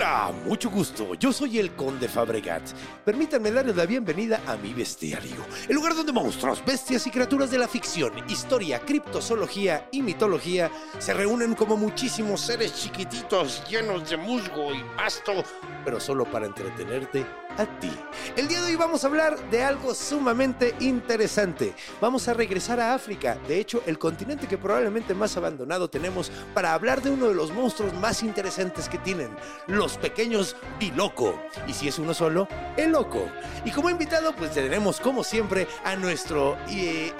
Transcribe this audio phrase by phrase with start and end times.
[0.00, 1.12] Hola, mucho gusto.
[1.16, 2.62] Yo soy el Conde Fabregat.
[3.04, 7.58] Permítanme darles la bienvenida a mi bestiario, el lugar donde monstruos, bestias y criaturas de
[7.58, 14.72] la ficción, historia, criptozoología y mitología se reúnen como muchísimos seres chiquititos llenos de musgo
[14.72, 15.44] y pasto,
[15.84, 17.26] pero solo para entretenerte
[17.58, 17.92] a ti.
[18.36, 21.74] El día de hoy vamos a hablar de algo sumamente interesante.
[22.00, 26.72] Vamos a regresar a África, de hecho, el continente que probablemente más abandonado tenemos para
[26.72, 29.30] hablar de uno de los monstruos más interesantes que tienen,
[29.66, 31.40] los pequeños biloco.
[31.66, 33.28] Y si es uno solo, el loco.
[33.64, 37.12] Y como invitado, pues tenemos como siempre a nuestro eh,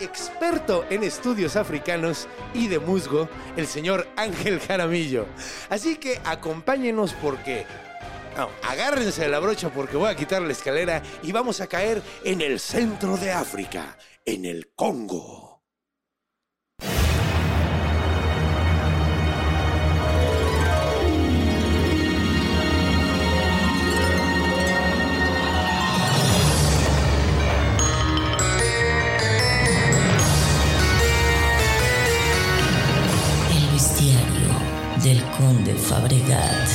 [0.00, 5.26] experto en estudios africanos y de musgo, el señor Ángel Jaramillo.
[5.70, 7.66] Así que acompáñenos porque
[8.36, 12.02] no, agárrense de la brocha porque voy a quitar la escalera y vamos a caer
[12.24, 15.47] en el centro de África, en el Congo.
[35.38, 36.68] Conde Fabregat.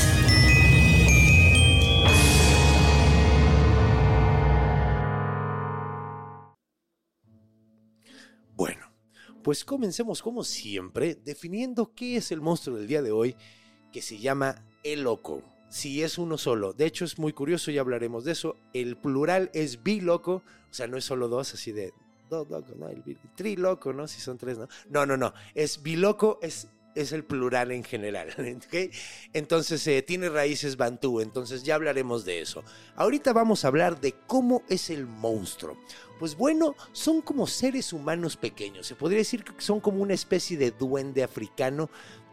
[8.56, 8.86] Bueno,
[9.44, 13.36] pues comencemos como siempre definiendo qué es el monstruo del día de hoy
[13.92, 15.44] que se llama el loco.
[15.70, 18.56] Si es uno solo, de hecho es muy curioso, ya hablaremos de eso.
[18.74, 21.92] El plural es biloco, o sea, no es solo dos, así de
[22.30, 22.88] dos locos, ¿no?
[22.88, 23.04] El
[23.36, 24.08] triloco, ¿no?
[24.08, 24.70] Si son tres, ¿no?
[24.90, 25.34] No, no, no.
[25.54, 28.34] Es biloco, es, es el plural en general.
[29.34, 32.64] Entonces eh, tiene raíces bantú, entonces ya hablaremos de eso.
[32.96, 35.78] Ahorita vamos a hablar de cómo es el monstruo.
[36.20, 38.88] Pues bueno, son como seres humanos pequeños.
[38.88, 41.90] Se podría decir que son como una especie de duende africano,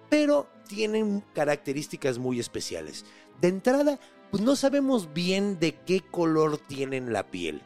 [0.09, 3.05] pero tienen características muy especiales.
[3.41, 3.99] De entrada,
[4.31, 7.63] pues no sabemos bien de qué color tienen la piel,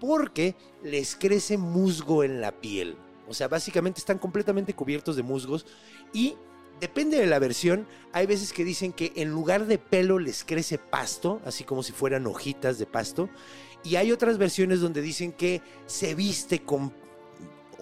[0.00, 2.96] porque les crece musgo en la piel.
[3.32, 5.64] O sea, básicamente están completamente cubiertos de musgos
[6.12, 6.36] y
[6.80, 10.76] depende de la versión, hay veces que dicen que en lugar de pelo les crece
[10.76, 13.30] pasto, así como si fueran hojitas de pasto,
[13.82, 16.92] y hay otras versiones donde dicen que se viste con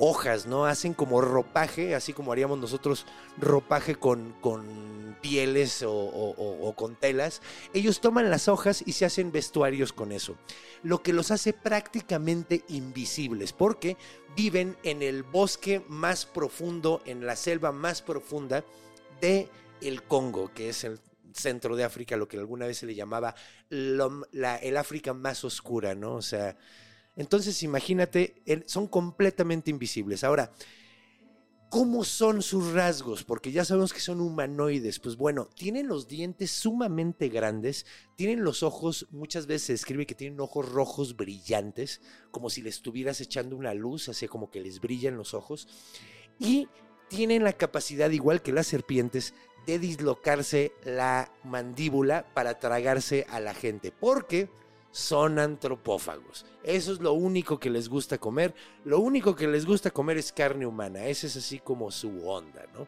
[0.01, 0.65] hojas, ¿no?
[0.65, 3.07] Hacen como ropaje, así como haríamos nosotros
[3.39, 7.43] ropaje con, con pieles o, con telas.
[7.75, 10.37] Ellos toman las hojas y se hacen vestuarios con eso.
[10.83, 13.99] Lo que los hace prácticamente invisibles, porque
[14.35, 18.65] viven en el bosque más profundo, en la selva más profunda
[19.21, 19.51] de
[19.83, 20.99] el Congo, que es el
[21.35, 23.35] centro de África, lo que alguna vez se le llamaba
[23.69, 26.15] el África más oscura, ¿no?
[26.15, 26.57] O sea,
[27.21, 30.25] entonces imagínate, son completamente invisibles.
[30.25, 30.55] Ahora,
[31.69, 33.25] ¿cómo son sus rasgos?
[33.25, 34.99] Porque ya sabemos que son humanoides.
[35.01, 37.85] Pues bueno, tienen los dientes sumamente grandes,
[38.17, 42.01] tienen los ojos, muchas veces se describe que tienen ojos rojos brillantes,
[42.31, 45.69] como si le estuvieras echando una luz, así como que les brillan los ojos.
[46.39, 46.69] Y
[47.09, 49.35] tienen la capacidad, igual que las serpientes,
[49.67, 53.93] de dislocarse la mandíbula para tragarse a la gente.
[53.93, 54.49] Porque
[54.93, 56.45] son antropófagos.
[56.63, 58.55] Eso es lo único que les gusta comer.
[58.85, 61.07] Lo único que les gusta comer es carne humana.
[61.07, 62.87] Esa es así como su onda, ¿no?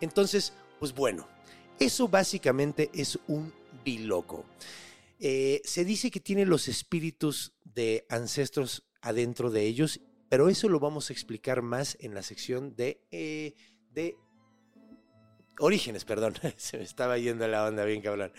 [0.00, 1.28] Entonces, pues bueno,
[1.78, 3.52] eso básicamente es un
[3.84, 4.44] biloco.
[5.18, 10.80] Eh, se dice que tiene los espíritus de ancestros adentro de ellos, pero eso lo
[10.80, 13.54] vamos a explicar más en la sección de, eh,
[13.92, 14.16] de
[15.58, 16.34] orígenes, perdón.
[16.56, 18.32] Se me estaba yendo la onda bien cabrón.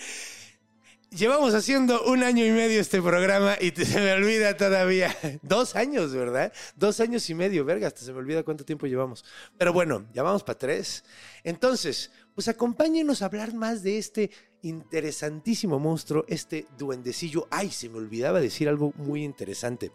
[1.13, 5.13] Llevamos haciendo un año y medio este programa y te- se me olvida todavía.
[5.41, 6.53] Dos años, ¿verdad?
[6.77, 9.25] Dos años y medio, verga, hasta se me olvida cuánto tiempo llevamos.
[9.57, 11.03] Pero bueno, ya vamos para tres.
[11.43, 14.31] Entonces, pues acompáñenos a hablar más de este
[14.61, 17.45] interesantísimo monstruo, este duendecillo.
[17.51, 19.91] Ay, se me olvidaba decir algo muy interesante.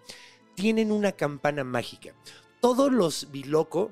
[0.55, 2.15] Tienen una campana mágica.
[2.61, 3.91] Todos los biloco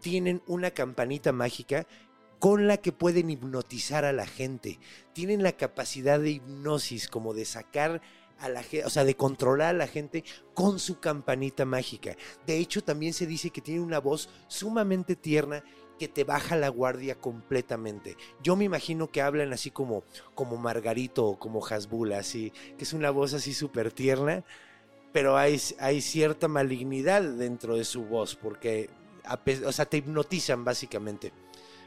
[0.00, 1.86] tienen una campanita mágica
[2.38, 4.78] con la que pueden hipnotizar a la gente.
[5.12, 8.02] Tienen la capacidad de hipnosis, como de sacar
[8.38, 10.24] a la gente, o sea, de controlar a la gente
[10.54, 12.16] con su campanita mágica.
[12.46, 15.64] De hecho, también se dice que tiene una voz sumamente tierna
[15.98, 18.16] que te baja la guardia completamente.
[18.42, 20.04] Yo me imagino que hablan así como,
[20.34, 24.44] como Margarito o como Hasbul, así, que es una voz así súper tierna,
[25.12, 28.90] pero hay, hay cierta malignidad dentro de su voz, porque,
[29.64, 31.32] o sea, te hipnotizan básicamente.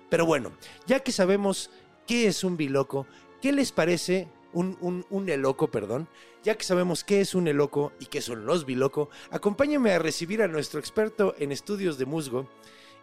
[0.09, 0.51] Pero bueno,
[0.87, 1.69] ya que sabemos
[2.07, 3.05] qué es un biloco,
[3.41, 6.09] ¿qué les parece un, un, eloco, perdón?
[6.43, 10.41] Ya que sabemos qué es un eloco y qué son los biloco, acompáñame a recibir
[10.41, 12.49] a nuestro experto en estudios de musgo,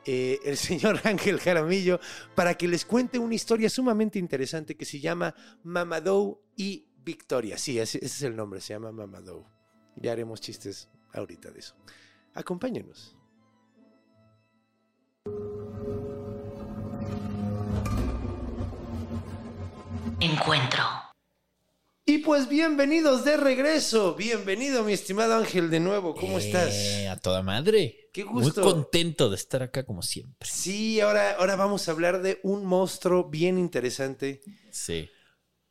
[0.04, 2.00] eh, el señor Ángel Jaramillo,
[2.34, 7.56] para que les cuente una historia sumamente interesante que se llama Mamadou y Victoria.
[7.58, 9.46] Sí, ese es el nombre, se llama Mamadou.
[9.96, 11.76] Ya haremos chistes ahorita de eso.
[12.34, 13.15] Acompáñenos.
[20.26, 20.82] Encuentro.
[22.04, 24.16] Y pues bienvenidos de regreso.
[24.16, 26.16] Bienvenido, mi estimado Ángel, de nuevo.
[26.16, 26.74] ¿Cómo estás?
[26.74, 28.10] Eh, a toda madre.
[28.12, 28.60] Qué gusto.
[28.60, 30.48] Muy contento de estar acá como siempre.
[30.50, 34.42] Sí, ahora, ahora vamos a hablar de un monstruo bien interesante.
[34.72, 35.08] Sí.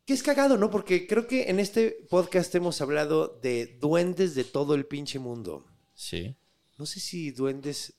[0.05, 0.71] Que es cagado, ¿no?
[0.71, 5.65] Porque creo que en este podcast hemos hablado de duendes de todo el pinche mundo.
[5.93, 6.37] Sí.
[6.77, 7.93] No sé si duendes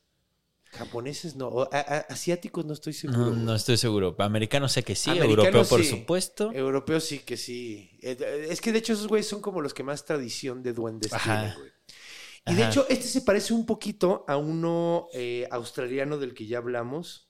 [0.71, 1.49] japoneses, no.
[1.49, 3.19] o a- a- asiáticos no estoy seguro.
[3.31, 4.15] No, no estoy seguro.
[4.19, 6.53] Americano sé que sí, Americanos europeo por supuesto.
[6.53, 7.99] Europeos sí que sí.
[8.03, 11.41] Es que de hecho esos güeyes son como los que más tradición de duendes Ajá.
[11.41, 11.71] tienen, güey.
[12.49, 16.59] Y de hecho, este se parece un poquito a uno eh, australiano del que ya
[16.59, 17.29] hablamos,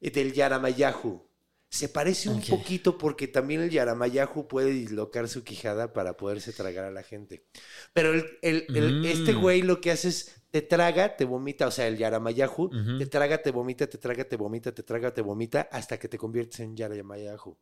[0.00, 1.26] eh, del Yaramayahu.
[1.68, 6.84] Se parece un poquito porque también el Yaramayahu puede dislocar su quijada para poderse tragar
[6.84, 7.46] a la gente.
[7.92, 9.04] Pero el, el- el- Mm.
[9.06, 12.98] este güey lo que hace es te traga, te vomita, o sea, el Yaramayahu, Ujú.
[12.98, 16.18] te traga, te vomita, te traga, te vomita, te traga, te vomita, hasta que te
[16.18, 17.56] conviertes en Yaramayahu.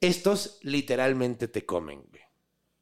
[0.00, 2.22] Estos literalmente te comen, güey.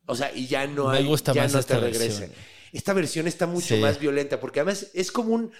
[0.06, 2.20] O sea, y ya no Me hay, gusta ya más no esta te regresa.
[2.20, 2.30] versión.
[2.72, 3.80] Esta versión está mucho Sí.
[3.80, 5.52] más violenta porque además es como un...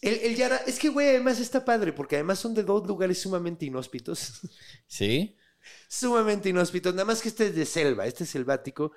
[0.00, 3.20] El, el Yara, es que, güey, además está padre porque además son de dos lugares
[3.20, 4.40] sumamente inhóspitos.
[4.86, 5.36] Sí.
[5.88, 6.94] sumamente inhóspitos.
[6.94, 8.92] Nada más que este es de selva, este es selvático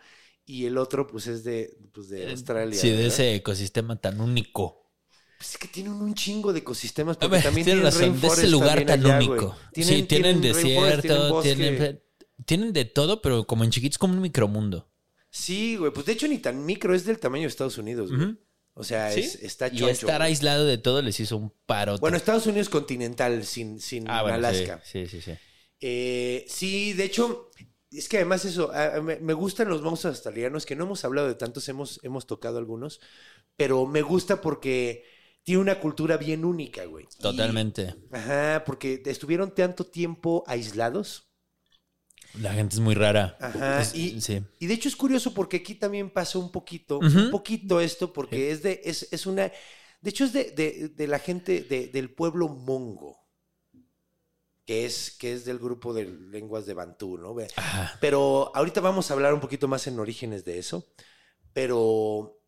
[0.52, 2.78] y el otro pues es de, pues, de Australia.
[2.78, 4.92] Sí, de ese ecosistema tan único.
[5.38, 8.48] Pues es que tienen un chingo de ecosistemas porque ver, también tienen razón, de ese
[8.50, 9.56] lugar tan allá, único.
[9.74, 12.04] sí, tienen, rainforest, desierto, tienen,
[12.46, 14.92] tienen de todo, pero como en chiquitos, como un micromundo.
[15.30, 18.36] Sí, güey, pues de hecho ni tan micro, es del tamaño de Estados Unidos, güey.
[18.74, 19.22] O sea, ¿Sí?
[19.22, 19.90] es- está y choncho.
[19.90, 20.32] estar güey.
[20.32, 21.98] aislado de todo les hizo un paro.
[22.00, 24.82] Bueno, Estados Unidos continental, sin, sin ah, bueno, sí, Alaska.
[24.84, 25.32] Sí, sí, sí.
[25.80, 27.51] Eh, sí, de hecho,
[27.92, 31.04] es que además eso, a- a- me, me gustan los monstruos australianos, que no hemos
[31.06, 33.00] hablado de tantos, hemos, hemos tocado algunos,
[33.58, 35.04] pero me gusta porque
[35.44, 37.06] tiene una cultura bien única, güey.
[37.18, 37.96] Y- Totalmente.
[38.12, 41.28] ajá, porque estuvieron tanto tiempo aislados.
[42.40, 43.36] La gente es muy rara.
[43.42, 44.42] Ajá, Es- y- sí.
[44.60, 48.52] Y de hecho es curioso porque aquí también pasa un poquito, un poquito esto, porque
[48.52, 49.52] es de, es, es una,
[50.02, 53.18] de hecho es de, de- de la gente de- del pueblo mongo,
[54.66, 57.36] que es, que es del grupo de lenguas de Bantú, ¿no?
[57.56, 57.98] Ajá.
[58.00, 60.88] Pero ahorita vamos a hablar un poquito más en orígenes de eso,
[61.54, 62.40] pero,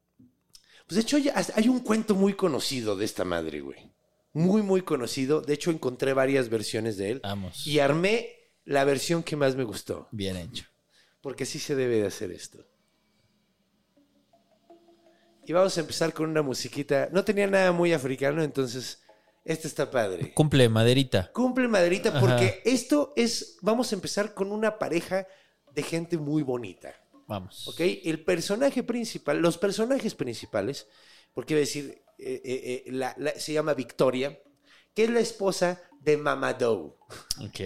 [0.88, 3.92] pues de hecho hasta- hay un cuento muy conocido de esta madre, güey.
[4.36, 5.42] Muy, muy conocido.
[5.42, 7.68] De hecho encontré varias versiones de él Vamos.
[7.68, 8.30] y armé
[8.66, 10.08] la versión que más me gustó.
[10.12, 10.66] Bien hecho.
[11.22, 12.66] Porque sí se debe de hacer esto.
[15.46, 17.10] Y vamos a empezar con una musiquita.
[17.12, 19.03] No tenía nada muy africano, entonces
[19.46, 20.34] este está padre.
[20.34, 21.32] Cumple maderita.
[21.34, 22.20] Cumple maderita Ajá.
[22.20, 25.28] porque esto es, vamos a empezar con una pareja
[25.74, 26.94] de gente muy bonita.
[27.28, 27.68] Vamos.
[27.68, 27.80] ¿Ok?
[28.04, 30.88] El personaje principal, los personajes principales,
[31.34, 34.38] porque iba a decir, eh, eh, eh, la- la- se llama Victoria,
[34.94, 36.96] que es la esposa de Mamadou.
[37.40, 37.60] Ok.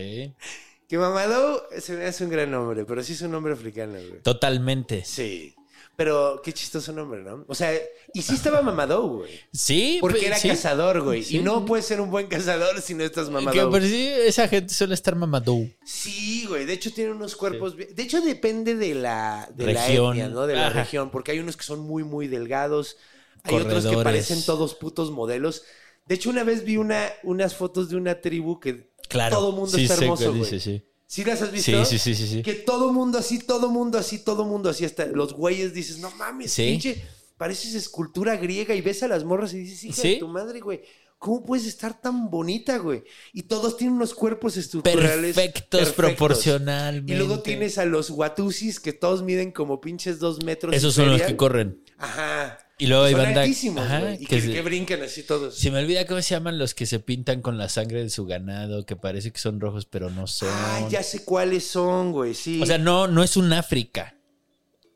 [0.88, 4.22] Que Mamadou se me hace un gran nombre, pero sí es un nombre africano, güey.
[4.22, 5.04] Totalmente.
[5.04, 5.54] Sí.
[5.98, 7.44] Pero qué chistoso nombre, ¿no?
[7.48, 7.74] O sea,
[8.14, 9.32] y sí estaba Mamadou, güey.
[9.52, 9.98] Sí.
[10.00, 10.48] Porque pe- era sí.
[10.48, 11.24] cazador, güey.
[11.24, 11.38] Sí.
[11.38, 13.72] Y no puedes ser un buen cazador si no estás Que, Mamadou.
[13.72, 15.68] pero sí, esa gente suele estar mamadou.
[15.84, 16.66] Sí, güey.
[16.66, 17.76] De hecho, tiene unos cuerpos.
[17.76, 20.12] De hecho, depende de la, de la Región.
[20.12, 20.46] etnia, ¿no?
[20.46, 20.82] De la Ajá.
[20.82, 21.10] región.
[21.10, 22.98] Porque hay unos que son muy, muy delgados.
[23.42, 25.64] Hay otros que parecen todos putos modelos.
[26.06, 29.36] De hecho, una vez vi una, unas fotos de una tribu que Claro.
[29.38, 30.42] todo mundo sí, está hermoso, güey.
[30.44, 30.84] dice, sí.
[31.10, 31.86] ¿Sí las has visto?
[31.86, 32.42] Sí, sí, sí, sí, sí.
[32.44, 34.84] Que todo mundo así, todo mundo así, todo mundo así.
[34.86, 36.64] Hasta los güeyes dices, no mames, Sí.
[36.68, 37.02] pinche,
[37.38, 38.76] pareces escultura griega.
[38.76, 40.10] Y ves a las morras y dices, hija Sí.
[40.16, 40.82] de tu madre, güey.
[41.18, 43.04] ¿Cómo puedes estar tan bonita, güey?
[43.34, 47.12] Y todos tienen unos cuerpos estructurales Perfectos, proporcionalmente.
[47.12, 50.76] Y luego tienes a los watusis que todos miden como pinches dos metros.
[50.76, 51.82] Esos son los que corren.
[51.98, 52.60] Ajá.
[52.80, 54.14] Y luego hay banda- Ajá.
[54.14, 55.58] Y que que, brincan así todos.
[55.58, 58.26] Se me olvida cómo se llaman los que se pintan con la sangre de su
[58.26, 60.50] ganado, que parece que son rojos, pero no son.
[60.52, 62.62] Ah, ya sé cuáles son, güey, sí.
[62.62, 64.14] O sea, no, no es un África.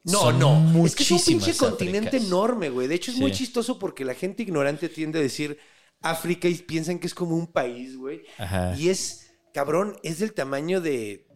[0.03, 0.85] No, Son no.
[0.85, 2.87] Es que es un pinche continente enorme, güey.
[2.87, 5.59] De hecho, es muy chistoso porque la gente ignorante tiende a decir
[6.01, 8.23] África y piensan que es como un país, güey.
[8.39, 8.75] Ajá.
[8.77, 11.27] Y es, cabrón, es del tamaño de,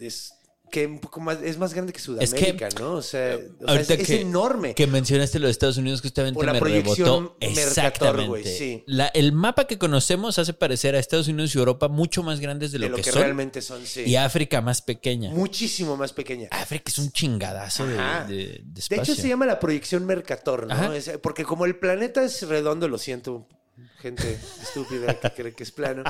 [0.75, 2.93] que un poco más, es más grande que Sudamérica, ¿no?
[2.95, 4.75] O sea, o sea, es, es que, enorme.
[4.75, 7.37] que mencionaste lo de Estados Unidos, justamente la me rebotó.
[7.39, 8.27] Exactamente.
[8.27, 8.83] güey, sí.
[8.85, 12.73] La- el mapa que conocemos hace parecer a Estados Unidos y Europa mucho más grandes
[12.73, 13.21] de lo, de lo que, que, son.
[13.21, 14.01] realmente son, sí.
[14.05, 15.29] Y África más pequeña.
[15.31, 16.49] Muchísimo más pequeña.
[16.51, 19.03] África es un chingadazo de, de- de De espacio.
[19.13, 20.91] hecho, se llama la proyección Mercator, ¿no?
[20.91, 23.47] Es- porque como el planeta es redondo, lo siento,
[24.01, 26.03] gente estúpida que cree que es plano,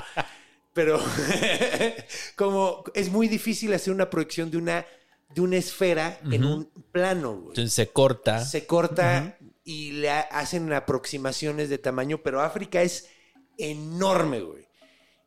[0.76, 1.00] pero
[2.36, 4.86] como es muy difícil hacer una proyección de una,
[5.34, 7.48] de una esfera en un plano, güey.
[7.50, 8.44] Entonces se corta.
[8.44, 13.08] Se corta y le ha- hacen aproximaciones de tamaño, pero África es
[13.58, 14.66] enorme, güey.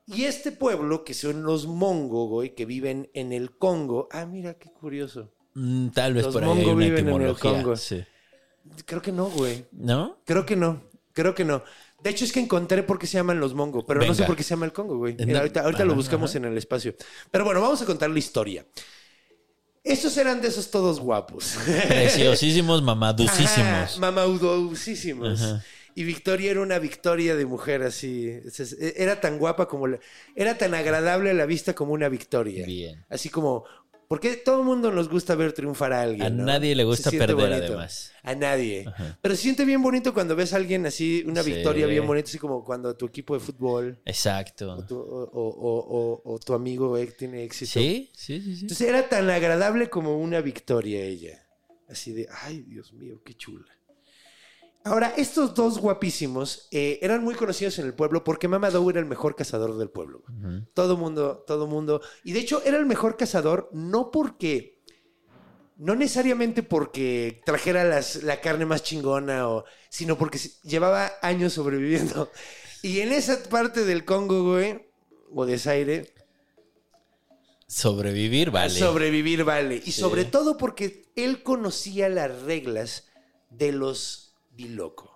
[0.06, 4.08] Y este pueblo, que son los Mongo, güey, que viven en el Congo.
[4.10, 5.32] Ah, mira, qué curioso.
[5.54, 7.50] Mm, Tal vez Los por ahí hay Mongo una viven en el etimología.
[7.52, 7.76] Congo.
[7.76, 8.04] sí.
[8.84, 9.66] Creo que no, güey.
[9.72, 10.18] ¿No?
[10.24, 10.82] Creo que no.
[11.18, 11.64] Creo que no.
[12.00, 14.36] De hecho, es que encontré por qué se llaman los Mongo, pero no sé por
[14.36, 15.16] qué se llama el Congo, güey.
[15.18, 16.38] Mira, ahorita ahorita lo buscamos ajá.
[16.38, 16.94] en el espacio.
[17.32, 18.64] Pero bueno, vamos a contar la historia.
[19.82, 21.56] Estos eran de esos todos guapos.
[21.88, 22.82] Preciosísimos,
[23.96, 24.00] Ajá.
[24.00, 25.42] Mamaudosísimos.
[25.42, 25.64] Ajá.
[25.96, 28.32] Y Victoria era una Victoria de mujer así.
[28.94, 29.88] Era tan guapa como...
[29.88, 29.98] la-
[30.36, 32.64] era tan agradable a la vista como una Victoria.
[32.64, 33.04] Bien.
[33.08, 33.64] Así como...
[34.08, 36.22] Porque todo el mundo nos gusta ver triunfar a alguien.
[36.26, 36.44] A ¿no?
[36.44, 37.56] nadie le gusta perder, bonito.
[37.56, 38.10] además.
[38.22, 38.84] A nadie.
[38.88, 39.18] Ajá.
[39.20, 41.52] Pero se siente bien bonito cuando ves a alguien así, una Sí.
[41.52, 44.72] victoria bien bonita, así como cuando tu equipo de fútbol Exacto.
[44.72, 47.72] o tu, o- o- o- o tu amigo eh, tiene éxito.
[47.72, 48.60] Sí, sí, sí, sí.
[48.62, 51.44] Entonces era tan agradable como una victoria ella.
[51.86, 53.66] Así de, ay, Dios mío, qué chula.
[54.88, 59.00] Ahora, estos dos guapísimos eh, eran muy conocidos en el pueblo porque Mama Dow era
[59.00, 60.22] el mejor cazador del pueblo.
[60.28, 60.66] Ujú.
[60.74, 62.00] Todo mundo, todo mundo.
[62.24, 64.80] Y de hecho era el mejor cazador no porque,
[65.76, 72.30] no necesariamente porque trajera las- la carne más chingona, o, sino porque llevaba años sobreviviendo.
[72.82, 74.86] Y en esa parte del Congo, güey,
[75.34, 76.14] o de Zaire,
[77.66, 78.70] Sobrevivir, vale.
[78.70, 79.76] sobrevivir vale.
[79.84, 80.00] Y Sí.
[80.00, 83.08] sobre todo porque él conocía las reglas
[83.50, 84.27] de los
[84.58, 85.14] biloco.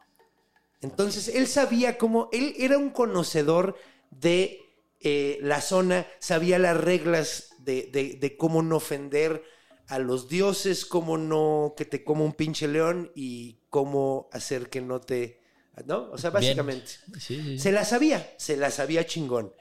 [0.81, 3.77] Entonces él sabía cómo, él era un conocedor
[4.11, 4.61] de
[5.01, 9.43] eh, la zona, sabía las reglas de, de- de cómo no ofender
[9.89, 14.81] a los dioses, cómo no que te coma un pinche león y cómo hacer que
[14.81, 15.41] no te...
[15.87, 16.11] ¿No?
[16.13, 16.87] O sea, básicamente.
[17.15, 17.59] Sí, sí, sí.
[17.59, 19.53] Se la sabía, se la sabía chingón.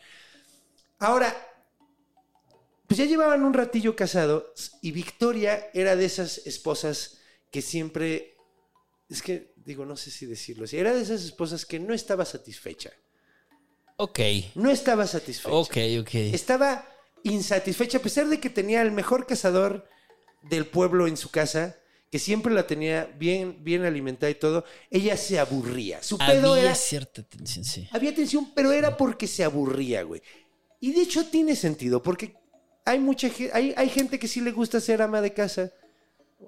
[1.00, 1.34] Ahora,
[2.88, 7.20] pues ya llevaban un ratillo casados y Victoria era de esas esposas
[7.50, 8.36] que siempre,
[9.10, 12.26] es que digo, no sé si decirlo así, era de esas esposas que no estaba
[12.26, 12.92] satisfecha.
[13.98, 14.20] Ok.
[14.56, 15.54] No estaba satisfecha.
[15.54, 16.14] Ok, ok.
[16.34, 16.88] Estaba
[17.24, 19.88] insatisfecha a pesar de que tenía el mejor cazador
[20.42, 21.78] del pueblo en su casa,
[22.10, 24.66] que siempre la tenía bien, bien alimentada y todo.
[24.90, 26.02] Ella se aburría.
[26.02, 27.88] Su pedo Había era cierta tensión, sí.
[27.92, 30.22] había tensión, pero era porque se aburría, güey.
[30.80, 32.36] Y de hecho tiene sentido, porque
[32.86, 35.72] hay mucha gente, hay, hay gente que sí le gusta ser ama de casa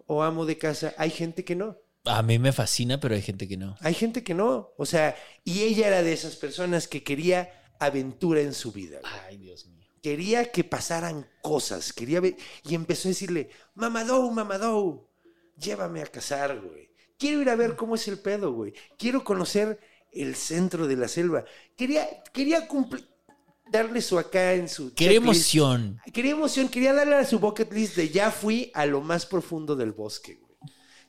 [0.08, 1.77] o amo de casa, hay gente que no.
[2.05, 3.77] A mí me fascina, pero hay gente que no.
[3.79, 4.72] Hay gente que no.
[4.77, 9.00] O sea, y ella era de esas personas que quería aventura en su vida.
[9.00, 9.13] güey.
[9.27, 9.88] Ay, Dios mío.
[10.01, 15.07] Quería que pasaran cosas, quería ver, y empezó a decirle, Mamadou, Mamadou,
[15.57, 16.89] llévame a cazar, güey.
[17.17, 18.74] Quiero ir a ver cómo es el pedo, güey.
[18.98, 19.79] Quiero conocer
[20.12, 21.45] el centro de la selva.
[21.77, 23.07] Quería, quería cumplir,
[23.72, 25.24] darle su acá en su checklist.
[25.24, 26.01] emoción.
[26.12, 29.77] Quería emoción, quería darle a su bucket list de ya fui a lo más profundo
[29.77, 30.42] del bosque, güey.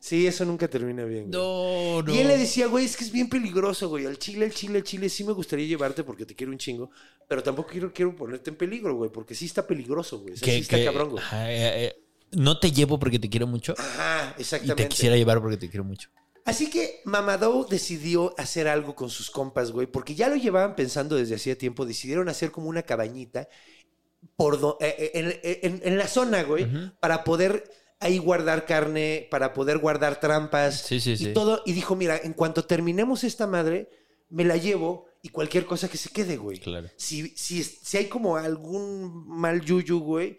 [0.06, 1.30] Sí, eso nunca termina bien.
[1.30, 1.32] güey.
[1.40, 2.14] No, no.
[2.14, 4.04] Y él le decía, güey, es que es bien peligroso, güey.
[4.04, 6.90] Al chile, al chile, al chile, sí me gustaría llevarte porque te quiero un chingo.
[7.26, 10.34] Pero tampoco quiero, quiero ponerte en peligro, güey, porque sí está peligroso, güey.
[10.34, 11.25] O sea, sí que, está que- cabrón, güey.
[11.32, 11.96] Eh, eh,
[12.32, 14.82] no te llevo porque te quiero mucho Ajá, y exactamente.
[14.82, 16.11] te quisiera llevar porque te quiero mucho.
[16.44, 21.16] Así que Mamadou decidió hacer algo con sus compas, güey, porque ya lo llevaban pensando
[21.16, 21.87] desde hacía tiempo.
[21.87, 23.49] Decidieron hacer como una cabañita
[24.37, 26.66] por do- eh, en, en- en la zona, güey,
[27.00, 27.64] para poder
[28.04, 31.32] ahí guardar carne, para poder guardar trampas Sí, sí, y sí.
[31.32, 31.62] todo.
[31.66, 33.88] Y dijo, mira, en cuanto terminemos esta madre,
[34.30, 36.58] me la llevo y cualquier cosa que se quede, güey.
[36.58, 36.88] Claro.
[36.96, 40.38] Si, si, si hay como algún mal yuyu, güey,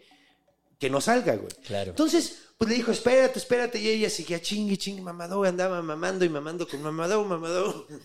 [0.80, 1.52] que no salga, güey.
[1.66, 1.90] Claro.
[1.92, 3.80] Entonces, pues le dijo, espérate, espérate.
[3.80, 5.44] Y ella seguía chingue, chingue, mamadou.
[5.44, 7.88] Andaba mamando y mamando con mamadou, mamadou.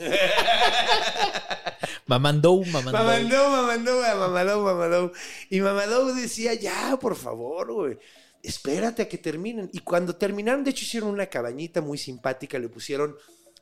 [2.06, 2.92] Mamandou, mamandou.
[2.92, 5.12] Mamandou, mamandou, a mamadou, mamadou.
[5.50, 7.98] Y mamadou decía, ya, por favor, güey.
[8.42, 9.68] Espérate a que terminen.
[9.72, 12.58] Y cuando terminaron, de hecho, hicieron una cabañita muy simpática.
[12.58, 13.16] Le pusieron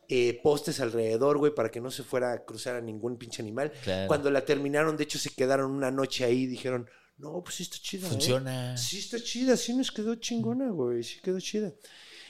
[0.09, 3.73] eh, postes alrededor, güey, para que no se fuera a cruzar a ningún pinche animal.
[3.83, 4.09] Claro.
[4.09, 7.65] Cuando la terminaron, de hecho, se quedaron una noche ahí y dijeron, no, pues sí
[7.65, 8.07] está chida.
[8.07, 8.11] ¿eh?
[8.11, 8.77] Funciona.
[8.77, 11.73] Sí está chida, sí nos quedó chingona, güey, sí quedó chida.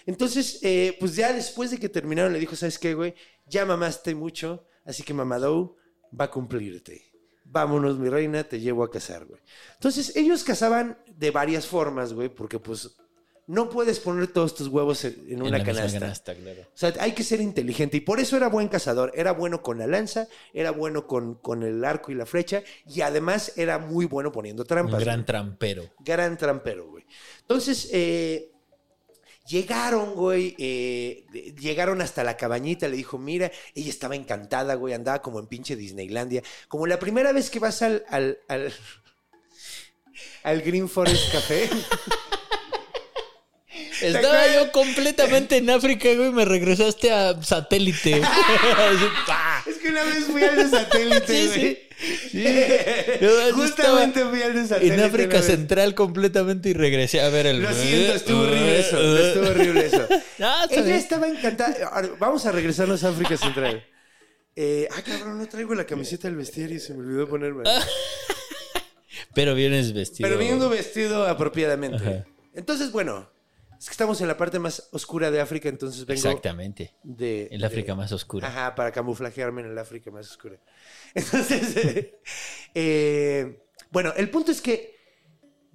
[0.07, 3.15] Entonces, eh, pues ya después de que terminaron, le dijo, ¿sabes qué, güey?
[3.47, 5.77] Ya mamaste mucho, así que mamadou,
[6.19, 7.08] va a cumplirte.
[7.51, 9.41] Vámonos, mi reina, te llevo a casar, güey.
[9.75, 12.97] Entonces, ellos cazaban de varias formas, güey, porque pues
[13.47, 15.99] no puedes poner todos tus huevos en en una canasta.
[15.99, 16.61] canasta, claro.
[16.61, 19.11] O sea, hay que ser inteligente y por eso era buen cazador.
[19.15, 23.01] Era bueno con la lanza, era bueno con, con el arco y la flecha y
[23.01, 24.97] además era muy bueno poniendo trampas.
[24.97, 25.27] Un gran güey.
[25.27, 25.85] trampero.
[26.01, 27.07] gran trampero, güey.
[27.41, 28.53] Entonces, eh,
[29.49, 31.25] llegaron, güey, eh,
[31.59, 35.75] llegaron hasta la cabañita, le dijo, mira, ella estaba encantada, güey, andaba como en pinche
[35.75, 36.43] Disneylandia.
[36.69, 38.73] Como la primera vez que vas al, al, al,
[40.45, 41.71] al Green Forest Café.
[44.01, 46.31] Estaba yo completamente en África, güey.
[46.31, 48.21] Me regresaste a satélite.
[49.67, 51.79] Es que una vez fui al de satélite, Sí, güey.
[52.31, 52.47] sí.
[52.47, 54.95] Así Justamente fui al de satélite.
[54.95, 55.43] En África.
[55.43, 57.63] Central completamente y regresé a ver el.
[57.63, 59.19] Lo siento, estuvo horrible eso.
[59.27, 60.09] Estuvo horrible eso.
[60.39, 60.97] No, Ella bien.
[60.97, 61.91] estaba encantada.
[62.19, 63.85] Vamos a regresarnos a África Central.
[64.55, 67.65] Eh, ah, cabrón, no traigo la camiseta del vestiario y se me olvidó ponerme.
[69.35, 70.29] Pero vienes vestido.
[70.29, 71.97] Pero viendo vestido apropiadamente.
[71.97, 72.25] Ajá.
[72.55, 73.31] Entonces, bueno,
[73.79, 76.95] es que estamos en la parte más oscura de África, entonces vengo Exactamente.
[77.05, 77.49] de...
[77.53, 78.49] El África de- más oscura.
[78.49, 80.59] Ajá, para camuflajearme en el África más oscura.
[81.15, 82.21] Entonces, eh,
[82.75, 84.97] eh, bueno, el punto es que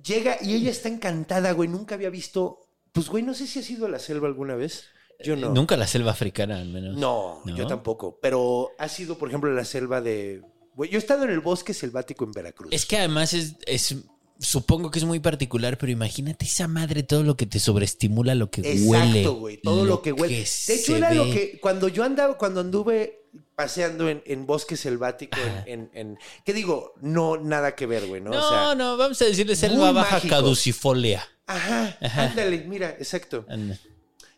[0.03, 1.69] llega y ella está encantada, güey.
[1.69, 2.59] Nunca había visto.
[2.91, 4.85] Pues, güey, no sé si has ido a la selva alguna vez.
[5.23, 5.49] Yo no.
[5.51, 6.97] Nunca la selva africana, al menos.
[6.97, 7.55] No, ¿No?
[7.55, 8.19] yo tampoco.
[8.21, 10.41] Pero ha sido, por ejemplo, la selva de.
[10.75, 12.73] Güey, yo he estado en el bosque selvático en Veracruz.
[12.73, 13.95] Es que además es, es-
[14.43, 18.51] Supongo que es muy particular, pero imagínate esa madre, todo lo que te sobreestimula, lo
[18.51, 19.19] que huele.
[19.19, 19.57] Exacto, güey.
[19.57, 20.35] Todo lo, que huele.
[20.35, 21.59] de hecho, era lo que.
[21.61, 23.21] Cuando yo andaba, cuando anduve
[23.55, 26.93] paseando en, en bosque selvático, en, en, en- ¿Qué digo?
[27.01, 28.31] No, nada que ver, güey, ¿no?
[28.31, 30.35] No, o sea, no, vamos a decirle selva baja mágico.
[30.35, 31.27] caducifolia.
[31.47, 33.45] Ajá, ándale, mira, exacto.
[33.47, 33.77] Anda.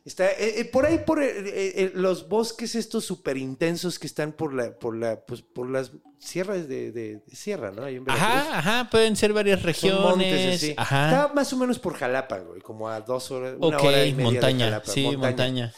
[0.05, 4.53] Está eh, eh, por ahí por eh, los bosques estos súper intensos que están por
[4.53, 7.83] la, por la, pues por las sierras de, de- de sierra, ¿no?
[7.83, 8.27] Ahí en Veracruz.
[8.29, 10.01] Ajá, ajá, pueden ser varias Son regiones.
[10.01, 10.73] montes así.
[10.77, 11.05] Ajá.
[11.09, 14.25] Estaba más o menos por Jalapa, güey, como a dos horas, una hora y media
[14.29, 14.65] de montaña.
[14.65, 15.73] Jalapa, sí, montaña.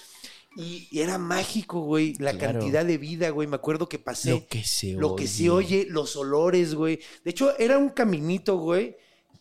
[0.57, 2.59] Y, y era mágico, güey, la Claro.
[2.59, 3.47] cantidad de vida, güey.
[3.47, 6.99] Me acuerdo que pasé Lo que se lo que se oye, los olores, güey.
[7.23, 8.97] De hecho, era un caminito, güey,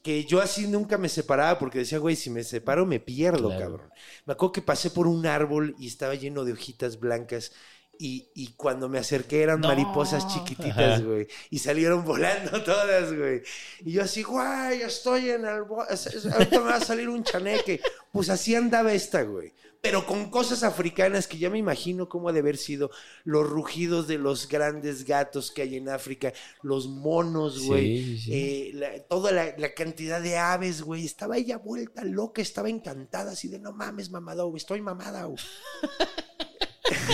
[0.07, 3.59] que yo así nunca me separaba porque decía, güey, si me separo me pierdo, Claro.
[3.59, 3.91] cabrón.
[4.25, 7.53] Me acuerdo que pasé por un árbol y estaba lleno de hojitas blancas.
[7.99, 9.69] Y, y cuando me acerqué eran No.
[9.69, 11.27] mariposas chiquititas, güey.
[11.51, 13.43] Y salieron volando todas, güey.
[13.85, 15.63] Y yo así, güey, estoy en el...
[15.69, 17.81] Ahorita me va a salir un chaneque.
[18.13, 19.53] Pues así andaba esta, güey.
[19.83, 22.91] Pero con cosas africanas que ya me imagino cómo ha de haber sido
[23.25, 26.33] los rugidos de los grandes gatos que hay en África,
[26.63, 28.03] los monos, güey.
[28.03, 28.33] Sí, sí, sí.
[28.35, 31.05] eh, la- toda la, la cantidad de aves, güey.
[31.05, 35.25] Estaba ella vuelta loca, estaba encantada, así de no mames, mamado, estoy mamada.
[35.27, 35.39] güey".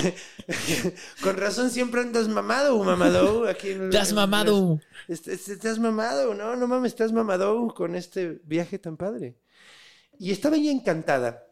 [1.23, 3.47] Con razón siempre andas mamado, mamado.
[3.49, 4.81] Aquí en- mamado.
[5.09, 9.37] Estás mamado, no, no mames, estás mamado con este viaje tan padre.
[10.19, 11.47] Y estaba ella encantada.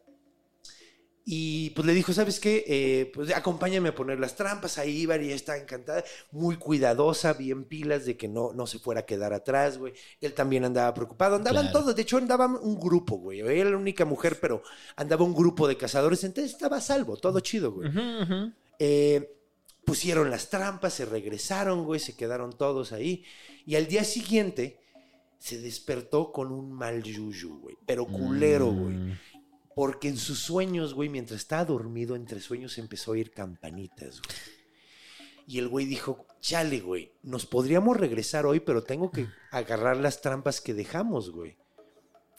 [1.32, 2.64] Y pues le dijo, ¿sabes qué?
[2.66, 4.78] Eh, pues acompáñame a poner las trampas.
[4.78, 8.80] Ahí iba y ella estaba encantada, muy cuidadosa, bien pilas de que no, no se
[8.80, 9.92] fuera a quedar atrás, güey.
[10.20, 11.36] Él también andaba preocupado.
[11.36, 11.78] Andaban Claro.
[11.78, 13.42] todos, de hecho andaban un grupo, güey.
[13.42, 14.64] Ella era la única mujer, pero
[14.96, 17.90] andaba un grupo de cazadores, entonces estaba a salvo, todo chido, güey.
[17.90, 18.52] Ujú, ujú.
[18.80, 19.30] Eh,
[19.84, 23.22] pusieron las trampas, se regresaron, güey, se quedaron todos ahí.
[23.66, 24.80] Y al día siguiente
[25.38, 27.76] se despertó con un mal yuyu, güey.
[27.86, 28.96] Pero culero, güey.
[29.70, 29.74] Mm.
[29.74, 34.37] Porque en sus sueños, güey, mientras estaba dormido, entre sueños empezó a oír campanitas, güey.
[35.46, 40.20] Y el güey dijo, chale, güey, nos podríamos regresar hoy, pero tengo que agarrar las
[40.20, 41.56] trampas que dejamos, güey.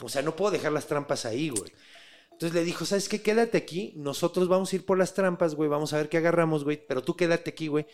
[0.02, 1.72] O sea, no puedo dejar las trampas ahí, güey.
[2.32, 3.22] Entonces le dijo, ¿sabes qué?
[3.22, 6.63] Quédate aquí, nosotros vamos a ir por las trampas, güey, vamos a ver qué agarramos,
[6.63, 7.86] güey, pero tú quédate aquí, güey.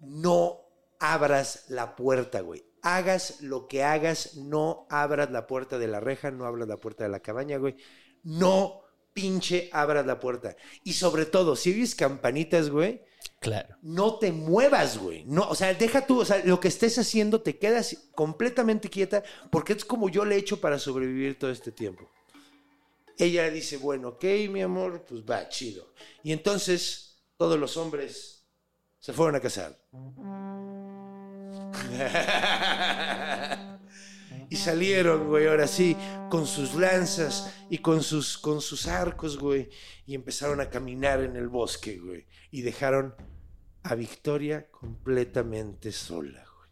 [0.00, 0.60] No
[1.00, 2.62] abras la puerta, güey.
[2.82, 7.02] Hagas lo que hagas, no abras la puerta de la reja, no abras la puerta
[7.04, 7.76] de la cabaña, güey.
[8.22, 10.56] No pinche abras la puerta.
[10.84, 13.02] Y sobre todo, si oyes campanitas, güey,
[13.40, 13.76] Claro.
[13.82, 15.24] no te muevas, güey.
[15.24, 19.22] No, o sea, deja tú, o sea, lo que estés haciendo, te quedas completamente quieta,
[19.50, 22.08] porque es como yo le he hecho para sobrevivir todo este tiempo.
[23.18, 25.92] Ella le dice, bueno, ok, mi amor, pues va, chido.
[26.22, 28.44] Y entonces todos los hombres
[28.98, 29.78] se fueron a casar.
[34.50, 35.96] y salieron, güey, ahora sí,
[36.28, 39.70] con sus lanzas y con sus, con sus arcos, güey.
[40.06, 42.26] Y empezaron a caminar en el bosque, güey.
[42.50, 43.14] Y dejaron
[43.84, 46.68] a Victoria completamente sola, güey.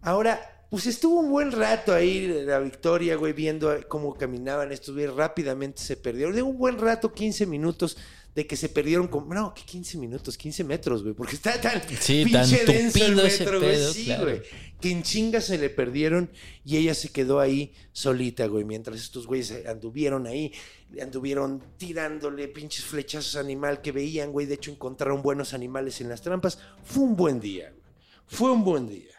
[0.00, 5.12] Ahora, pues estuvo un buen rato ahí la Victoria, güey, viendo cómo caminaban estos güeyes.
[5.12, 6.34] Rápidamente se perdieron.
[6.34, 7.98] De un buen rato, 15 minutos.
[8.34, 11.82] de que se perdieron como, no, que 15 minutos, 15 metros, güey, porque está tan
[12.00, 14.40] Sí, tan pinche denso el metro, güey, sí, claro.
[14.82, 16.30] Que en chinga se le perdieron
[16.64, 20.52] y ella se quedó ahí solita, güey, mientras estos güeyes anduvieron ahí,
[21.00, 26.20] anduvieron tirándole pinches flechazos animal que veían, güey, de hecho encontraron buenos animales en las
[26.20, 27.94] trampas, fue un buen día, güey,
[28.26, 29.14] fue un buen día.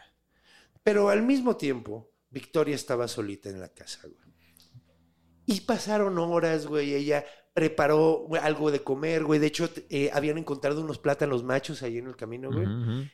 [0.84, 4.24] Pero al mismo tiempo, Victoria estaba solita en la casa, güey.
[5.46, 6.94] Y pasaron horas, güey.
[6.94, 7.24] Ella
[7.54, 9.38] preparó algo de comer, güey.
[9.38, 12.66] De hecho, eh, habían encontrado unos plátanos machos ahí en el camino, güey.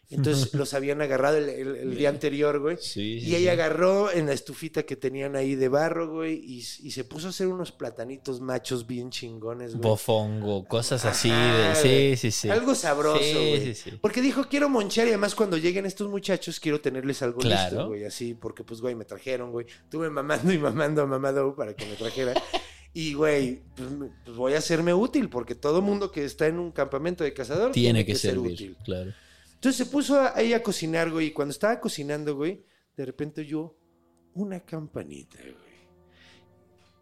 [0.08, 2.78] Entonces los habían agarrado el, el- el día anterior, güey.
[2.78, 3.60] Sí, sí, Y ella sí.
[3.60, 7.30] agarró en la estufita que tenían ahí de barro, güey, y, y se puso a
[7.30, 9.82] hacer unos platanitos machos bien chingones, güey.
[9.82, 11.80] Bofongo, cosas así Ajá, de.
[11.82, 12.16] güey.
[12.16, 12.48] Sí, sí, sí.
[12.50, 13.60] Algo sabroso, Sí, güey.
[13.60, 13.98] sí, sí.
[14.00, 17.70] Porque dijo, quiero monchar y además cuando lleguen estos muchachos quiero tenerles algo Claro.
[17.76, 18.04] listo, güey.
[18.06, 19.66] Así, porque pues, güey, me trajeron, güey.
[19.90, 22.32] Tuve mamando y mamando a mamado para que me trajera.
[22.92, 23.88] Y, güey, pues,
[24.24, 27.70] pues, voy a hacerme útil porque todo mundo que está en un campamento de cazador
[27.72, 29.12] Tiene que servir, claro.
[29.54, 31.28] Entonces se puso a, ella a cocinar, güey.
[31.28, 32.64] Y cuando estaba cocinando, güey,
[32.96, 33.76] de repente oyó
[34.34, 35.54] una campanita, güey.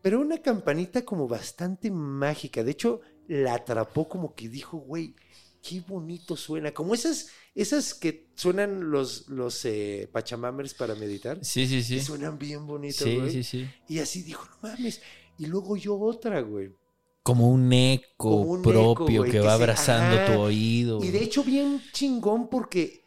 [0.03, 2.63] Pero una campanita como bastante mágica.
[2.63, 5.15] De hecho, la atrapó como que dijo, güey,
[5.63, 6.73] qué bonito suena.
[6.73, 11.45] Como esas, esas que suenan los, los eh, pachamamers para meditar.
[11.45, 11.97] Sí, sí, sí.
[11.97, 13.31] que Suenan bien bonitos, Sí, güey.
[13.31, 13.69] sí, sí.
[13.89, 15.01] Y así dijo, no mames.
[15.39, 16.71] Y luego oyó otra, güey.
[17.23, 20.35] Como un eco Como un eco, propio güey, que que va se- abrazando ajá.
[20.35, 21.03] tu oído.
[21.05, 23.05] Y de hecho bien chingón porque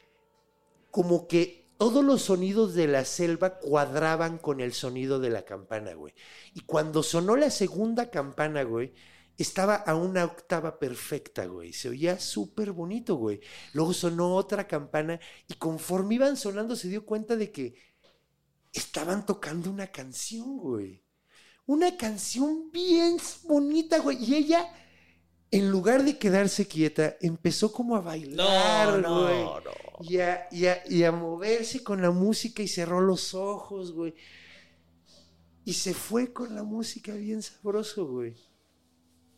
[0.92, 5.94] como que todos los sonidos de la selva cuadraban con el sonido de la campana,
[5.96, 6.14] güey.
[6.54, 8.94] Y cuando sonó la segunda campana, güey,
[9.38, 11.74] estaba a una octava perfecta, güey.
[11.74, 13.40] Se oía súper bonito, güey.
[13.74, 17.74] Luego sonó otra campana y conforme iban sonando se dio cuenta de que
[18.74, 21.01] estaban tocando una canción, güey.
[21.72, 24.18] Una canción bien bonita, güey.
[24.22, 24.68] Y ella,
[25.52, 29.44] en lugar de quedarse quieta, empezó como a bailar, no, güey.
[29.44, 29.72] no, no.
[30.02, 34.14] Y a, y a- y a moverse con la música y cerró los ojos, güey.
[35.64, 38.36] Y se fue con la música bien sabroso, güey.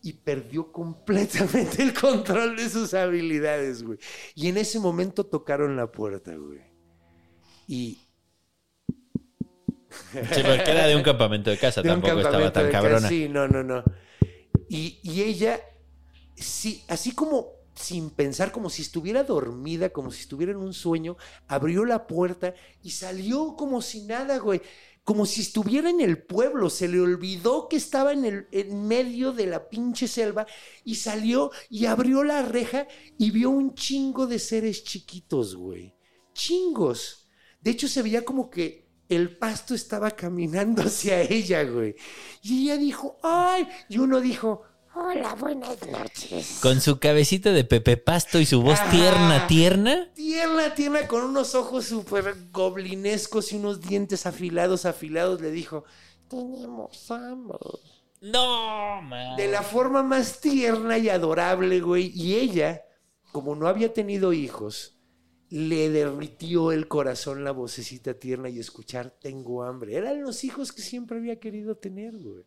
[0.02, 4.00] Y perdió completamente el control de sus habilidades, güey.
[4.34, 6.62] Y en ese momento tocaron la puerta, güey.
[7.68, 8.00] Y
[10.12, 12.96] Sí, porque era de un campamento de casa, de tampoco estaba tan cabrona.
[12.96, 13.10] casa.
[13.10, 13.84] Sí, no, no, no.
[14.70, 15.60] Y, y ella,
[16.36, 21.18] sí, así como sin pensar, como si estuviera dormida, como si estuviera en un sueño,
[21.48, 24.62] abrió la puerta y salió como si nada, güey.
[25.04, 29.34] Como si estuviera en el pueblo, se le olvidó que estaba en, el, en medio
[29.34, 30.48] de la pinche selva
[30.86, 35.94] y salió y abrió la reja y vio un chingo de seres chiquitos, güey.
[36.34, 37.28] Chingos.
[37.60, 38.83] De hecho, se veía como que
[39.16, 41.96] el pasto estaba caminando hacia ella, güey.
[42.42, 43.68] Y ella dijo, ¡ay!
[43.90, 44.62] Y uno dijo,
[44.96, 46.60] hola, buenas noches.
[46.62, 48.90] Con su cabecita de Pepe Pasto y su voz Ah.
[48.92, 50.12] tierna, tierna.
[50.14, 55.84] Tierna, tierna, con unos ojos súper goblinescos y unos dientes afilados, afilados, le dijo,
[56.30, 57.58] tenemos hambre.
[58.22, 59.36] No, man.
[59.36, 62.12] De la forma más tierna y adorable, güey.
[62.16, 62.84] Y ella,
[63.32, 64.93] como no había tenido hijos,
[65.56, 69.96] le derritió el corazón la vocecita tierna y escuchar tengo hambre.
[69.96, 72.44] Eran los hijos que siempre había querido tener, güey.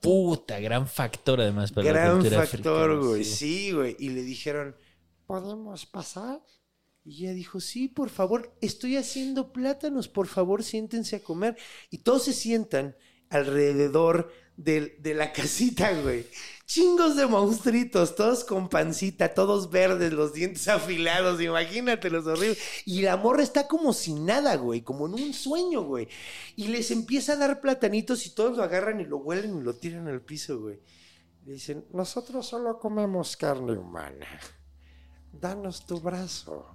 [0.00, 3.24] Puta, gran factor además para la Gran cultura factor, africana, güey.
[3.24, 3.34] sí.
[3.36, 3.96] Sí, güey.
[3.98, 4.76] Y le dijeron,
[5.26, 6.40] ¿podemos pasar?
[7.04, 11.56] Y ella dijo, sí, por favor, estoy haciendo plátanos, por favor, siéntense a comer.
[11.90, 12.96] Y todos se sientan
[13.30, 16.24] alrededor del- de, la casita, güey.
[16.68, 22.58] Chingos de monstruitos, todos con pancita, todos verdes, los dientes afilados, imagínate los horribles.
[22.84, 26.08] Y la morra está como sin nada, güey, como en un sueño, güey.
[26.56, 29.76] Y les empieza a dar platanitos y todos lo agarran y lo huelen y lo
[29.76, 30.78] tiran al piso, güey.
[31.46, 34.28] Le dicen, nosotros solo comemos carne humana.
[35.32, 36.66] Danos tu brazo.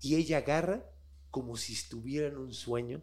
[0.00, 0.84] Y ella agarra,
[1.30, 3.00] como si estuviera en un sueño,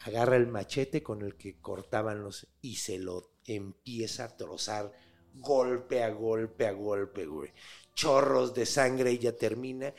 [0.00, 4.90] agarra el machete con el que cortaban los y se lo empieza a trozar
[5.34, 7.50] golpe a golpe a golpe, güey.
[7.94, 9.92] Chorros de sangre, ella termina,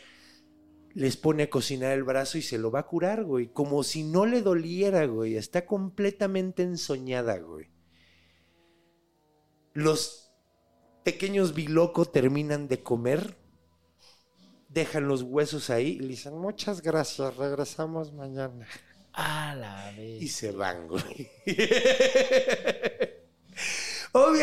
[0.94, 3.48] les pone a cocinar el brazo y se lo va a curar, güey.
[3.48, 5.36] Como si no le doliera, güey.
[5.36, 7.70] Está completamente ensoñada, güey.
[9.74, 10.32] Los
[11.04, 13.38] pequeños biloco terminan de comer,
[14.70, 18.68] dejan los huesos ahí y le dicen, muchas gracias, regresamos mañana.
[19.14, 20.22] A la vez.
[20.22, 21.30] Y se van, güey.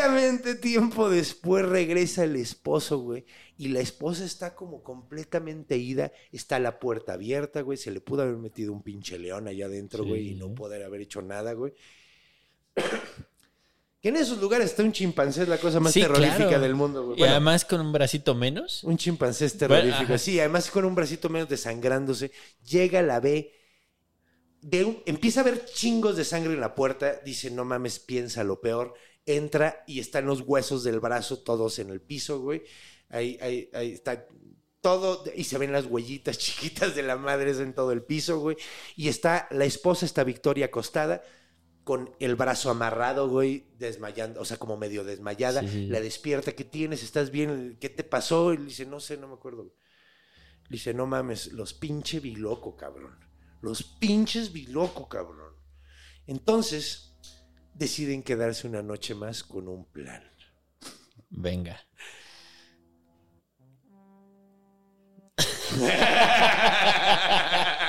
[0.01, 3.25] Obviamente, tiempo después regresa el esposo, güey.
[3.57, 6.13] Y la esposa está como completamente ida.
[6.33, 7.77] Está la puerta abierta, güey.
[7.79, 10.31] Se le pudo haber metido un pinche león allá adentro, güey.
[10.31, 11.73] Y no poder haber hecho nada, güey.
[14.01, 16.61] Que en esos lugares está un chimpancé, es la cosa más Sí, terrorífica claro.
[16.63, 17.19] del mundo, güey.
[17.21, 18.85] Y además con un bracito menos.
[18.85, 19.99] un chimpancé es terrorífico.
[20.05, 22.31] Bueno, sí, además con un bracito menos desangrándose.
[22.65, 23.53] Llega, la ve.
[24.63, 27.15] un- empieza a ver chingos de sangre en la puerta.
[27.25, 28.95] Dice, no mames, piensa lo peor.
[29.37, 32.63] Entra y están los huesos del brazo todos en el piso, güey.
[33.11, 34.27] Ahí, ahí, ahí está
[34.81, 35.25] todo.
[35.35, 38.57] Y se ven las huellitas chiquitas de la madre en todo el piso, güey.
[38.97, 41.23] Y está, la esposa está Victoria acostada
[41.85, 45.67] con el brazo amarrado, güey, desmayando, o sea, como medio desmayada.
[45.67, 45.87] Sí.
[45.87, 47.03] La despierta, ¿qué tienes?
[47.03, 47.79] ¿Estás bien?
[47.81, 48.53] ¿Qué te pasó?
[48.53, 49.63] Y le dice, no sé, no me acuerdo.
[49.65, 49.75] güey.
[50.69, 53.19] Le dice, no mames, los pinche biloco, cabrón.
[53.63, 55.55] Los pinches biloco, cabrón.
[56.27, 57.08] Entonces,
[57.79, 60.23] deciden quedarse una noche más con un plan.
[61.31, 61.79] Venga.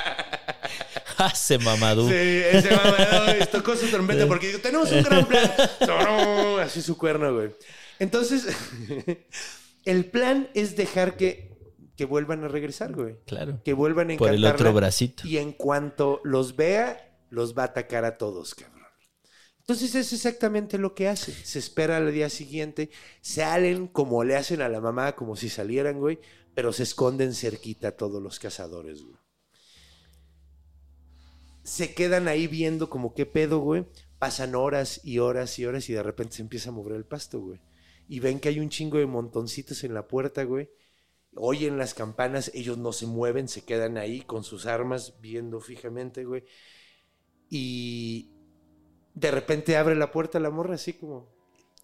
[1.16, 2.08] Hace mamadú.
[2.08, 5.50] Sí, ese mamador tocó su trompeta porque dijo, tenemos un gran plan.
[6.60, 7.50] Así su cuerno, güey.
[7.98, 8.46] Entonces,
[9.84, 11.52] el plan es dejar que,
[11.96, 13.16] que vuelvan a regresar, güey.
[13.26, 13.60] Claro.
[13.64, 14.72] Que vuelvan a Por el otro encantarla.
[14.72, 15.26] bracito.
[15.26, 18.79] Y en cuanto los vea, los va a atacar a todos, cabrón.
[19.70, 21.32] Entonces es exactamente lo que hace.
[21.32, 26.00] Se espera al día siguiente, salen como le hacen a la mamá, como si salieran,
[26.00, 26.18] güey,
[26.56, 29.14] pero se esconden cerquita todos los cazadores, güey.
[31.62, 33.86] Se quedan ahí viendo como qué pedo, güey.
[34.18, 37.38] Pasan horas y horas y horas y de repente se empieza a mover el pasto,
[37.38, 37.60] güey.
[38.08, 40.68] Y ven que hay un chingo de montoncitos en la puerta, güey.
[41.36, 46.24] Oyen las campanas, ellos no se mueven, se quedan ahí con sus armas viendo fijamente,
[46.24, 46.42] güey.
[47.48, 48.30] Y
[49.14, 51.28] de repente abre la puerta la morra así como...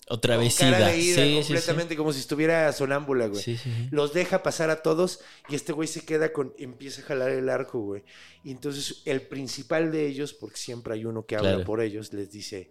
[0.09, 3.43] Otra vez cara Sí, completamente como si estuviera sonámbula, güey.
[3.43, 3.89] Sí, sí, sí.
[3.91, 6.55] Los deja pasar a todos y este güey se queda con...
[6.59, 8.05] Empieza a jalar el arco, güey.
[8.45, 11.65] Y entonces el principal de ellos, porque siempre hay uno que habla Claro.
[11.65, 12.71] por ellos, les dice...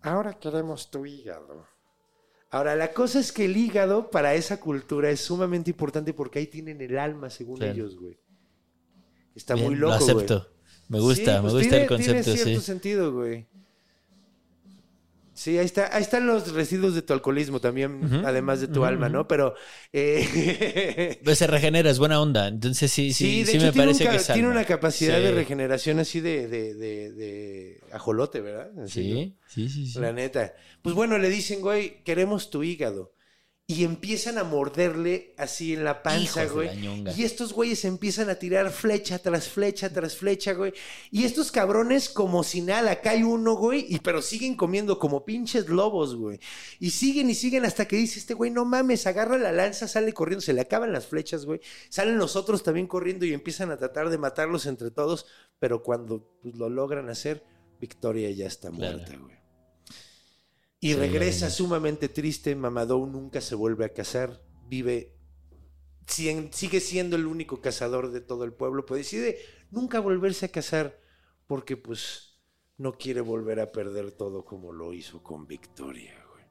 [0.00, 1.66] Ahora queremos tu hígado.
[2.50, 6.48] Ahora, la cosa es que el hígado para esa cultura es sumamente importante porque ahí
[6.48, 8.18] tienen el alma, según ellos, güey.
[9.34, 10.26] Está Bien, muy loco, Lo güey.
[10.92, 12.66] Me gusta, Sí, me pues gusta tiene- el concepto, Tiene cierto sí.
[12.66, 13.46] sentido, güey.
[15.34, 19.08] Sí, ahí está, ahí están los residuos de tu alcoholismo también, además de tu alma.
[19.08, 19.26] ¿no?
[19.26, 19.54] Pero
[19.92, 22.46] eh, Pues se regenera, es buena onda.
[22.48, 25.22] Entonces sí, sí, sí, sí, hecho me un parece que tiene una capacidad Sí.
[25.22, 28.70] de regeneración así de, de, de, de ajolote, ¿verdad?
[28.84, 29.98] Así, Sí, sí, sí, sí.
[29.98, 30.52] La neta.
[30.82, 33.12] Pues bueno, le dicen, güey, queremos tu hígado.
[33.64, 36.80] Y empiezan a morderle así en la panza, Hijos güey.
[37.02, 37.12] la.
[37.16, 40.74] Y estos güeyes empiezan a tirar flecha tras flecha tras flecha, güey.
[41.12, 45.68] Y estos cabrones, como si nada, cae uno, güey, y pero siguen comiendo como pinches
[45.68, 46.38] lobos, güey.
[46.80, 50.12] Y siguen y siguen hasta que dice este güey, no mames, agarra la lanza, sale
[50.12, 51.60] corriendo, se le acaban las flechas, güey.
[51.88, 55.24] Salen los otros también corriendo y empiezan a tratar de matarlos entre todos,
[55.60, 57.44] pero cuando pues, lo logran hacer,
[57.80, 58.96] Victoria ya está Claro.
[58.98, 59.41] muerta, güey.
[60.82, 62.54] Y Sí, regresa sumamente triste.
[62.56, 64.42] Mamadou nunca se vuelve a casar.
[64.68, 65.14] Vive.
[66.06, 68.84] sigue siendo el único cazador de todo el pueblo.
[68.84, 69.38] Pues decide
[69.70, 70.98] nunca volverse a casar.
[71.46, 72.40] Porque, pues,
[72.78, 76.44] no quiere volver a perder todo como lo hizo con Victoria, güey.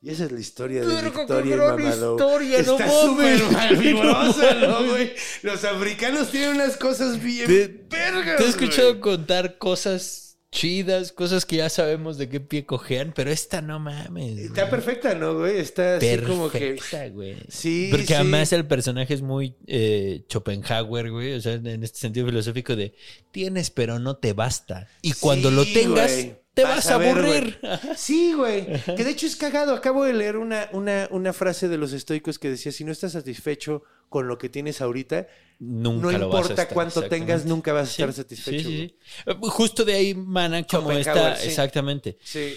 [0.00, 2.14] Y esa es la historia de qué Victoria y Mamadou.
[2.14, 3.40] historia, no Está mames.
[3.40, 5.12] súper malvibrosa, ¿no, güey?
[5.42, 9.00] Los africanos tienen unas cosas bien Te- vergas, Te he escuchado güey.
[9.00, 14.38] contar cosas chidas, cosas que ya sabemos de qué pie cojean, pero esta no mames.
[14.38, 14.70] Está güey.
[14.70, 15.58] perfecta, ¿no, güey?
[15.58, 16.58] Está así como que...
[16.58, 17.36] Perfecta, güey.
[17.48, 18.14] Sí, Porque sí.
[18.14, 21.34] además el personaje es muy eh, Schopenhauer, güey.
[21.34, 22.94] O sea, en este sentido filosófico de
[23.30, 24.88] tienes, pero no te basta.
[25.02, 26.36] Y cuando Sí, lo tengas, güey.
[26.62, 27.60] Te vas, a ver, aburrir.
[27.96, 28.66] Sí, güey.
[28.96, 29.74] Que de hecho es cagado.
[29.74, 33.12] Acabo de leer una, una, una frase de los estoicos que decía, si no estás
[33.12, 35.26] satisfecho con lo que tienes ahorita,
[35.60, 38.68] Nunca no lo vas a importa estar, cuánto tengas, nunca vas a estar Sí, satisfecho.
[38.68, 38.98] sí, sí.
[39.26, 40.90] Eh, Justo de ahí mana como
[41.36, 41.48] sí.
[41.48, 42.16] exactamente.
[42.22, 42.54] Sí.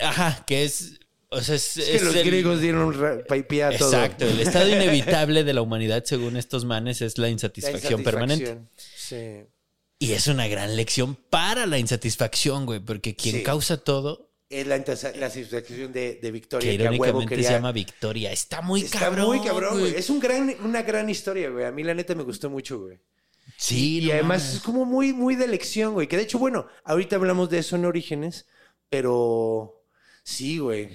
[0.00, 0.98] Ajá, que es,
[1.30, 2.94] o sea, es, Es que es los el- griegos dieron
[3.48, 3.92] pie a todo.
[3.92, 8.44] Exacto, el estado inevitable de la humanidad según estos manes es la La insatisfacción, permanente.
[8.50, 9.44] insatisfacción.
[9.44, 9.48] Sí.
[9.98, 13.42] Y es una gran lección para la insatisfacción, güey, porque quien Sí.
[13.42, 14.94] causa todo, Es la, la
[15.30, 16.68] satisfacción de, de Victoria.
[16.70, 19.26] que irónicamente quería- se llama Victoria, está muy Está cabrón.
[19.26, 19.94] muy cabrón, güey.
[19.96, 21.64] Es un gran, una gran historia, güey.
[21.64, 22.98] A mí la neta me gustó mucho, güey.
[23.56, 24.54] Sí, Y no además mames.
[24.56, 26.06] es como muy, muy de elección, güey.
[26.08, 28.46] Que de hecho, bueno, ahorita hablamos de eso en Orígenes,
[28.90, 29.82] pero
[30.22, 30.90] sí, güey.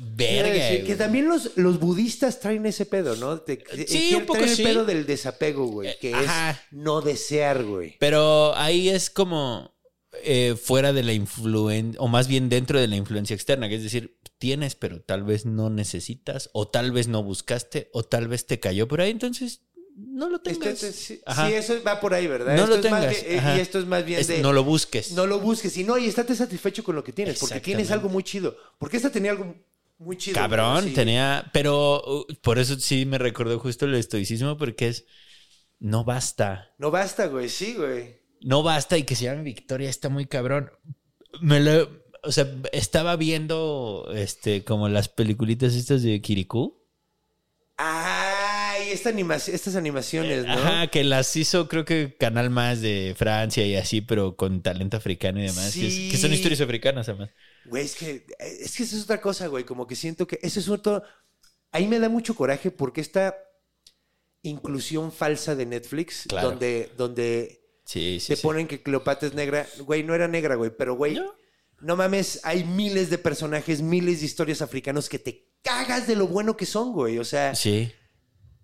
[0.00, 3.36] Verga, decir, que también los, los budistas traen ese pedo, ¿no?
[3.38, 4.62] De- Sí, un poco traen sí.
[4.62, 5.98] el pedo del desapego, güey.
[6.00, 6.50] Que Eh, ajá.
[6.52, 7.96] es no desear, güey.
[7.98, 9.76] Pero ahí es como
[10.24, 13.82] eh, fuera de la influencia, o más bien dentro de la influencia externa, que es
[13.82, 18.46] decir, tienes, pero tal vez no necesitas, o tal vez no buscaste, o tal vez
[18.46, 19.62] te cayó por ahí, entonces
[19.96, 20.82] no lo tengas.
[20.82, 22.54] Esto- esto- sí, eso va por ahí, ¿verdad?
[22.56, 24.38] No Esto lo es más tengas, bien- eh, y esto es más bien Es- de...
[24.38, 25.12] no lo busques.
[25.12, 28.08] No lo busques, y no, y estate satisfecho con lo que tienes, porque tienes algo
[28.08, 28.56] muy chido.
[28.78, 29.54] Porque esta tenía algo
[29.98, 30.34] muy chido.
[30.34, 30.94] Cabrón, sí.
[30.94, 31.50] tenía.
[31.52, 35.04] Pero uh, por eso sí me recordó justo el estoicismo, porque es.
[35.80, 36.74] No basta.
[36.78, 38.18] No basta, güey, sí, güey.
[38.40, 40.70] No basta y que se llame Victoria está muy cabrón.
[41.40, 42.08] Me lo.
[42.24, 46.78] O sea, estaba viendo este como las peliculitas estas de Kirikou.
[48.92, 50.52] Esta animación, estas animaciones, ¿no?
[50.52, 54.96] Ajá, que las hizo creo que Canal Más de Francia y así, pero con talento
[54.96, 55.74] africano y demás.
[55.74, 56.08] que, es- Sí.
[56.10, 57.30] que son historias africanas además.
[57.66, 59.64] Güey, es que, es que eso es otra cosa, güey.
[59.64, 61.02] Como que siento que eso es otro.
[61.70, 63.36] Ahí me da mucho coraje porque esta
[64.42, 66.50] inclusión falsa de Netflix, Claro.
[66.50, 68.34] donde, donde Sí, sí.
[68.34, 69.66] te ponen que Cleopatra es negra.
[69.80, 71.14] Güey, no era negra, güey, pero güey.
[71.14, 71.34] No.
[71.80, 76.26] No mames, hay miles de personajes, miles de historias africanos que te cagas de lo
[76.26, 77.18] bueno que son, güey.
[77.18, 77.92] O sea, Sí.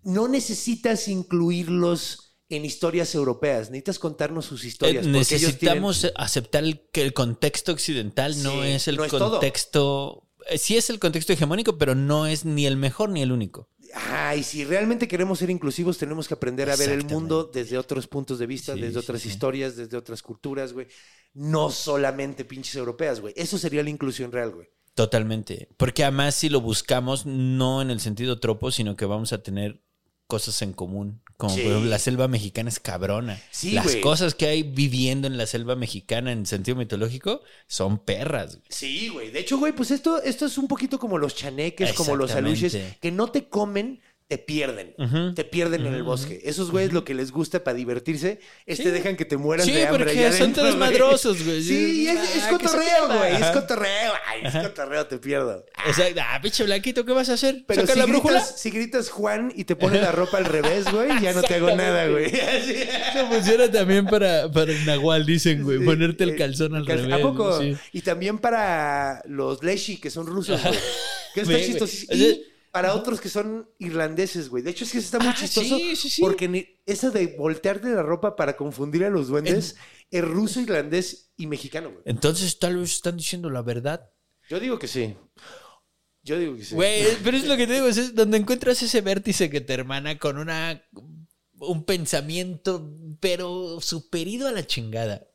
[0.04, 3.70] No necesitas incluirlos en historias europeas.
[3.70, 5.04] Necesitas contarnos sus Eh, historias.
[5.06, 9.30] ellos necesitamos aceptar el- que el contexto occidental no Sí, es el no es todo.
[9.32, 10.28] contexto.
[10.48, 13.70] eh, Sí es el contexto hegemónico, pero no es ni el mejor ni el único.
[13.94, 17.78] Ah, y si realmente queremos ser inclusivos, tenemos que aprender a ver el mundo desde
[17.78, 19.28] otros puntos de vista, Sí, desde otras sí.
[19.28, 20.88] historias, desde otras culturas, güey.
[21.32, 23.32] No solamente pinches europeas, güey.
[23.36, 24.68] Eso sería la inclusión real, güey.
[24.94, 25.68] Totalmente.
[25.76, 29.83] Porque además, si lo buscamos, no en el sentido tropo, sino que vamos a tener
[30.26, 31.20] cosas en común.
[31.36, 31.62] Como Sí.
[31.62, 33.40] por ejemplo, la selva mexicana es cabrona.
[33.50, 34.00] Sí, Las güey.
[34.00, 38.56] cosas que hay viviendo en la selva mexicana en sentido mitológico son perras.
[38.56, 38.66] güey.
[38.70, 39.30] Sí, güey.
[39.30, 42.76] De hecho, güey, pues esto, esto es un poquito como los chaneques, como los aluches,
[43.00, 44.94] que no te comen, te pierden.
[45.34, 46.40] Te pierden en el bosque.
[46.44, 48.90] Esos güeyes lo que les gusta para divertirse es te Sí.
[48.90, 50.04] dejan que te mueras Sí, de hambre.
[50.06, 51.62] porque allá son todos madrosos, güey.
[51.62, 53.34] Sí, es, es Ah, se cotorreo, güey.
[53.36, 54.12] Es cotorreo.
[54.26, 55.64] Ay, es cotorreo, te pierdo.
[55.86, 56.20] Exacto.
[56.24, 57.64] Ah, pinche blanquito, ¿qué vas a hacer?
[57.66, 58.38] Pero ¿Saca si la brújula?
[58.40, 61.54] gritas, si gritas Juan y te pones la ropa al revés, güey, ya no te
[61.56, 62.24] hago nada, güey.
[62.34, 65.78] Eso funciona también para, para el nahual, dicen, güey.
[65.80, 67.12] Sí, Ponerte el eh, calzón al cal- revés.
[67.14, 67.60] ¿A poco?
[67.60, 67.76] Sí.
[67.92, 70.74] Y también para los Leshi, que son rusos, güey.
[71.34, 72.06] Que está chistoso.
[72.74, 74.62] Para otros que son irlandeses, güey.
[74.64, 75.76] De hecho, es que está muy Ah, chistoso.
[75.76, 76.20] sí, sí, sí.
[76.20, 79.76] Porque eso de voltearte la ropa para confundir a los duendes
[80.10, 82.02] es ruso, irlandés y mexicano, güey.
[82.04, 84.10] Entonces, tal vez están diciendo la verdad.
[84.50, 85.16] Yo digo que sí.
[86.24, 86.74] Yo digo que sí.
[86.74, 90.18] Güey, pero es lo que te digo, es donde encuentras ese vértice que te hermana
[90.18, 90.82] con una
[91.52, 95.28] un pensamiento, pero superido a la chingada.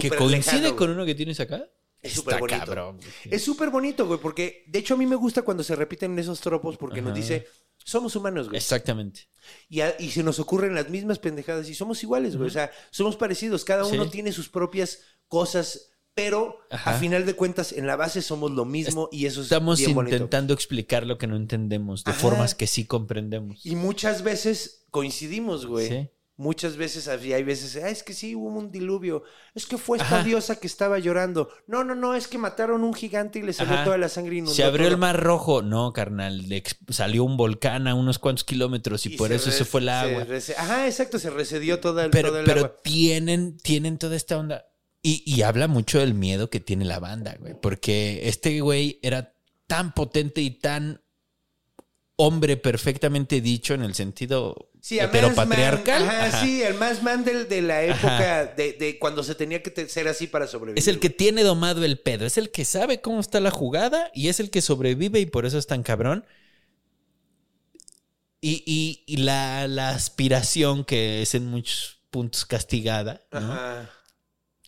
[0.00, 1.70] Que coincide lejano, con uno que tienes acá.
[2.02, 2.58] Es súper bonito.
[2.64, 2.98] cabrón.
[3.30, 6.40] Es súper bonito, güey, porque de hecho a mí me gusta cuando se repiten esos
[6.40, 7.46] tropos porque nos dice,
[7.84, 8.56] somos humanos, güey.
[8.58, 9.28] Exactamente.
[9.68, 12.48] Y, a- y se nos ocurren las mismas pendejadas y somos iguales, güey.
[12.48, 13.64] O sea, somos parecidos.
[13.64, 14.10] Cada uno Sí.
[14.10, 16.96] tiene sus propias cosas, pero Ajá.
[16.96, 19.94] a final de cuentas, en la base somos lo mismo y eso es Estamos bien
[19.94, 20.16] bonito.
[20.16, 22.20] intentando explicar lo que no entendemos de Ajá.
[22.20, 23.64] formas que sí comprendemos.
[23.64, 25.88] Y muchas veces coincidimos, güey.
[25.88, 26.08] Sí.
[26.40, 29.24] Muchas veces había, hay veces, ah, es que sí, hubo un diluvio.
[29.54, 30.24] Es que fue esta Ajá.
[30.24, 31.50] diosa que estaba llorando.
[31.66, 33.84] No, no, no, es que mataron un gigante y le salió Ajá.
[33.84, 34.94] toda la sangre inundó Se abrió todo.
[34.94, 35.60] el mar rojo.
[35.60, 36.48] No, carnal.
[36.48, 39.82] le salió un volcán a unos cuantos kilómetros y, Y por se eso se fue
[39.82, 40.26] el agua.
[40.56, 42.76] Ajá, exacto, se recedió todo el, pero todo el pero agua.
[42.82, 44.64] tienen, tienen toda esta onda.
[45.02, 47.54] Y, y habla mucho del miedo que tiene la banda, güey.
[47.60, 49.34] Porque este güey era
[49.66, 51.02] tan potente y tan
[52.22, 56.02] hombre perfectamente dicho en el sentido Sí, heteropatriarcal.
[56.04, 56.44] Ajá, Ajá.
[56.44, 60.08] sí, el más man del- de, la época de, de cuando se tenía que ser
[60.08, 60.78] así para sobrevivir.
[60.78, 64.10] Es el que tiene domado el pedo, es el que sabe cómo está la jugada
[64.14, 66.24] y es el que sobrevive y por eso es tan cabrón.
[68.40, 73.38] Y, y- y la, la aspiración que es en muchos puntos castigada, ¿no?
[73.38, 73.90] Ajá.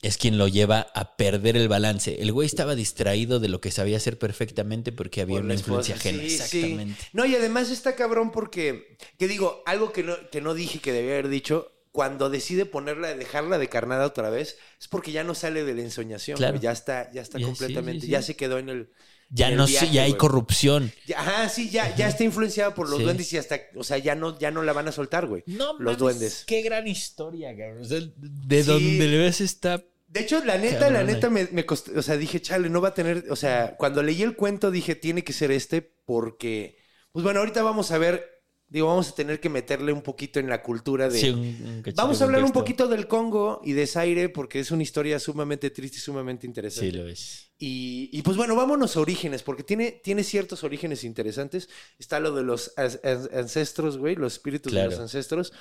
[0.03, 2.21] Es quien lo lleva a perder el balance.
[2.21, 5.95] El güey estaba distraído de lo que sabía hacer perfectamente porque había Por una influencia
[5.95, 6.23] ajena.
[6.23, 6.35] sí, sí.
[6.35, 7.01] Exactamente.
[7.12, 10.93] No, y además está cabrón porque, que digo, algo que no, que no dije que
[10.93, 15.35] debía haber dicho, cuando decide ponerla, dejarla de carnada otra vez, es porque ya no
[15.35, 16.37] sale de la ensoñación.
[16.37, 16.59] Claro.
[16.59, 18.91] Ya está, ya está Ya, completamente, sí, ya se quedó en el.
[19.35, 20.93] Ya no sé, viaje, ya hay corrupción.
[21.07, 23.05] Ya- ajá, sí, ya, ya está influenciada por los Sí.
[23.05, 25.43] duendes y hasta, o sea, ya no, ya no la van a soltar, güey.
[25.47, 26.45] No, los mames, duendes.
[26.47, 27.81] Qué gran historia, cabrón.
[27.81, 28.69] O sea, de Sí.
[28.69, 29.83] donde le ves está.
[30.12, 32.88] De hecho, la neta, la neta me, me costó, o sea, dije, chale, no va
[32.88, 36.77] a tener, o sea, cuando leí el cuento dije, tiene que ser este porque,
[37.13, 38.29] pues bueno, ahorita vamos a ver,
[38.69, 41.19] digo, vamos a tener que meterle un poquito en la cultura de...
[41.19, 42.60] Sí, un- un cachito vamos a hablar un contexto.
[42.60, 46.90] poquito del Congo y de Zaire porque es una historia sumamente triste y sumamente interesante.
[46.90, 47.50] Sí, lo es.
[47.58, 51.69] Y, y, pues bueno, vámonos a orígenes, porque tiene, tiene ciertos orígenes interesantes.
[51.98, 55.52] Está lo de los ancestros, güey, los espíritus de los ancestros,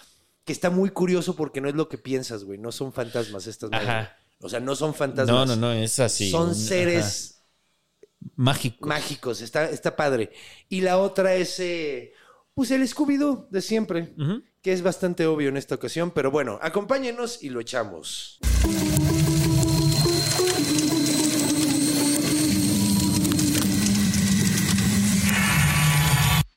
[0.43, 3.69] que está muy curioso porque no es lo que piensas, güey, no son fantasmas estas
[3.69, 3.87] madres.
[3.89, 4.17] Ajá.
[4.41, 5.47] O sea, no son fantasmas.
[5.47, 6.29] No, no, no, es así.
[6.31, 8.31] Son seres ajá.
[8.35, 8.87] mágicos.
[8.87, 10.31] mágicos, está, está padre.
[10.67, 12.13] Y la otra es, eh,
[12.53, 14.13] pues el Scooby-Doo de siempre.
[14.61, 18.39] Que es bastante obvio en esta ocasión, pero bueno, acompáñenos y lo echamos.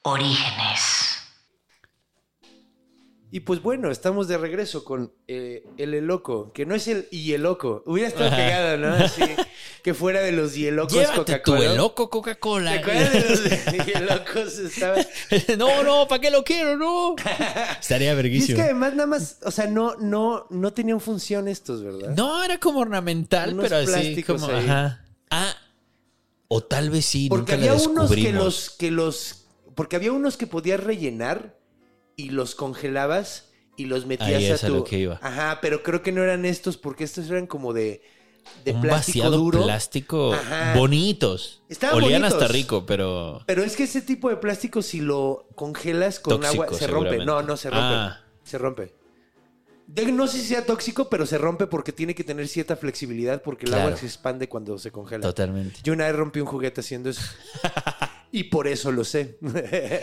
[0.03, 0.74] Orígenes.
[3.35, 7.33] Y pues bueno, estamos de regreso con eh, el Eloco, que no es el y
[7.33, 7.83] el loco.
[7.85, 8.37] Hubiera estado Ajá.
[8.37, 8.95] pegado, ¿no?
[8.95, 9.23] Así,
[9.83, 11.75] que fuera de los Hielocos tu Coca-Cola.
[11.75, 12.75] loco ¿Te Coca-Cola.
[12.75, 14.59] acuerdas de los Hielocos?
[14.61, 14.99] Estaba...
[15.59, 16.77] no, no, ¿para qué lo quiero?
[16.77, 17.17] No.
[17.81, 18.55] Estaría Y es verguísimo.
[18.57, 22.15] que además nada más, o sea, no, no, no tenían función estos, ¿verdad?
[22.15, 24.47] No, era como ornamental, Unos pero así como.
[24.47, 24.65] ahí.
[24.65, 25.05] Ajá.
[25.33, 25.57] Ah.
[26.47, 30.37] O tal vez sí, Porque nunca había unos que los, que los, porque había unos
[30.37, 31.64] que podías rellenar
[32.17, 34.75] y los congelabas y los metías Ahí a es a tu.
[34.75, 35.19] lo que iba.
[35.23, 38.03] Ajá, pero creo que no eran estos porque estos eran como de,
[38.65, 39.63] de un plástico vaciado duro.
[39.65, 40.75] plástico Ajá.
[40.77, 41.63] bonitos.
[41.69, 42.43] Estaban Olían bonitos.
[42.43, 46.63] hasta rico, pero Pero es que ese tipo de plástico, si lo congelas con Tóxico,
[46.65, 47.25] agua, se rompe.
[47.25, 47.85] No, no se rompe.
[47.95, 48.21] Ah.
[48.45, 48.95] Se rompe.
[50.13, 53.67] No sé si sea tóxico, pero se rompe porque tiene que tener cierta flexibilidad porque
[53.67, 53.89] el Claro.
[53.89, 55.21] agua se expande cuando se congela.
[55.23, 55.81] totalmente.
[55.83, 57.21] Yo una vez rompí un juguete haciendo eso.
[58.37, 59.39] y por eso lo sé.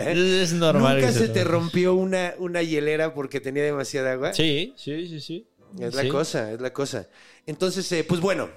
[0.07, 1.01] Es normal.
[1.01, 4.33] ¿Nunca se te rompió una, una hielera porque tenía demasiada agua?
[4.33, 5.47] Sí, sí, sí, sí.
[5.77, 6.07] Es la Sí.
[6.07, 7.09] cosa, es la cosa.
[7.45, 8.49] Entonces, eh, pues bueno.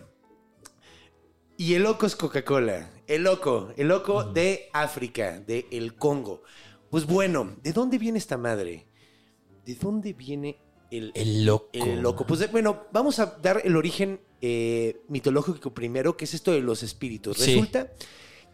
[1.57, 2.89] Y el loco es Coca-Cola.
[3.09, 6.45] El loco, el loco de África, de el Congo.
[6.89, 8.87] Pues bueno, ¿de dónde viene esta madre?
[9.66, 10.57] ¿De dónde viene
[10.93, 11.68] el, El loco.
[11.72, 12.25] el loco?
[12.29, 16.61] Pues eh, bueno, vamos a dar el origen eh, mitológico primero, que es esto de
[16.61, 17.39] los espíritus.
[17.39, 17.55] Sí.
[17.55, 17.91] Resulta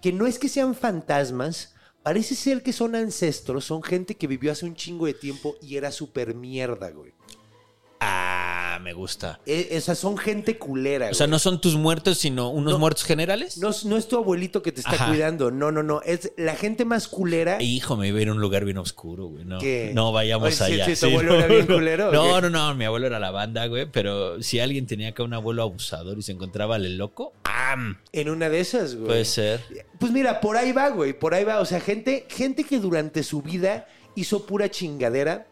[0.00, 4.52] que no es que sean fantasmas, parece ser que son ancestros, son gente que vivió
[4.52, 7.12] hace un chingo de tiempo y era súper mierda, güey.
[8.02, 9.40] Ah, me gusta.
[9.44, 11.10] Eh, esas son gente culera.
[11.10, 11.32] O sea, güey.
[11.32, 12.78] no son tus muertos, sino unos No.
[12.78, 13.58] muertos generales.
[13.58, 15.08] No, es- no es tu abuelito que te está Ajá.
[15.08, 15.50] cuidando.
[15.50, 16.00] No, no, no.
[16.02, 17.60] Es la gente más culera.
[17.62, 19.44] Hijo, me iba a ir a un lugar bien oscuro, güey.
[19.44, 19.92] No, ¿Qué?
[19.94, 20.86] no vayamos sí, allá.
[20.86, 22.40] sí, ¿tu abuelo era bien culero o No, qué?
[22.42, 23.84] no, no, mi abuelo era la banda, güey.
[23.90, 27.98] Pero si alguien tenía acá un abuelo abusador y se encontraba al loco, ¡am!
[28.12, 29.06] En una de esas, güey.
[29.08, 29.60] Puede ser.
[29.98, 31.12] Pues mira, por ahí va, güey.
[31.12, 31.60] Por ahí va.
[31.60, 35.46] O sea, gente, gente que durante su vida hizo pura chingadera.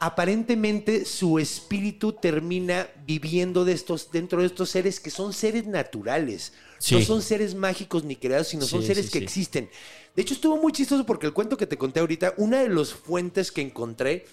[0.00, 6.52] Aparentemente su espíritu termina viviendo de estos, dentro de estos seres que son seres naturales.
[6.92, 9.68] No son seres mágicos ni creados, sino son seres sí, que existen.
[10.14, 12.92] De hecho, estuvo muy chistoso porque el cuento que te conté ahorita, una de las
[12.92, 14.26] fuentes que encontré,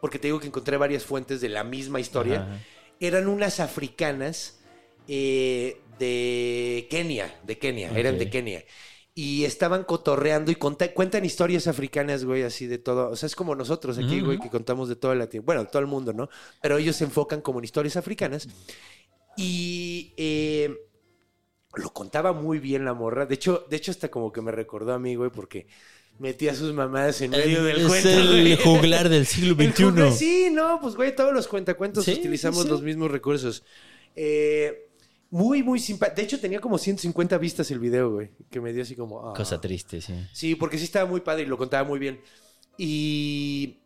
[0.00, 2.60] porque te digo que encontré varias fuentes de la misma historia, Ajá.
[2.98, 4.58] eran unas africanas
[5.06, 8.64] eh, de Kenia, de Kenia, eran de Kenia.
[9.14, 13.10] Y estaban cotorreando y conta- cuentan historias africanas, güey, así de todo.
[13.10, 15.42] O sea, es como nosotros aquí, güey, que contamos de todo el latino.
[15.42, 16.30] Bueno, todo el mundo, ¿no?
[16.62, 18.48] Pero ellos se enfocan como en historias africanas.
[19.36, 20.74] Y eh,
[21.74, 23.26] lo contaba muy bien la morra.
[23.26, 25.66] De hecho, de hecho, hasta como que me recordó a mí, güey, porque
[26.18, 28.08] metía sus mamadas en medio del es cuento.
[28.08, 28.56] el güey.
[28.56, 29.82] juglar del siglo El XXI.
[29.84, 32.68] juglar- sí, no, pues güey, todos los cuentacuentos Sí, utilizamos sí.
[32.68, 33.62] los mismos recursos.
[34.14, 34.88] Eh,
[35.32, 36.16] muy, muy simpático.
[36.16, 38.30] De hecho, tenía como 150 vistas el video, güey.
[38.50, 39.30] Que me dio así como.
[39.30, 39.34] ah.
[39.34, 40.12] Cosa triste, sí.
[40.32, 42.20] Sí, porque sí estaba muy padre y lo contaba muy bien.
[42.76, 43.78] Y.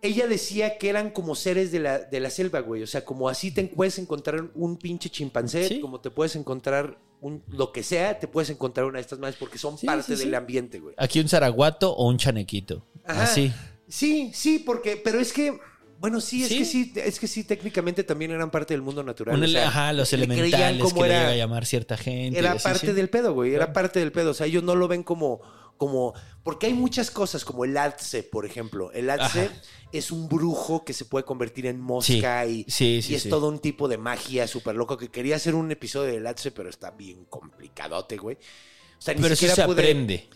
[0.00, 2.82] Ella decía que eran como seres de la, de la selva, güey.
[2.82, 5.80] O sea, como así te puedes encontrar un pinche chimpancé, Sí.
[5.80, 9.36] como te puedes encontrar un, lo que sea, te puedes encontrar una de estas más
[9.36, 10.24] porque son Sí, parte sí.
[10.24, 10.94] del ambiente, güey.
[10.98, 12.84] Aquí un zaraguato o un chanequito.
[13.04, 13.24] Ajá.
[13.24, 13.52] Así.
[13.86, 15.56] Sí, sí, porque, pero es que,
[16.02, 16.58] bueno, sí, es Sí.
[16.58, 19.42] que sí, es que sí, técnicamente también eran parte del mundo natural.
[19.42, 22.38] O sea, ajá, los elementales como que le era- llega a llamar cierta gente.
[22.38, 22.92] Era así, parte sí.
[22.92, 24.32] del pedo, güey, era parte del pedo.
[24.32, 25.40] O sea, ellos no lo ven como,
[25.78, 28.90] como, porque hay muchas cosas, como el Atze, por ejemplo.
[28.92, 29.48] El Ajá.
[29.92, 33.60] es un brujo que se puede convertir en mosca y, Sí, y es todo un
[33.60, 37.24] tipo de magia súper loco que quería hacer un episodio del Atze, pero está bien
[37.26, 38.36] complicadote, güey.
[38.36, 40.28] O sea, ni Pero eso siquiera se pude- aprende.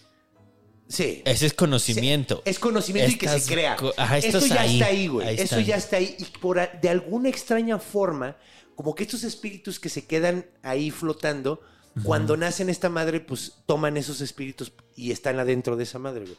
[0.89, 1.23] Sí.
[1.25, 2.43] Ese es conocimiento.
[2.45, 3.77] Es conocimiento y que se crea.
[3.97, 4.75] ajá, Esto ya ahí.
[4.75, 5.41] está ahí, güey.
[5.41, 6.17] Eso ya está ahí.
[6.19, 8.37] Y por de alguna extraña forma,
[8.77, 11.61] como que estos espíritus que se quedan ahí flotando,
[12.05, 16.37] cuando nacen esta madre, pues toman esos espíritus y están adentro de esa madre, güey.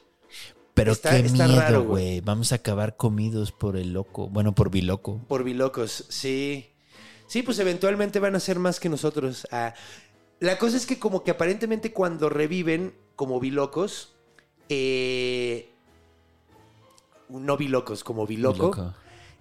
[0.75, 2.21] Pero Está- qué está miedo, raro, güey.
[2.21, 4.29] Vamos a acabar comidos por el loco.
[4.29, 5.25] Bueno, por biloco.
[5.27, 6.69] Por bilocos, sí.
[7.25, 9.47] Sí, pues eventualmente van a ser más que nosotros.
[9.51, 9.73] Ah,
[10.39, 14.13] la cosa es que como que aparentemente cuando reviven como bilocos,
[14.69, 15.69] eh,
[17.29, 18.93] no bilocos, como biloco, Biloco.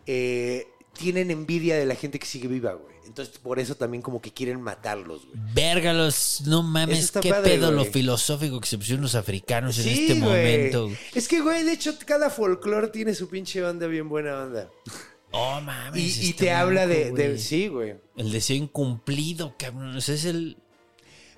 [0.06, 2.96] eh, tienen envidia de la gente que sigue viva, güey.
[3.06, 5.38] Entonces, por eso también como que quieren matarlos, güey.
[5.54, 10.14] Vérgalos, no mames, qué padre, pedo lo filosófico que se pusieron los africanos en este
[10.18, 10.20] güey.
[10.20, 10.90] momento.
[11.14, 14.70] Es que, güey, de hecho, cada folclore tiene su pinche onda bien buena onda.
[15.32, 16.22] Oh, mames.
[16.22, 17.36] Y, te habla de.
[17.38, 17.96] Sí, güey.
[18.16, 19.94] El deseo incumplido, cabrón.
[19.94, 20.56] O sea, es el.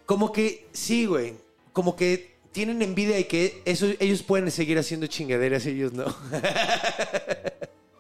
[0.07, 1.34] Como que, sí, güey.
[1.72, 6.05] Como que tienen envidia de que eso, ellos pueden seguir haciendo chingaderas y ellos no.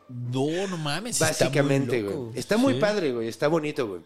[0.08, 1.18] No, no mames.
[1.18, 2.26] Básicamente, está muy güey.
[2.26, 2.32] loco.
[2.38, 2.80] Está muy Sí.
[2.80, 3.28] padre, güey.
[3.28, 4.00] Está bonito, güey.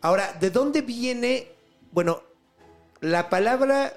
[0.00, 1.48] Ahora, ¿de dónde viene?
[1.92, 2.22] Bueno,
[3.00, 3.92] la palabra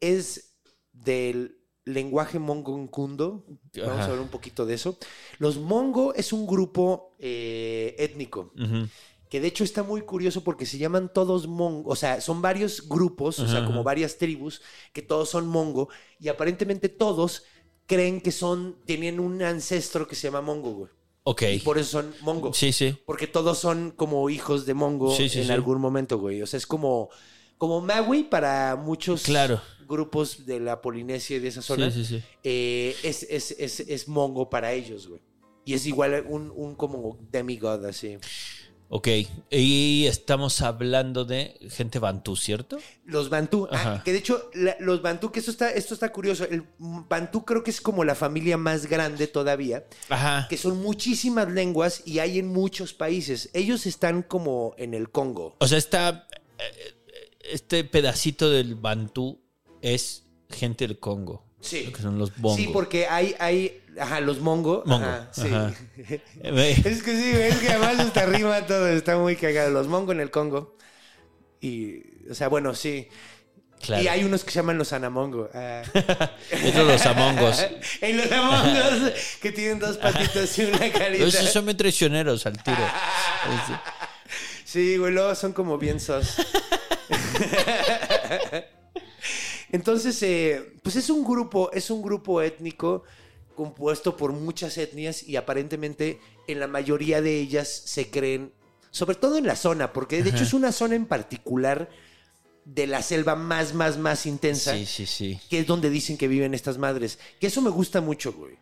[0.00, 0.54] es
[0.92, 3.44] del lenguaje mongoncundo.
[3.76, 4.00] Vamos Ajá.
[4.02, 4.96] a hablar un poquito de eso.
[5.38, 8.52] Los mongo es un grupo eh, étnico.
[8.56, 8.88] Ujú.
[9.30, 12.88] Que de hecho está muy curioso porque se llaman todos mongo, o sea, son varios
[12.88, 14.60] grupos, o sea, como varias tribus,
[14.92, 17.44] que todos son mongo, y aparentemente todos
[17.86, 20.90] creen que son, tienen un ancestro que se llama mongo, güey.
[21.22, 21.42] Ok.
[21.52, 22.52] Y por eso son mongo.
[22.52, 22.96] Sí, sí.
[23.06, 25.52] Porque todos son como hijos de mongo Sí, sí, en sí.
[25.52, 26.42] algún momento, güey.
[26.42, 27.08] O sea, es como,
[27.58, 29.60] como Maui para muchos Claro.
[29.86, 31.90] grupos de la Polinesia y de esa zona.
[31.90, 32.24] Sí, sí, sí.
[32.42, 35.20] eh, es, es, es, es mongo para ellos, güey.
[35.64, 38.16] Y es igual un, un como demigod, así.
[38.92, 39.06] Ok.
[39.50, 42.76] Y estamos hablando de gente bantú, ¿cierto?
[43.04, 46.44] Los Bantú, ah, que de hecho la- los Bantú, que esto está, esto está curioso,
[46.44, 50.46] el Bantú creo que es como la familia más grande todavía, Ajá.
[50.50, 53.48] que son muchísimas lenguas y hay en muchos países.
[53.52, 55.54] Ellos están como en el Congo.
[55.60, 56.26] O sea, está.
[56.58, 56.94] eh,
[57.52, 59.40] Este pedacito del bantú
[59.82, 61.44] es gente del Congo.
[61.60, 61.84] Sí.
[61.84, 62.56] Lo que son los bongos.
[62.60, 64.82] Sí, porque hay, hay, ajá, los Mongo.
[64.86, 65.48] Mongo, Ajá, sí.
[65.48, 65.72] ajá.
[66.42, 69.70] Es que sí, es que además hasta arriba todo está muy cagado.
[69.70, 70.76] Los Mongo en el Congo.
[71.60, 73.08] Y, o sea, bueno, sí.
[73.80, 74.02] Claro.
[74.02, 75.48] Y hay unos que se llaman los Anamongo.
[75.54, 75.82] Ah.
[76.50, 77.64] Estos los amongos.
[78.02, 81.24] en los Amongos que tienen dos patitas y una carita.
[81.24, 82.76] Esos son muy traicioneros al tiro.
[84.64, 86.36] Sí, güey, luego son como bien sos.
[89.72, 93.04] Entonces, eh, pues es un grupo, es un grupo étnico
[93.64, 98.52] compuesto por muchas etnias y aparentemente en la mayoría de ellas se creen,
[98.90, 101.90] sobre todo en la zona, porque de hecho es una zona en particular
[102.64, 105.38] de la selva más, más, más intensa, Sí, sí, sí.
[105.50, 107.18] que es donde dicen que viven estas madres.
[107.38, 108.54] Que eso me gusta mucho, güey.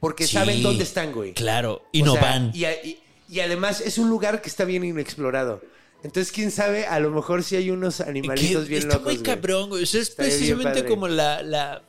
[0.00, 1.32] Porque saben dónde están, güey.
[1.34, 1.82] Claro.
[1.92, 2.50] Y O no sea, van.
[2.54, 5.62] Y, a- y- y además es un lugar que está bien inexplorado.
[6.02, 9.12] Entonces, quién sabe, a lo mejor sí hay unos animalitos bien está locos.
[9.12, 9.24] muy güey.
[9.24, 9.84] cabrón, güey.
[9.84, 11.82] O sea, es Está precisamente como la, la,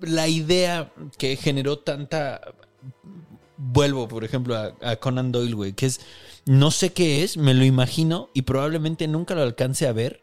[0.00, 2.40] la idea que generó tanta.
[3.58, 6.00] Vuelvo, por ejemplo, a, a Conan Doyle, güey, que es.
[6.44, 10.20] No sé qué es, me lo imagino y probablemente nunca lo alcance a ver,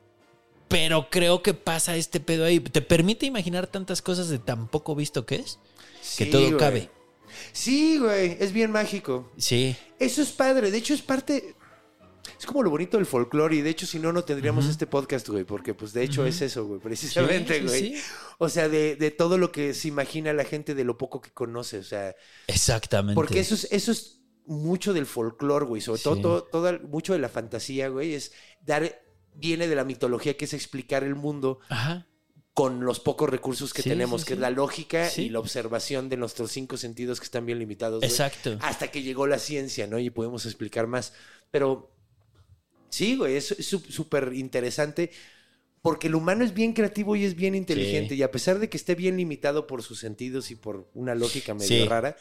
[0.69, 2.59] pero creo que pasa este pedo ahí.
[2.59, 5.59] ¿Te permite imaginar tantas cosas de tan poco visto que es?
[6.17, 6.57] que Sí, todo güey.
[6.57, 6.89] cabe.
[7.51, 9.31] Sí, güey, es bien mágico.
[9.37, 9.75] Sí.
[9.99, 10.71] Eso es padre.
[10.71, 11.55] De hecho, es parte.
[12.39, 13.55] Es como lo bonito del folclore.
[13.57, 15.43] Y de hecho, si no, no tendríamos este podcast, güey.
[15.43, 16.79] Porque, pues, de hecho, es eso, güey.
[16.79, 17.95] Precisamente, Sí, güey.
[17.95, 18.01] sí.
[18.39, 21.31] O sea, de, de todo lo que se imagina la gente de lo poco que
[21.31, 21.77] conoce.
[21.79, 22.15] O sea,
[22.47, 23.15] Exactamente.
[23.15, 25.81] Porque eso es, eso es mucho del folclore, güey.
[25.81, 28.13] Sobre todo, todo, mucho de la fantasía, güey.
[28.13, 28.31] Es
[28.61, 29.01] dar.
[29.35, 32.05] Viene de la mitología, que es explicar el mundo Ajá.
[32.53, 34.35] con los pocos recursos que Sí, tenemos, sí, que sí.
[34.35, 38.03] es la lógica y la observación de nuestros cinco sentidos que están bien limitados.
[38.03, 38.57] Exacto.
[38.61, 39.97] Hasta que llegó la ciencia, ¿no?
[39.97, 41.13] Y podemos explicar más.
[41.49, 41.92] Pero
[42.93, 43.55] sí, güey, es
[43.89, 45.11] súper interesante.
[45.81, 48.13] Porque el humano es bien creativo y es bien inteligente.
[48.13, 48.19] Sí.
[48.19, 51.53] Y a pesar de que esté bien limitado por sus sentidos y por una lógica
[51.53, 51.85] medio Sí.
[51.85, 52.15] rara,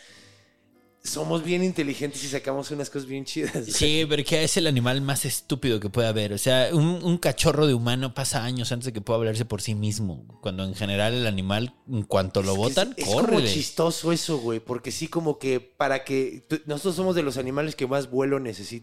[1.05, 3.53] somos bien inteligentes y sacamos unas cosas bien chidas.
[3.67, 6.33] Sí, porque es el animal más estúpido que puede haber.
[6.33, 9.63] O sea, un, un cachorro de humano pasa años antes de que pueda hablarse por
[9.63, 10.27] sí mismo.
[10.41, 14.39] Cuando en general el animal, en cuanto lo Es botan, es, es como chistoso eso,
[14.39, 14.59] güey.
[14.61, 16.45] Porque sí, como que para que.
[16.67, 18.83] nosotros somos de los animales que más vuelo necesitan.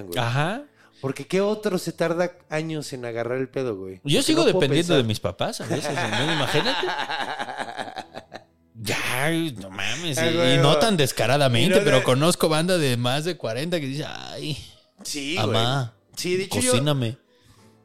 [0.00, 0.18] Güey.
[0.18, 0.62] Ajá.
[1.00, 3.96] Porque ¿qué otro se tarda años en agarrar el pedo, güey?
[3.96, 6.32] Yo Porque sigo no dependiendo de mis papás a veces, ¿no?
[6.32, 6.86] Imagínate.
[8.74, 9.30] Ya,
[9.60, 10.18] no mames.
[10.18, 13.80] Ah, y, güey, y no tan descaradamente, no pero conozco banda de más de 40
[13.80, 14.56] que dice, ay,
[15.02, 15.46] Sí, güey.
[15.46, 17.16] mamá, Sí, yo, cocíname.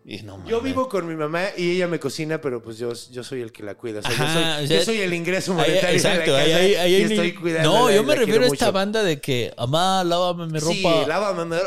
[0.09, 3.25] Y no yo vivo con mi mamá y ella me cocina, pero pues yo, yo
[3.25, 3.99] soy el que la cuida.
[3.99, 4.25] O sea, yo, soy,
[4.63, 6.95] o sea, yo soy el ingreso Ahí- monetario exacto, de la casa ahí- ahí y
[6.95, 7.73] hay estoy cuidando.
[7.73, 10.73] No, yo me refiero a esta banda de que, mamá, lávame mi ropa.
[10.73, 11.43] Sí, lávame.
[11.43, 11.57] me-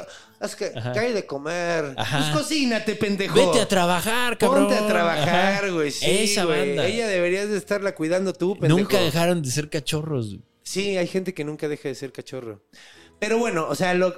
[0.40, 0.92] Es que Ajá.
[0.92, 1.92] cae de comer.
[1.98, 2.18] Ajá.
[2.32, 3.34] Pues cocínate, pendejo.
[3.34, 4.68] Vete a trabajar, cabrón.
[4.68, 5.90] Ponte a trabajar, güey.
[5.90, 6.68] Sí, Esa güey.
[6.68, 6.86] banda.
[6.86, 8.78] Ella deberías de estarla cuidando tú, pendejo.
[8.78, 10.38] Nunca dejaron de ser cachorros.
[10.62, 12.62] Sí, hay gente que nunca deja de ser cachorro.
[13.18, 14.14] Pero bueno, o sea, lo...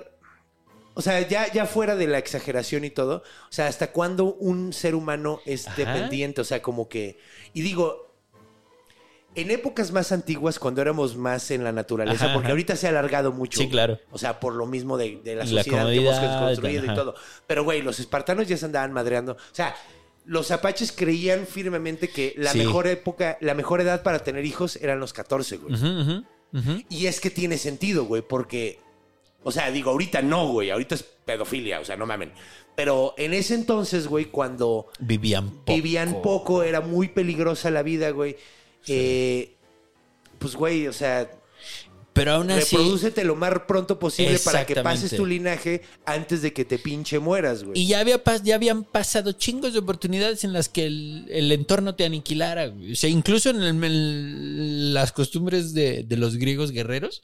[0.94, 3.18] O sea, ya, ya fuera de la exageración y todo.
[3.44, 5.76] O sea, ¿hasta cuándo un ser humano es Ajá.
[5.76, 6.40] dependiente?
[6.40, 7.18] O sea, como que.
[7.54, 8.08] Y digo.
[9.34, 12.52] En épocas más antiguas, cuando éramos más en la naturaleza, Ajá, porque ajá.
[12.52, 13.60] ahorita se ha alargado mucho.
[13.62, 13.98] Sí, claro.
[14.10, 17.14] O sea, por lo mismo de, de la La sociedad que hemos construido y todo.
[17.46, 19.32] Pero, güey, los espartanos ya se andaban madreando.
[19.32, 19.74] O sea,
[20.26, 22.58] los apaches creían firmemente que la Sí.
[22.58, 25.76] mejor época, la mejor edad para tener hijos eran los 14, güey.
[26.90, 28.80] Y es que tiene sentido, güey, porque.
[29.44, 30.70] O sea, digo, ahorita no, güey.
[30.70, 32.32] Ahorita es pedofilia, o sea, no mamen.
[32.74, 35.74] Pero en ese entonces, güey, cuando Vivían poco.
[35.74, 38.36] vivían poco, era muy peligrosa la vida, güey.
[38.88, 39.52] Eh,
[40.38, 41.30] pues, güey, o sea,
[42.14, 42.76] Pero aún así.
[42.76, 47.18] reprodúcete lo más pronto posible para que pases tu linaje antes de que te pinche
[47.18, 47.78] mueras, güey.
[47.78, 51.94] Y ya, había ya habían pasado chingos de oportunidades en las que el, el entorno
[51.94, 52.66] te aniquilara.
[52.68, 52.92] güey.
[52.92, 57.22] O sea, incluso en, el- en las costumbres de, de los griegos guerreros,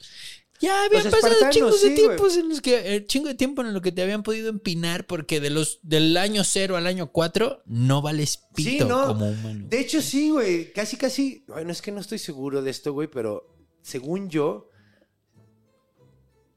[0.59, 3.73] ya habían Los pasado chingos de tiempos en los que, eh, chingo de tiempo en
[3.73, 7.63] lo que te habían podido empinar, porque de los del año 0 al año 4
[7.65, 9.07] no vales pito Sí, ¿no?
[9.07, 9.67] como humano.
[9.69, 10.73] De hecho, sí, güey.
[10.73, 11.45] Casi, casi.
[11.47, 14.69] Bueno, es que no estoy seguro de esto, güey, pero según yo.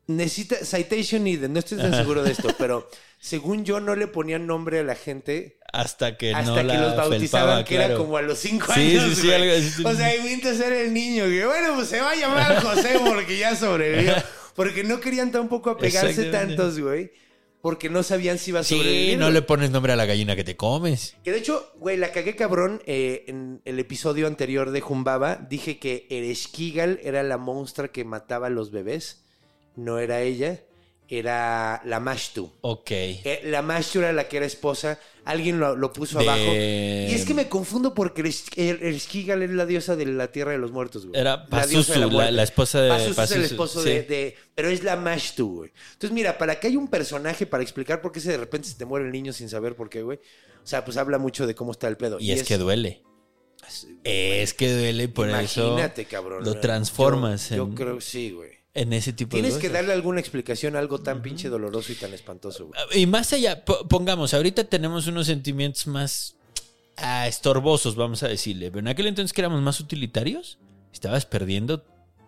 [0.09, 0.57] Necesita.
[0.65, 1.49] Citation needed.
[1.49, 2.89] No estoy tan seguro de esto, pero
[3.21, 6.81] según yo no le ponían nombre a la gente hasta que hasta no que la
[6.83, 9.15] los bautizaban, felpaba, que era como a los cinco Sí, años.
[9.15, 9.85] sí, sí, algo así.
[9.85, 13.39] O sea, invita ser el niño, que bueno, pues se va a llamar José porque
[13.39, 14.15] ya sobrevivió.
[14.55, 17.11] Porque no querían tampoco apegarse tantos, güey.
[17.63, 19.13] Porque no sabían si iba a sobrevivir.
[19.13, 21.17] Sí, no le pones nombre a la gallina que te comes.
[21.25, 22.83] Que de hecho, güey, la cagué cabrón.
[22.85, 28.49] eh, en el episodio anterior de Jumbaba, dije que Ereshkigal era la monstrua que mataba
[28.49, 29.25] a los bebés.
[29.75, 30.61] No era ella,
[31.19, 32.51] era la Mashtu.
[32.63, 32.91] Ok.
[32.91, 34.99] Eh, la Mashtu era la que era esposa.
[35.27, 36.53] Alguien lo, lo puso De- abajo.
[36.53, 40.59] Y es que me confundo porque Er- Ereshkigal es la diosa de la tierra de
[40.59, 41.21] los muertos, güey.
[41.21, 43.89] Era Pazuzu, la, la esposa de Pazuzu es el esposo sí.
[43.91, 45.71] de, de- Pero es la Mashtu, güey.
[45.93, 48.75] Entonces, mira, para que haya un personaje para explicar por qué se de repente se
[48.77, 50.19] te muere el niño sin saber por qué, güey.
[50.65, 52.19] O sea, pues habla mucho de cómo está el pedo.
[52.19, 53.03] Y, es, que duele.
[54.05, 56.43] Es que duele, por Imagínate, eso cabrón.
[56.45, 58.62] lo transformas Yo, yo en, creo, sí, güey.
[58.75, 59.81] En ese tipo Tienes de que cosas.
[59.83, 63.03] darle alguna explicación a algo tan pinche doloroso y tan espantoso, güey.
[63.03, 66.37] Y más allá, po- pongamos, ahorita tenemos unos sentimientos más
[66.97, 68.71] ah, estorbosos, vamos a decirle.
[68.71, 70.59] Pero en aquel entonces que éramos más utilitarios,
[70.93, 71.85] estabas perdiendo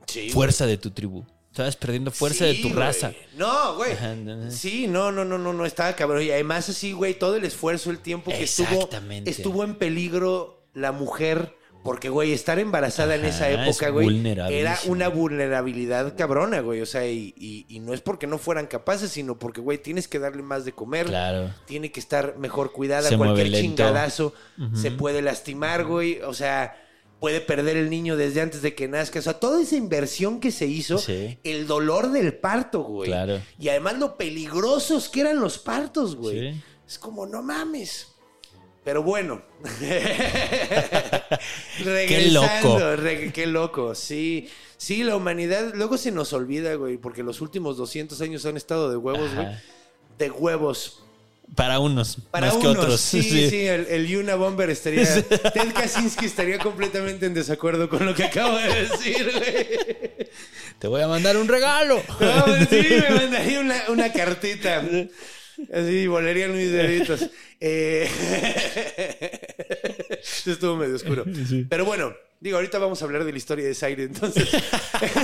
[0.07, 1.25] Sí, fuerza de tu tribu.
[1.51, 2.75] Estabas perdiendo fuerza de tu güey.
[2.75, 3.13] raza.
[3.37, 3.93] No, güey.
[3.93, 4.51] Ajá, no, no.
[4.51, 6.23] Sí, no, no, no, no, no, estaba cabrón.
[6.23, 8.89] Y además así, güey, todo el esfuerzo, el tiempo que estuvo,
[9.25, 11.55] estuvo en peligro la mujer.
[11.85, 16.81] Porque, güey, estar embarazada en esa época, es güey, era una vulnerabilidad cabrona, güey.
[16.81, 20.09] O sea, y, y- y no es porque no fueran capaces, sino porque, güey, tienes
[20.09, 21.07] que darle más de comer.
[21.07, 21.51] Claro.
[21.67, 23.09] Tiene que estar mejor cuidada.
[23.11, 24.33] Se Cualquier chingadazo
[24.75, 26.21] se puede lastimar, güey.
[26.23, 26.75] O sea,
[27.21, 29.19] puede perder el niño desde antes de que nazca.
[29.19, 31.39] O sea, toda esa inversión que se hizo, Sí.
[31.45, 33.11] el dolor del parto, güey.
[33.11, 33.41] Claro.
[33.59, 36.53] Y además lo peligrosos que eran los partos, güey.
[36.55, 36.63] Sí.
[36.87, 38.09] Es como, no mames.
[38.85, 39.43] Pero bueno.
[42.07, 42.97] Qué loco.
[42.97, 44.49] re- qué loco, sí.
[44.77, 48.91] Sí, la humanidad luego se nos olvida, güey, porque los últimos 200 años han estado
[48.91, 49.47] de huevos, güey.
[50.19, 51.01] De huevos.
[51.55, 53.01] Para unos, Para más unos, que otros.
[53.01, 55.05] Sí, sí, el, el Yuna Bomber estaría.
[55.23, 60.29] Ted Kaczynski estaría completamente en desacuerdo con lo que acabo de decir, güey.
[60.79, 62.03] Te voy a mandar un regalo.
[62.21, 64.83] No, sí, me mandaría una, una cartita.
[65.73, 67.31] Así volarían mis deditos.
[67.67, 68.07] Eh,
[70.45, 71.25] estuvo medio oscuro.
[71.71, 74.47] Pero bueno, digo, ahorita vamos a hablar de la historia de Zaire, entonces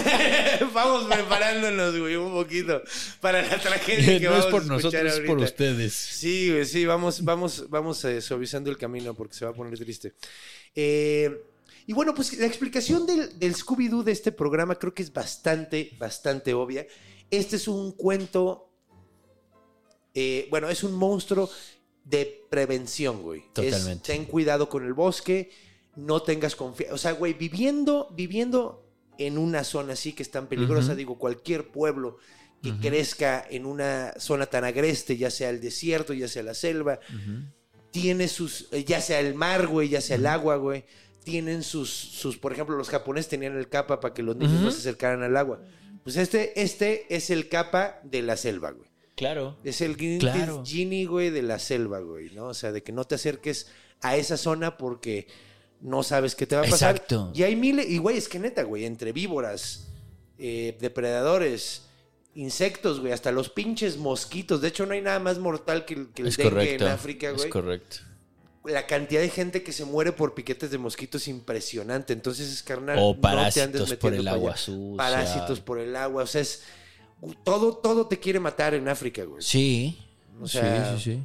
[0.72, 2.82] vamos preparándonos, güey, un poquito
[3.20, 5.93] para la tragedia que no vamos es por a escuchar nosotros, es por ustedes.
[5.93, 9.78] Sí, güey, sí, vamos, vamos, vamos eh, suavizando el camino porque se va a poner
[9.78, 10.14] triste.
[10.74, 11.43] Eh,
[11.86, 15.91] y bueno, pues la explicación del, del Scooby-Doo de este programa creo que es bastante,
[15.99, 16.86] bastante obvia.
[17.30, 18.70] Este es un cuento,
[20.15, 21.51] eh, bueno, es un monstruo
[22.05, 23.41] de prevención, güey.
[23.41, 24.13] Es, Totalmente.
[24.13, 25.51] ten cuidado con el bosque,
[25.97, 26.95] no tengas confianza.
[26.95, 28.87] O sea, güey, viviendo, viviendo
[29.19, 32.19] en una zona así que es tan peligrosa, digo, cualquier pueblo
[32.63, 37.01] que crezca en una zona tan agreste, ya sea el desierto, ya sea la selva,
[37.91, 40.85] tiene sus, eh, ya sea el mar, güey, ya sea el agua, güey,
[41.25, 44.71] tienen sus, sus, por ejemplo, los japoneses tenían el capa para que los niños no
[44.71, 45.61] se acercaran al agua.
[46.03, 48.89] Pues este, este es el capa de la selva, güey.
[49.21, 49.55] Claro.
[49.64, 50.64] Es el Claro.
[50.66, 52.47] genie, güey, de la selva, güey, ¿no?
[52.47, 53.66] O sea, de que no te acerques
[54.01, 55.27] a esa zona porque
[55.83, 56.95] no sabes qué te va a pasar.
[56.97, 57.31] Exacto.
[57.35, 59.89] Y hay miles, y güey, es que neta, güey, entre víboras,
[60.39, 61.83] eh, depredadores,
[62.35, 64.62] insectos, güey, hasta los pinches mosquitos.
[64.62, 66.85] De hecho, no hay nada más mortal que el, que el Es dengue correcto.
[66.87, 67.51] en África, es güey.
[67.51, 67.97] correcto.
[68.64, 72.12] La cantidad de gente que se muere por piquetes de mosquitos es impresionante.
[72.14, 72.99] Entonces es carnal.
[72.99, 74.97] O no te andes parásitos por metiendo el agua sucia.
[74.97, 76.23] Parásitos por el agua.
[76.23, 76.62] O sea, es
[77.45, 79.43] todo, todo te quiere matar en África, güey.
[79.43, 79.99] Sí.
[80.41, 81.23] O sea- sí, sí, sí.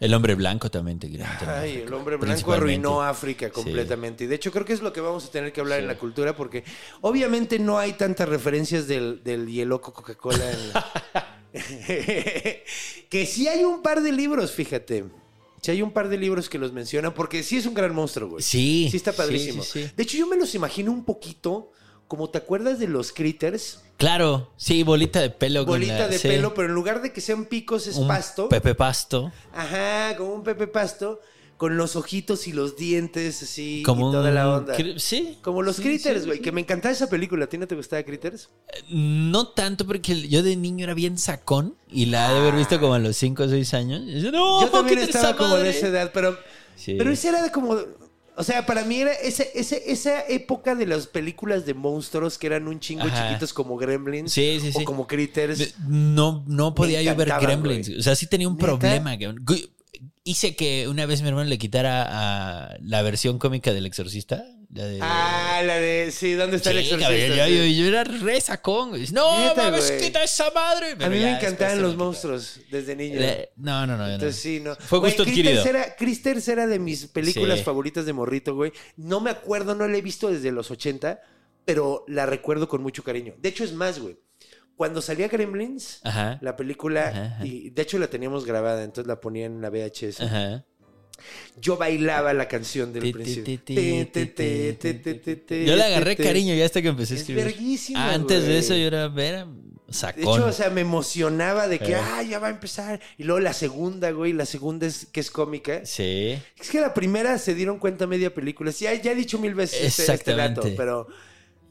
[0.00, 4.24] El hombre blanco también te quiere matar Ay, África, el hombre blanco arruinó África completamente.
[4.24, 5.98] Y de hecho creo que es lo que vamos a tener que hablar en la
[5.98, 6.62] cultura porque
[7.00, 10.52] obviamente no hay tantas referencias del, del Hieloco Coca-Cola.
[10.52, 10.72] en-
[13.10, 15.04] que sí hay un par de libros, fíjate.
[15.60, 18.28] Sí hay un par de libros que los mencionan porque sí es un gran monstruo,
[18.30, 18.42] güey.
[18.42, 18.86] Sí.
[18.90, 19.62] Sí está padrísimo.
[19.64, 19.90] sí.
[19.96, 21.72] De hecho yo me los imagino un poquito
[22.08, 25.64] como te acuerdas de los critters, Claro, sí, bolita de pelo.
[25.66, 26.28] bolita la- de sí.
[26.28, 28.48] pelo, pero en lugar de que sean picos es Un pasto.
[28.48, 29.30] Pepe Pasto.
[29.52, 31.20] Ajá, como un Pepe Pasto,
[31.56, 34.74] con los ojitos y los dientes así Como y toda la onda.
[34.98, 35.38] Sí.
[35.42, 36.42] Como los Sí, Critters, güey, sí.
[36.44, 37.46] que me encantaba esa película.
[37.46, 38.48] ¿A ti no te gustaba Critters?
[38.88, 42.78] No tanto porque yo de niño era bien sacón y la he de haber visto
[42.78, 44.02] como a los 5 o 6 años.
[44.06, 46.38] Y yo, no, Yo también ¿qué tal estaba como de madre?" esa edad, pero,
[46.86, 47.76] pero esa era de como...
[48.38, 52.46] O sea, para mí era ese, ese- esa época de las películas de monstruos que
[52.46, 53.26] eran un chingo Ajá.
[53.28, 54.84] chiquitos como Gremlins Sí, sí, o sí.
[54.84, 55.74] como Critters.
[55.80, 57.88] No, no podía yo ver Gremlins.
[57.98, 58.66] O sea, sí tenía un ¿Neta?
[58.78, 59.16] problema.
[60.24, 64.44] Hice que una vez mi hermano le quitara a la versión cómica del exorcista.
[64.70, 64.98] La de...
[65.00, 66.10] Ah, la de...
[66.12, 67.36] Sí, ¿dónde está el Sí, exorcista?
[67.36, 68.90] cabrón, yo, era re sacón.
[68.90, 69.06] güey.
[69.12, 70.92] No, mames, quita esa madre.
[70.92, 73.18] A Pero mí me encantaban los monstruos desde niño.
[73.18, 74.06] Le- No, no, no.
[74.06, 74.76] Entonces sí, no.
[74.76, 75.64] Fue Güey, gusto adquirido.
[75.64, 75.96] Era,
[76.46, 77.64] era de mis películas Sí.
[77.64, 78.72] favoritas de morrito, güey.
[78.96, 81.20] No me acuerdo, no la he visto desde los 80,
[81.64, 83.34] pero la recuerdo con mucho cariño.
[83.38, 84.18] De hecho, es más, güey.
[84.76, 86.38] Cuando salía Gremlins, Ajá.
[86.42, 87.46] la película, Ajá, ajá.
[87.46, 90.20] y de hecho la teníamos grabada, entonces la ponía en la VHS.
[90.20, 90.64] Ajá.
[91.60, 93.58] Yo bailaba la canción del principio.
[95.48, 97.44] Yo le agarré cariño ya hasta que empecé a Es escribir.
[97.44, 101.92] verguísima, Antes de eso yo era, era De hecho, o sea, me emocionaba de que,
[101.92, 101.96] Eh.
[102.00, 103.00] ah, ya va a empezar.
[103.16, 105.80] Y luego la segunda, güey, la segunda es que es cómica.
[105.84, 106.38] sí.
[106.60, 108.70] Es que la primera se dieron cuenta media película.
[108.72, 110.76] Sí, ya, ya he dicho mil veces este, este dato, Exactamente.
[110.76, 111.06] pero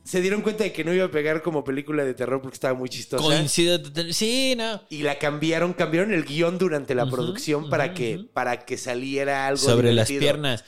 [0.08, 2.74] se dieron cuenta de que no iba a pegar como película de terror porque estaba
[2.74, 3.24] muy chistosa.
[3.24, 3.80] Coincido
[4.12, 4.82] Sí, no.
[4.90, 9.48] Y la cambiaron, cambiaron el guion durante la Ujú, producción para que para que saliera
[9.48, 10.64] algo Sobre las piernas.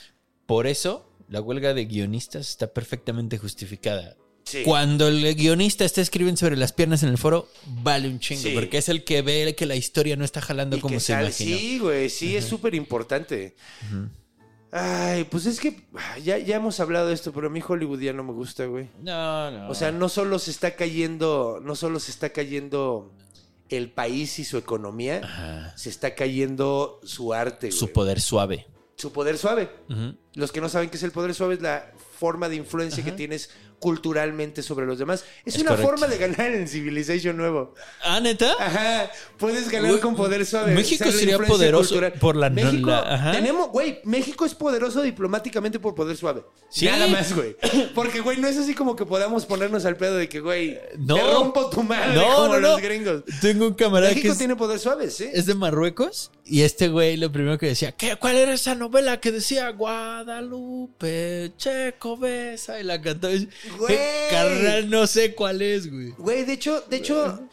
[0.46, 4.16] Por eso, la huelga de guionistas está perfectamente justificada.
[4.44, 4.62] Sí.
[4.64, 8.50] Cuando el guionista está escribiendo sobre las piernas en el foro, vale un chingo, Sí.
[8.52, 11.30] porque es el que ve que la historia no está jalando Y como se imaginó.
[11.58, 13.54] Sí, güey, sí, es súper importante.
[14.72, 15.82] Ay, pues es que
[16.22, 18.88] ya, ya hemos hablado de esto, pero a mí Hollywood ya no me gusta, güey.
[19.02, 19.68] No, no.
[19.68, 23.12] O sea, no solo se está cayendo, no solo se está cayendo
[23.68, 25.76] el país y su economía, Ajá.
[25.76, 27.94] se está cayendo su arte, Su güey.
[27.94, 28.66] poder suave.
[28.96, 29.70] su poder suave.
[30.34, 33.12] Los que no saben qué es el poder suave es la forma de influencia que
[33.12, 33.50] tienes
[33.80, 35.24] culturalmente sobre los demás.
[35.44, 35.90] Es, Es una correcto.
[35.90, 37.74] forma de ganar en Civilization nuevo.
[38.04, 38.52] Ah, neta.
[38.60, 40.72] Ajá, puedes ganar con poder suave.
[40.74, 43.32] México sería poderoso por la- México, la- ajá.
[43.32, 46.42] tenemos, güey, México es poderoso diplomáticamente por poder suave.
[46.70, 46.84] Sí.
[46.84, 47.56] Nada más, güey.
[47.94, 51.16] Porque, güey, no es así como que podamos ponernos al pedo de que, güey, No.
[51.16, 52.86] te rompo tu madre No, como no, los no.
[52.86, 53.22] gringos.
[53.40, 55.28] Tengo un camarada que México es, tiene poder suave, sí.
[55.32, 59.18] es de Marruecos y este güey lo primero que decía, ¿qué, ¿cuál era esa novela
[59.20, 62.78] que decía Guadalupe, Checo Besa?
[62.80, 63.32] Y la cantaba.
[63.78, 63.98] Güey.
[64.30, 66.10] Carnal, no sé cuál es, güey.
[66.18, 67.48] Güey, de hecho, de hecho,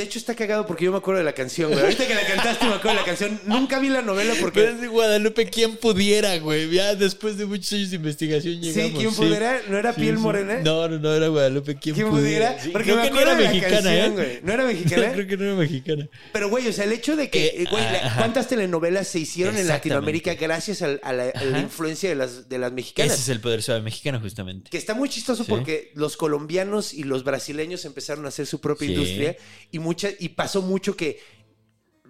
[0.00, 1.82] de hecho está cagado porque yo me acuerdo de la canción, güey.
[1.82, 3.40] Ahorita que la cantaste me acuerdo de la canción.
[3.46, 4.64] Nunca vi la novela Pero porque...
[4.68, 6.70] es de Guadalupe, ¿quién pudiera, güey?
[6.70, 8.98] Ya después de muchos años de investigación Sí, llegamos.
[8.98, 9.60] ¿quién pudiera?
[9.68, 10.60] ¿No era piel morena?
[10.64, 12.58] No, no, no era Guadalupe, ¿quién, ¿Quién pudiera?
[12.60, 14.14] Sí, Porque creo me que no era de la mexicana, canción, ¿eh?
[14.14, 14.40] güey.
[14.42, 15.12] ¿No era mexicana?
[15.12, 16.08] creo que no era mexicana.
[16.32, 18.18] Pero, güey, o sea, el hecho de que, Eh, güey, la- ajá.
[18.18, 19.68] ¿cuántas telenovelas se hicieron en.
[19.68, 21.60] Latinoamérica gracias al- a, la, a la Ajá.
[21.60, 23.12] influencia de las, de las mexicanas?
[23.12, 24.70] Ese es el poder suave mexicano, justamente.
[24.70, 25.50] Que está muy chistoso Sí.
[25.50, 28.94] porque los colombianos y los brasileños empezaron a hacer su propia Sí.
[28.94, 29.36] industria
[29.70, 29.78] y,
[30.18, 31.20] y pasó mucho que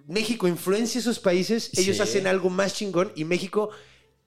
[0.06, 2.02] México influencia esos países, ellos Sí.
[2.02, 3.70] hacen algo más chingón y México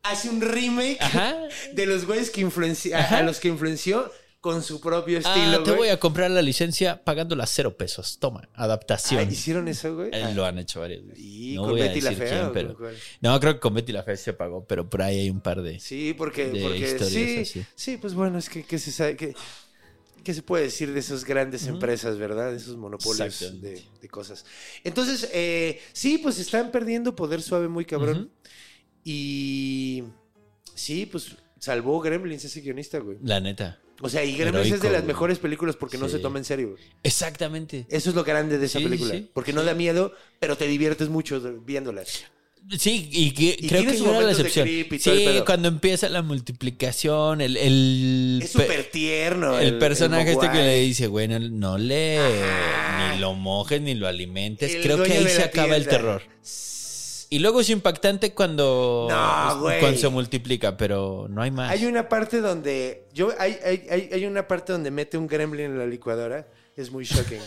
[0.02, 1.36] hace un remake Ajá.
[1.74, 3.18] de los güeyes que influenci- a- Ajá.
[3.20, 5.64] a los que influenció con su propio Ah, estilo.
[5.64, 5.78] te güey.
[5.78, 8.18] voy a comprar la licencia pagándola cero pesos.
[8.20, 9.22] Toma, adaptación.
[9.26, 10.10] Ah, ¿Hicieron eso, güey?
[10.12, 10.32] Eh, Ah.
[10.32, 11.18] Lo han hecho veces.
[11.18, 12.78] ¿Y no con voy a Betty la decir Fea quién, pero...
[13.22, 15.62] No, creo que con Betty la Fea se pagó, pero por ahí hay un par
[15.62, 15.80] de...
[15.80, 17.66] Sí, porque, de porque historias sí, así.
[17.74, 19.34] sí, pues bueno, es que, que se sabe que
[20.24, 22.52] ¿qué se puede decir de esas grandes empresas, verdad?
[22.52, 24.46] De esos monopolios de, de cosas.
[24.84, 28.32] Entonces, eh, sí, pues están perdiendo poder suave muy cabrón.
[29.04, 30.04] Y
[30.76, 33.18] sí, pues salvó Gremlins ese guionista, güey.
[33.22, 33.80] La neta.
[34.02, 35.08] O sea, y Gremlins es de las güey.
[35.14, 36.72] mejores películas porque no se toma en serio.
[36.72, 36.84] güey.
[37.04, 37.86] Exactamente.
[37.90, 39.14] Eso es lo grande de esa Sí, película.
[39.14, 42.04] sí, porque no da miedo, pero te diviertes mucho viéndola.
[42.78, 44.68] Sí, y, que- Y creo que era la excepción.
[44.68, 47.58] el Sí, cuando empieza la multiplicación, el...
[47.58, 49.60] el Es pe- súper tierno.
[49.60, 52.20] El, personaje este que le dice, güey, no, no le
[53.12, 54.74] ni lo mojes ni lo alimentes.
[54.74, 56.22] El Creo que ahí se acaba el terror.
[57.30, 61.72] Y luego es impactante cuando, No, cuando se multiplica, pero no hay más.
[61.72, 63.08] Hay una parte donde.
[63.12, 66.48] Yo, hay, hay, hay, hay una parte donde mete un gremlin en la licuadora.
[66.76, 67.40] Es muy shocking.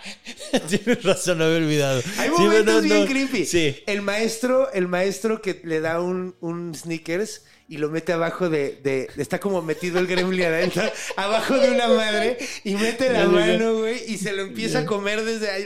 [0.68, 2.00] Tienes razón, no había olvidado.
[2.18, 3.06] Hay Sí, momentos no, bien no.
[3.06, 3.44] creepy.
[3.46, 3.76] Sí.
[3.86, 8.80] El maestro, el maestro que le da un, un sneakers y lo mete abajo de,
[8.82, 10.82] de- Está como metido el gremlin adentro,
[11.16, 15.22] abajo de una madre, y mete la mano, güey, y se lo empieza a comer
[15.24, 15.64] desde ahí.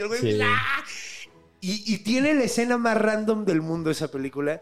[1.59, 4.61] Y, y tiene la escena más random del mundo esa película,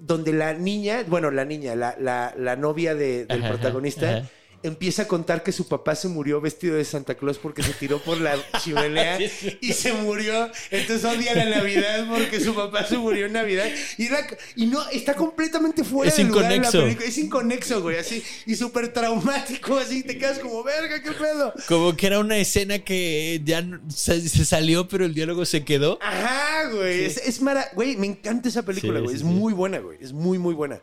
[0.00, 4.30] donde la niña, bueno, la niña, la, la- la novia de- del Ajá, protagonista, ajá.
[4.62, 7.98] Empieza a contar que su papá se murió vestido de Santa Claus porque se tiró
[8.02, 9.18] por la chimenea
[9.60, 10.50] y se murió.
[10.70, 13.66] Entonces odia la Navidad porque su papá se murió en Navidad.
[13.96, 17.06] Y, era- y no, está completamente fuera Es de lugar en la película.
[17.06, 18.22] Es inconexo, güey, así.
[18.46, 20.02] Y súper traumático, así.
[20.02, 21.54] Te quedas como, verga, qué pedo.
[21.66, 25.98] Como que era una escena que ya se, se salió, pero el diálogo se quedó.
[26.02, 27.04] Ajá, güey.
[27.04, 27.68] Es, es mara...
[27.74, 29.16] Güey, me encanta esa película, Sí, güey.
[29.16, 29.96] sí, es muy buena, güey.
[30.02, 30.80] Es muy, muy buena.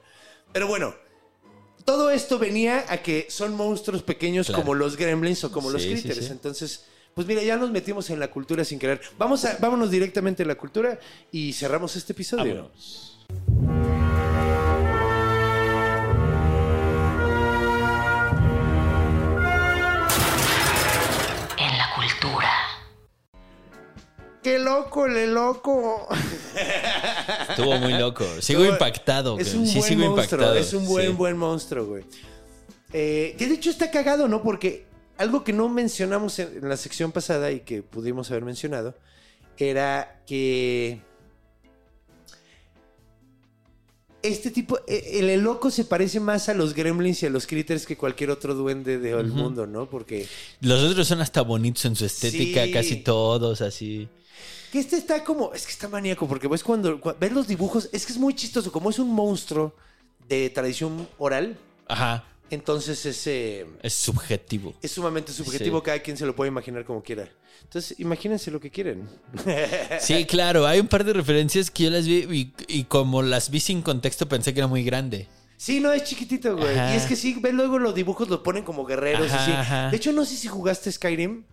[0.52, 0.96] Pero bueno,
[1.88, 4.62] todo esto venía a que son monstruos pequeños Claro.
[4.62, 6.18] como los gremlins o como los sí, critters.
[6.26, 6.28] sí.
[6.32, 6.84] Entonces,
[7.16, 9.00] pues mira, ya nos metimos en la cultura sin querer.
[9.18, 11.00] Vamos a, vámonos directamente a la cultura
[11.32, 12.70] y cerramos este episodio.
[13.30, 14.27] Vámonos.
[24.48, 26.08] ¡Qué loco, le loco!
[27.50, 28.26] Estuvo muy loco.
[28.40, 29.38] Sigo impactado.
[29.38, 29.68] Es güey.
[29.68, 30.40] sí, sigo monstruo.
[30.40, 30.56] impactado.
[30.56, 31.12] Es un buen, Sí.
[31.12, 32.06] buen monstruo, güey.
[32.94, 34.42] Eh, que de hecho está cagado, ¿no?
[34.42, 34.86] Porque
[35.18, 38.96] algo que no mencionamos en, en la sección pasada y que pudimos haber mencionado
[39.58, 41.02] era que
[44.24, 47.86] este tipo, eh, el loco se parece más a los gremlins y a los critters
[47.86, 49.90] que cualquier otro duende del mundo, ¿no?
[49.90, 50.26] Porque
[50.62, 52.72] Los otros son hasta bonitos en su estética, Sí.
[52.72, 54.08] casi todos así.
[54.72, 57.90] Que este está como, es que está maníaco, porque ves cuando, cua- ves los dibujos,
[57.92, 59.74] es que es muy chistoso, como es un monstruo
[60.28, 61.58] de tradición oral,
[61.88, 62.24] Ajá.
[62.50, 64.74] entonces es, eh, Es subjetivo.
[64.82, 65.86] es sumamente subjetivo, Sí.
[65.86, 67.30] cada quien se lo puede imaginar como quiera.
[67.64, 69.08] Entonces, imagínense lo que quieren.
[70.00, 70.68] Sí, claro.
[70.68, 73.82] Hay un par de referencias que yo las vi y, y como las vi sin
[73.82, 75.28] contexto pensé que era muy grande.
[75.58, 76.78] Sí, no, es chiquitito, güey.
[76.78, 76.94] Ajá.
[76.94, 79.52] Y es que sí, ves luego los dibujos los ponen como guerreros Ajá, así.
[79.52, 79.90] ajá.
[79.90, 81.46] De hecho, no sé si jugaste Skyrim.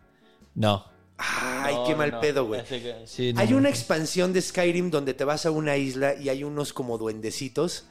[0.54, 0.84] No.
[1.16, 2.62] Ay, qué mal pedo, güey.
[3.06, 6.44] Sí, no, Hay una expansión de Skyrim donde te vas a una isla y hay
[6.44, 7.86] unos como duendecitos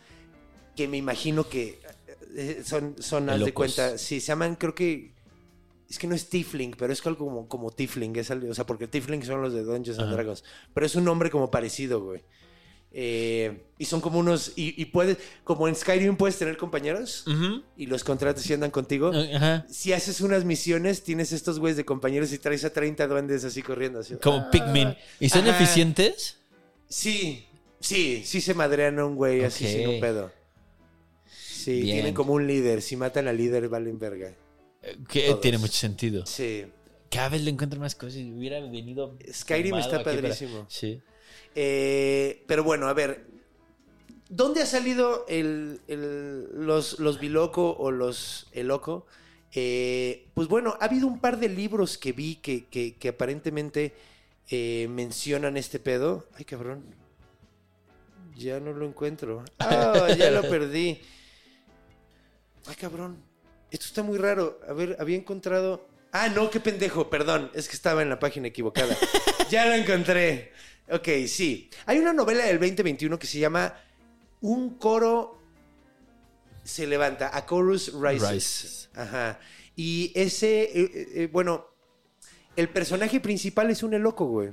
[0.76, 1.80] que me imagino que
[2.36, 5.14] eh, son, son haz de cuenta, sí, se llaman, creo que,
[5.90, 8.66] es que no es Tiefling, pero es algo como, como Tiefling, es algo- o sea,
[8.66, 10.16] porque Tiefling son los de Dungeons and Ajá.
[10.16, 10.44] Dragons,
[10.74, 12.24] pero es un nombre como parecido, güey.
[12.96, 17.26] Eh, y son como unos, y, y puedes, como en Skyrim puedes tener compañeros
[17.76, 19.12] y los contratas y andan contigo.
[19.34, 19.66] Ajá.
[19.68, 23.64] Si haces unas misiones, tienes estos güeyes de compañeros y traes a 30 duendes así
[23.64, 24.00] corriendo.
[24.00, 24.16] Así.
[24.22, 24.96] Como Pikmin.
[25.20, 25.58] ¿Y son Ajá.
[25.60, 26.38] eficientes?
[26.88, 27.46] Sí,
[27.80, 30.32] sí, sí se madrean a un güey así sin un pedo.
[31.26, 31.96] Sí, Bien.
[31.96, 32.82] tienen como un líder.
[32.82, 34.36] Si matan al líder, valen verga.
[35.10, 35.42] Que Todos.
[35.42, 36.26] tiene mucho sentido.
[36.26, 36.66] Sí.
[37.10, 38.18] Cada vez le encuentro más cosas.
[38.18, 39.18] Hubiera venido.
[39.32, 40.66] Skyrim está para- padrísimo.
[40.70, 41.02] Sí.
[41.56, 43.26] Eh, pero bueno, a ver.
[44.30, 49.06] ¿Dónde ha salido el, el- los, los Biloco o los El Loco?
[49.52, 53.94] Eh, pues bueno, ha habido un par de libros que vi que, que- que aparentemente
[54.50, 56.28] eh, mencionan este pedo.
[56.36, 56.84] Ay, cabrón.
[58.36, 59.44] Ya no lo encuentro.
[59.60, 61.00] Ah, ya lo perdí.
[62.66, 63.18] Ay, cabrón.
[63.70, 64.60] Esto está muy raro.
[64.68, 65.88] A ver, había encontrado.
[66.12, 67.52] Ah, no, qué pendejo, perdón.
[67.54, 68.96] Es que estaba en la página equivocada.
[69.52, 70.52] ya lo encontré.
[70.90, 71.70] Ok, sí.
[71.86, 73.74] Hay una novela del 2021 que se llama
[74.42, 75.40] Un coro
[76.64, 77.36] se levanta.
[77.36, 78.30] A chorus rises.
[78.32, 78.90] Rises.
[78.96, 79.40] Ajá.
[79.76, 81.68] Y ese, eh, eh, bueno,
[82.56, 84.50] el personaje principal es un eloco, güey.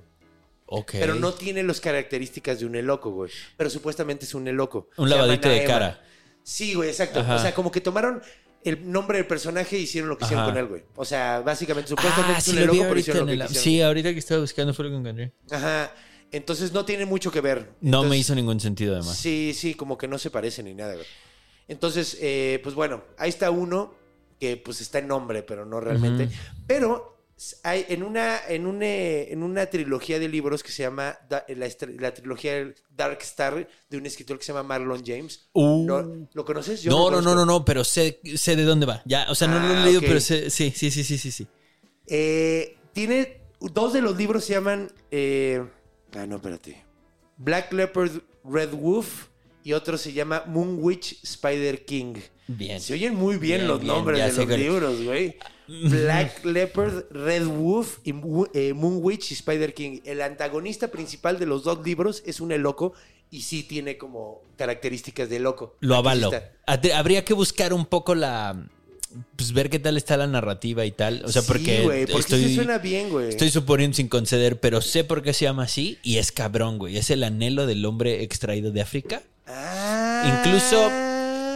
[0.67, 0.93] Ok.
[0.93, 3.31] Pero no tiene las características de un eloco, güey.
[3.57, 4.89] Pero supuestamente es un eloco.
[4.97, 6.03] Un Se lavadito de cara.
[6.43, 7.21] Sí, güey, exacto.
[7.21, 7.37] Ajá.
[7.37, 8.23] O sea, como que tomaron
[8.65, 10.83] el nombre del personaje y hicieron lo que hicieron con él, güey.
[10.97, 13.43] O sea, básicamente, supuestamente Ah, es sí, un vi eloco, pero hicieron lo que el...
[13.43, 13.65] quisieron.
[13.65, 15.33] Sí, ahorita que estaba buscando fue lo que encontré.
[15.51, 15.93] Ajá.
[16.33, 17.71] Entonces no tiene mucho que ver.
[17.81, 19.17] No me hizo ningún sentido, además.
[19.17, 21.07] Sí, sí, como que no se parece ni nada, güey.
[21.69, 23.95] Entonces, eh, pues bueno, ahí está uno
[24.39, 26.29] que pues está en nombre, pero no realmente.
[26.67, 27.19] Pero
[27.63, 31.69] hay en una, en, una, en una trilogía de libros que se llama Da- la,
[31.99, 35.49] la trilogía Dark Star de un escritor que se llama Marlon James.
[35.53, 35.85] Uh.
[35.87, 36.83] ¿No- ¿Lo conoces?
[36.83, 39.03] Yo No, no, no, no, no, pero sé, sé de dónde va.
[39.05, 40.07] Ya, o sea, no lo Ah, he leído, ok.
[40.07, 41.47] pero sé, sí, sí, sí, sí, sí, sí.
[42.07, 45.63] Eh, tiene dos de los libros se llaman eh,
[46.15, 46.85] ah no espérate.
[47.37, 49.29] Black Leopard Red Wolf
[49.63, 52.15] y otro se llama Moon Witch Spider King.
[52.47, 52.81] Bien.
[52.81, 55.37] se oyen muy bien, Bien, los bien, nombres de los libros güey.
[55.69, 58.13] Black Leopard Red Wolf y
[58.55, 60.01] eh, Moon Witch y Spider King.
[60.05, 62.93] El antagonista principal de los dos libros es un loco
[63.31, 65.77] y sí tiene como características de loco.
[65.81, 66.31] Lo avalo.
[66.67, 68.69] Habría que buscar un poco la,
[69.37, 71.23] pues ver qué tal está la narrativa y tal.
[71.25, 73.29] O sea, Sí, porque, güey, porque estoy, sí suena bien, güey.
[73.29, 76.97] estoy suponiendo sin conceder, pero sé por qué se llama así y es cabrón, güey.
[76.97, 79.23] Es el anhelo del hombre extraído de África.
[79.47, 80.43] Ah.
[80.45, 80.91] Incluso-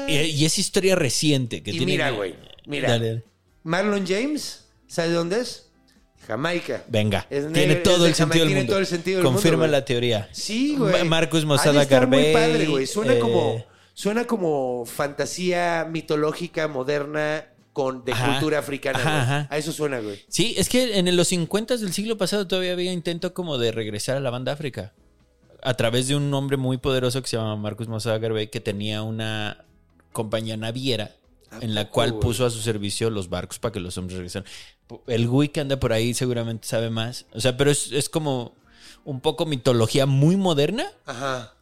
[0.08, 1.62] Y, es historia reciente.
[1.62, 2.34] Que Y tiene- mira, güey,
[2.66, 2.90] mira.
[2.90, 3.22] Dale, dale.
[3.62, 5.66] Marlon James, ¿sabes de dónde es?
[6.26, 6.84] Jamaica.
[6.88, 8.72] Venga, Es tiene todo es el sentido del tiene mundo.
[8.72, 10.28] todo el sentido del Confirma mundo, la teoría.
[10.32, 10.92] Sí, güey.
[10.92, 12.86] Ma- Marcus Mosada estar muy Garbey, padre, güey.
[12.86, 13.64] Suena eh, como
[13.94, 18.32] suena como fantasía mitológica moderna con de Ajá.
[18.32, 18.98] cultura africana.
[18.98, 19.48] Ajá.
[19.50, 20.22] A eso suena, güey.
[20.28, 24.16] Sí, es que en los 50 del siglo pasado todavía había intento como de regresar
[24.16, 24.92] a la banda África.
[25.62, 29.02] A través de un hombre muy poderoso que se llama Marcus Mosada Garbey, que tenía
[29.02, 29.64] una
[30.12, 31.12] compañía naviera
[31.50, 34.48] ¿A en la cual puso a su servicio los barcos para que los hombres regresaran.
[35.06, 37.24] El güey que anda por ahí seguramente sabe más.
[37.32, 38.54] O sea, pero es, es como
[39.04, 41.53] un poco mitología muy moderna, Ajá.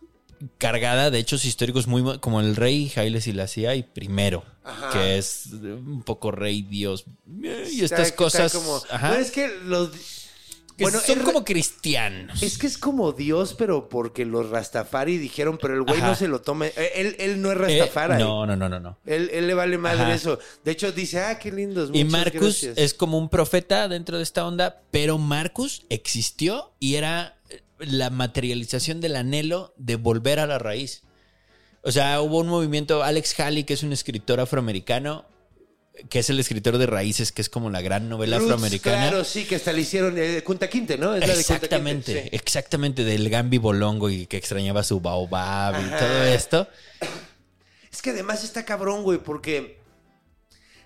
[0.59, 4.90] Cargada de hechos históricos muy mo- como el rey Haile Selassie y primero, Ajá.
[4.90, 7.05] que es un poco rey dios
[7.43, 8.53] eh, y Está- estas está cosas.
[8.53, 9.90] como- ajá, Bueno, es que los
[10.74, 12.43] que bueno, son como cristianos.
[12.43, 16.09] Es que es como Dios, pero porque los Rastafari dijeron, pero el güey Ajá.
[16.09, 16.72] no se lo tome.
[16.76, 18.22] Eh, Él, él no es Eh, Rastafari.
[18.22, 18.99] no, no, no, no, no.
[19.05, 20.14] Él, él le vale madre Ajá.
[20.14, 20.38] eso.
[20.64, 21.90] De hecho, dice, ah, qué lindos.
[21.93, 22.78] Y Marcus gracias".
[22.78, 27.36] es como un profeta dentro de esta onda, pero Marcus existió y era
[27.87, 31.03] la materialización del anhelo de volver a la raíz.
[31.83, 35.26] O sea, hubo un movimiento, Alex Haley, que es un escritor afroamericano,
[36.09, 39.09] que es el escritor de Raíces, que es como la gran novela Roots, afroamericana.
[39.09, 41.14] Claro, sí, que hasta le hicieron eh, Kunta Kinte, ¿no?
[41.14, 42.28] Es la de Exactamente, sí.
[42.33, 46.68] exactamente, del Gambi Bolongo y que extrañaba su baobab y todo esto.
[47.91, 49.78] Es que además está cabrón, güey, porque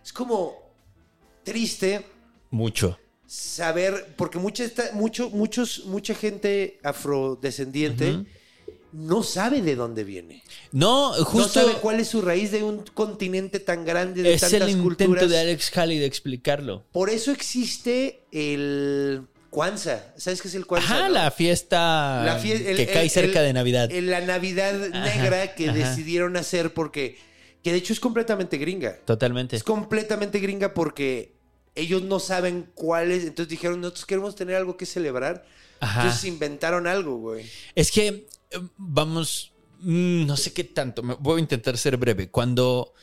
[0.03, 0.73] es como
[1.45, 2.05] triste
[2.51, 2.99] Mucho.
[3.37, 4.65] Saber, porque mucha,
[4.95, 8.25] mucho, muchos, mucha gente afrodescendiente
[8.93, 10.43] no sabe de dónde viene.
[10.73, 14.41] No, No justo sabe cuál es su raíz de un continente tan grande, de es
[14.41, 15.29] tantas el intento culturas.
[15.31, 16.85] de Alex Haley de explicarlo.
[16.93, 20.15] Por eso existe el Kwanzaa.
[20.17, 20.97] ¿Sabes qué es el Kwanzaa?
[20.97, 21.15] Ajá, no?
[21.15, 23.91] la fiesta La fie- el- que el- cae cerca de Navidad.
[23.91, 25.77] la Navidad negra que ajá.
[25.79, 27.19] decidieron hacer porque,
[27.63, 28.97] que de hecho es completamente gringa.
[29.05, 29.57] Totalmente.
[29.57, 31.36] Es completamente gringa porque
[31.77, 33.23] ellos no saben cuál es.
[33.25, 35.45] Entonces dijeron, nosotros queremos tener algo que celebrar.
[35.81, 36.03] Ajá.
[36.03, 37.45] Entonces inventaron algo, güey.
[37.75, 42.31] Es que eh, vamos, mm, no sé qué tanto, me- voy a intentar ser breve.
[42.31, 42.95] Cuando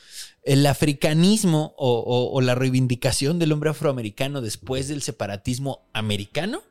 [0.43, 6.63] el africanismo o, o- o la reivindicación del hombre afroamericano después del separatismo americano,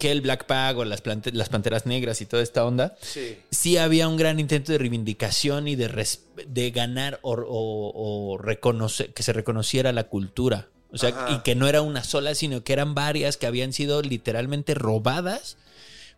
[0.00, 1.00] que el Black Pag o las,
[1.32, 3.38] las Panteras Negras y toda esta onda, Sí.
[3.52, 9.22] sí había un gran intento de reivindicación y de, ganar o, o- o reconocer, que
[9.22, 10.68] se reconociera la cultura.
[10.96, 11.32] O sea, Ajá.
[11.32, 15.56] y que no era una sola, sino que eran varias que habían sido literalmente robadas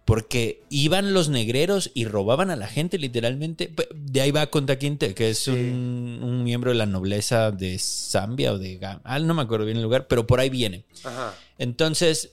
[0.05, 3.71] porque iban los negreros y robaban a la gente literalmente.
[3.95, 5.51] De ahí va Conta Quinte, que es Sí.
[5.51, 9.67] un, un miembro de la nobleza de Zambia o de Gam- Ah, no me acuerdo
[9.67, 10.85] bien el lugar, pero por ahí viene.
[11.05, 11.35] Ajá.
[11.59, 12.31] Entonces,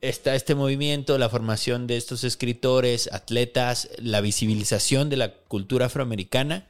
[0.00, 6.68] está este movimiento, la formación de estos escritores, atletas, la visibilización de la cultura afroamericana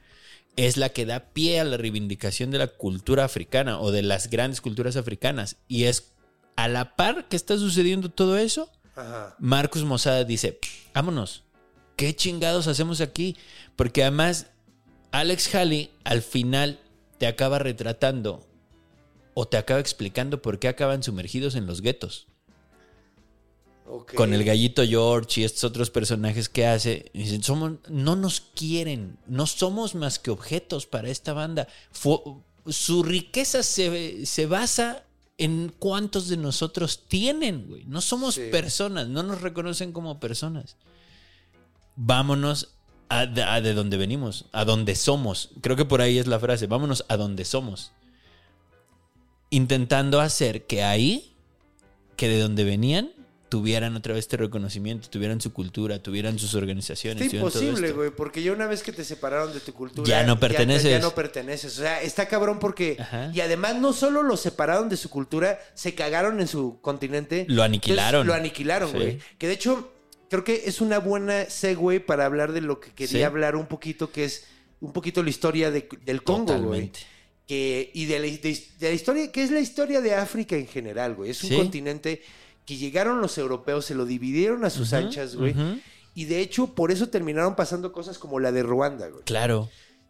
[0.57, 4.29] es la que da pie a la reivindicación de la cultura africana o de las
[4.29, 5.57] grandes culturas africanas.
[5.67, 6.11] Y es
[6.55, 9.35] a la par que está sucediendo todo eso, Ajá.
[9.39, 10.59] Marcus Mosada dice,
[10.93, 11.43] vámonos,
[11.95, 13.37] ¿qué chingados hacemos aquí?
[13.75, 14.47] Porque además,
[15.11, 16.79] Alex Haley al final
[17.19, 18.47] te acaba retratando
[19.35, 22.27] o te acaba explicando por qué acaban sumergidos en los guetos.
[24.15, 27.09] Con el gallito George y estos otros personajes que hace.
[27.13, 31.67] Dicen, somos, no nos quieren, no somos más que objetos para esta banda.
[31.91, 35.03] Fu- su riqueza se, se basa
[35.37, 37.85] en cuántos de nosotros tienen, güey.
[37.85, 38.49] No somos Sí.
[38.51, 40.75] personas, no nos reconocen como personas.
[41.95, 42.73] Vámonos
[43.09, 45.51] a, de- a de donde venimos, a donde somos.
[45.61, 47.91] Creo que por ahí es la frase, vámonos a donde somos.
[49.49, 51.33] Intentando hacer que ahí,
[52.17, 53.11] que de donde venían,
[53.49, 57.21] tuvieran otra vez este reconocimiento, tuvieran su cultura, tuvieran sus organizaciones.
[57.23, 60.07] Está todo imposible, güey, porque ya una vez que te separaron de tu cultura...
[60.07, 60.91] Ya no perteneces.
[60.91, 61.77] Ya, no perteneces.
[61.77, 62.97] O sea, está cabrón porque...
[62.99, 63.31] Ajá.
[63.33, 67.45] Y además no solo los separaron de su cultura, se cagaron en su continente.
[67.47, 68.21] Lo aniquilaron.
[68.21, 68.97] Entonces, lo aniquilaron, Sí.
[68.97, 69.19] güey.
[69.37, 69.93] Que de hecho,
[70.29, 73.23] creo que es una buena segue para hablar de lo que quería Sí.
[73.23, 74.45] hablar un poquito, que es
[74.81, 76.91] un poquito la historia de- del Congo, güey.
[77.47, 80.67] Que, y de la, de- de la historia, que es la historia de África en
[80.67, 81.31] general, güey.
[81.31, 81.55] Es un Sí.
[81.55, 82.21] continente
[82.67, 85.55] que llegaron los europeos, se lo dividieron a sus anchas, güey.
[86.13, 89.23] Y de hecho, por eso terminaron pasando cosas como la de Ruanda, güey.
[89.23, 89.69] Claro.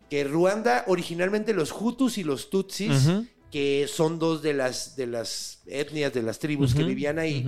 [0.09, 3.09] Que Ruanda, originalmente los Hutus y los Tutsis,
[3.51, 7.45] que son dos de las, de las etnias, de las tribus que vivían ahí,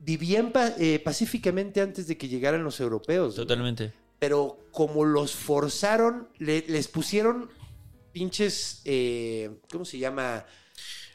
[0.00, 3.34] vivían pa- eh, pacíficamente antes de que llegaran los europeos.
[3.34, 3.46] güey.
[3.46, 3.92] Totalmente.
[4.18, 7.48] Pero como los forzaron, le- les pusieron
[8.12, 10.44] pinches, eh, ¿cómo se llama?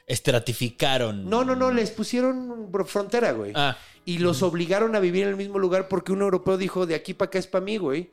[0.08, 1.30] Estratificaron.
[1.30, 3.52] No, no, no, les pusieron frontera, güey.
[3.56, 3.78] Ah.
[4.06, 7.14] Y los obligaron a vivir en el mismo lugar porque un europeo dijo, de aquí
[7.14, 8.12] para acá es para mí, güey.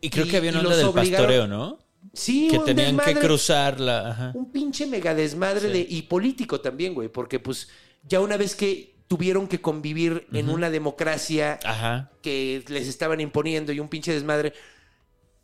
[0.00, 1.78] Y creo y- que había una onda del obligaron- pastoreo, ¿no?
[2.12, 3.26] Sí, que un tenían que desmadre.
[3.26, 4.10] cruzar la.
[4.10, 4.32] Ajá.
[4.34, 5.72] Un pinche mega desmadre Sí.
[5.72, 7.68] de, y político también, güey, porque pues
[8.04, 12.10] ya una vez que tuvieron que convivir en una democracia Ajá.
[12.22, 14.52] que les estaban imponiendo y un pinche desmadre,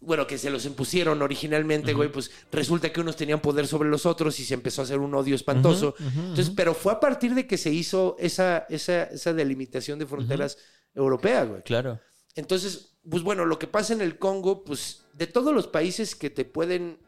[0.05, 4.07] bueno, que se los impusieron originalmente, güey, pues resulta que unos tenían poder sobre los
[4.07, 5.95] otros y se empezó a hacer un odio espantoso.
[5.99, 10.59] Entonces, pero fue a partir de que se hizo esa, esa, esa delimitación de fronteras
[10.95, 11.63] europeas, güey.
[11.63, 12.01] Claro.
[12.37, 16.31] Entonces, pues bueno, lo que pasa en el Congo, pues de todos los países que
[16.31, 16.99] te pueden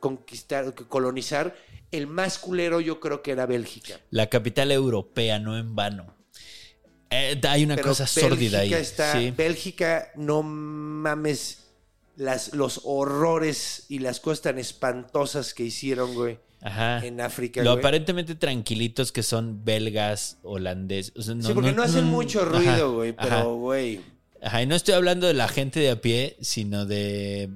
[0.00, 1.56] conquistar, colonizar,
[1.90, 4.00] el más culero yo creo que era Bélgica.
[4.10, 6.14] La capital europea, no en vano.
[7.10, 8.70] Eh, hay una Pero cosa sórdida ahí.
[8.70, 9.30] Bélgica está, Sí.
[9.30, 11.67] Bélgica, no mames
[12.18, 17.04] las, los horrores y las cosas tan espantosas que hicieron, güey, Ajá.
[17.06, 17.62] en África.
[17.62, 17.78] Lo güey.
[17.80, 21.12] aparentemente tranquilitos que son belgas, holandeses.
[21.16, 23.28] o sea, sí, porque no, hacen mucho ajá, ruido, güey, ajá.
[23.38, 24.00] pero, güey,
[24.42, 27.50] Ajá, y no estoy hablando de la gente de a pie, sino de.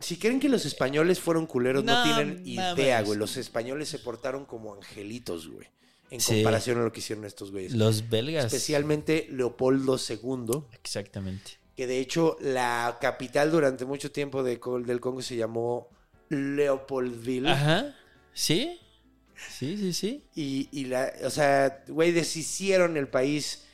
[0.00, 3.18] si creen que los españoles fueron culeros, no, No tienen idea, güey.
[3.18, 5.66] Los españoles se portaron como angelitos, güey,
[6.10, 6.34] en Sí.
[6.34, 7.72] comparación a lo que hicieron estos güeyes.
[7.74, 8.44] Los belgas.
[8.46, 11.58] Especialmente Leopoldo II, Exactamente.
[11.76, 15.88] Que de hecho la capital durante mucho tiempo de, del Congo se llamó
[16.30, 17.48] Leopoldville.
[17.50, 17.94] Ajá.
[18.32, 18.78] ¿Sí?
[19.50, 20.24] Sí, sí, sí.
[20.34, 23.64] Y, y la, o sea, güey, deshicieron el país,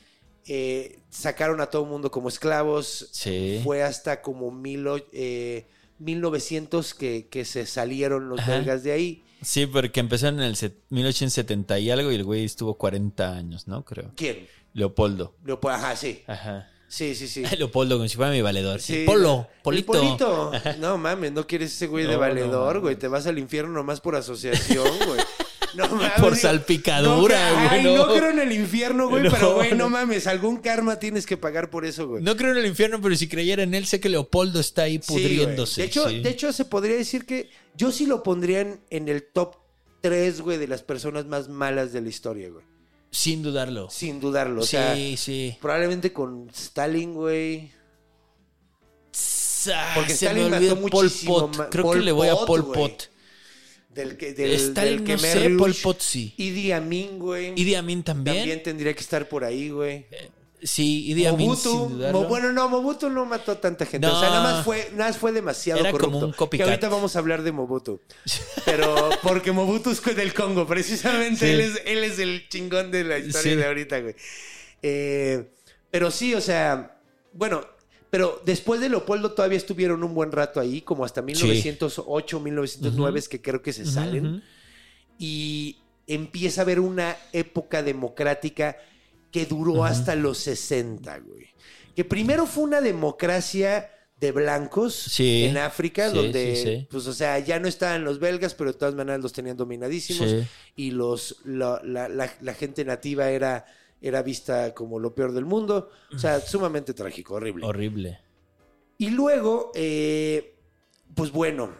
[0.47, 3.07] eh, sacaron a todo el mundo como esclavos.
[3.11, 3.61] Sí.
[3.63, 5.65] Fue hasta como mil, eh,
[5.99, 8.57] 1900 que, que se salieron los Ajá.
[8.57, 9.23] belgas de ahí.
[9.41, 13.67] Sí, porque empezaron en el set- 1870 y algo y el güey estuvo 40 años,
[13.67, 13.83] ¿no?
[13.83, 14.11] Creo.
[14.15, 14.47] ¿Quién?
[14.73, 15.35] Leopoldo.
[15.45, 16.23] Leopoldo, ajá, sí.
[16.27, 16.69] Ajá.
[16.93, 17.43] Sí, sí, sí.
[17.57, 18.79] Leopoldo, como si fuera mi valedor.
[18.79, 19.01] Sí.
[19.03, 19.93] Polo, Polito.
[19.93, 20.51] Polito.
[20.79, 22.95] No mames, no quieres ese güey de No, valedor, güey.
[22.95, 25.19] Te vas al infierno nomás por asociación, güey.
[25.75, 26.11] No mames.
[26.19, 27.95] Por salpicadura, no, güey, Ay, no.
[28.05, 31.71] no creo en el infierno, güey, pero güey, no mames, algún karma tienes que pagar
[31.71, 32.21] por eso, güey.
[32.21, 34.99] No creo en el infierno, pero si creyera en él, sé que Leopoldo está ahí
[35.01, 35.81] Sí, pudriéndose.
[35.81, 36.19] de, hecho, sí.
[36.21, 39.55] de hecho, se podría decir que yo sí lo pondría en, en el top
[40.01, 42.63] 3, güey, de las personas más malas de la historia, güey.
[43.13, 43.89] Sin dudarlo.
[43.91, 44.61] Sin dudarlo.
[44.61, 45.55] O sí, sea, sí.
[45.61, 47.71] probablemente con Stalin, güey.
[49.95, 51.57] Porque se Stalin me olvidó mató Pol Pot.
[51.57, 52.71] ma- Creo Pol que le voy a Pol.
[52.73, 53.09] Pot.
[53.89, 55.49] Del que, del, Stalin, del que no me sé.
[55.51, 56.33] Pol Pot sí.
[56.37, 57.53] Idi Amin, güey.
[57.55, 58.37] Idi Amin también.
[58.37, 60.07] También tendría que estar por ahí, güey.
[60.63, 62.21] Sí, Idi Amin Mobutu, sin dudarlo.
[62.21, 64.07] Mo- bueno, no, Mobutu no mató a tanta gente.
[64.07, 66.25] O sea, nada más fue, nada más fue demasiado Era como corrupto.
[66.27, 66.65] un copycat.
[66.67, 67.99] Que ahorita vamos a hablar de Mobutu.
[68.65, 71.51] Pero porque Mobutu es del Congo, precisamente Sí.
[71.51, 73.55] él, es, él es el chingón de la historia Sí.
[73.57, 74.15] de ahorita, güey.
[74.81, 75.49] Eh,
[75.91, 76.97] pero sí, o sea,
[77.33, 77.65] bueno,
[78.09, 83.27] pero después de Leopoldo todavía estuvieron un buen rato ahí, como hasta 1908, 1909, es
[83.29, 84.43] que creo que se salen.
[85.19, 88.77] Y empieza a haber una época democrática
[89.33, 91.47] que duró hasta los 60, güey.
[91.95, 97.13] Que primero fue una democracia de blancos Sí, en África, sí, donde, sí, pues, o
[97.13, 100.33] sea, ya no estaban los belgas, pero de todas maneras los tenían dominadísimos.
[100.77, 103.65] Y los, la, la- la- la gente nativa era,
[104.01, 105.89] era vista como lo peor del mundo.
[106.15, 107.65] O sea, sumamente trágico, horrible.
[107.65, 108.19] Horrible.
[108.97, 110.55] Y luego, eh,
[111.15, 111.71] pues bueno,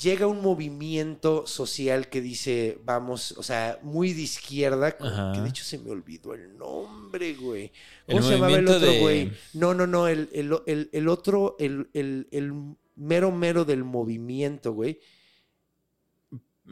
[0.00, 5.32] llega un movimiento social que dice, vamos, o sea, muy de izquierda, Ajá.
[5.34, 7.72] que de hecho se me olvidó el nombre, güey.
[8.06, 9.32] El ¿Cómo se llamaba el otro, de- güey?
[9.52, 12.52] No, no, no, el, el- el- el otro, el, el- el
[12.96, 15.00] mero mero del movimiento, güey.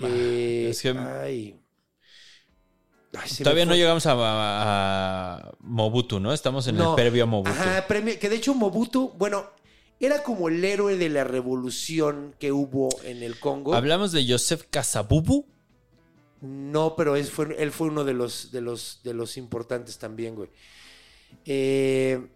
[0.00, 1.60] Eh, es que- ay.
[3.42, 6.32] Todavía no llegamos a, a- a Mobutu, ¿no?
[6.32, 6.90] Estamos en No.
[6.90, 7.50] el previo a Mobutu.
[7.50, 9.46] Ajá, premio- que de hecho Mobutu, bueno,
[10.00, 13.74] era como el héroe de la revolución que hubo en el Congo.
[13.74, 15.44] Hablamos de Joseph Kasabubu.
[16.40, 20.48] No, pero fue- él fue uno de los, de los, de los importantes también, güey.
[21.44, 22.28] Eh,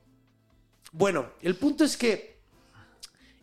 [0.92, 2.36] bueno, el punto es que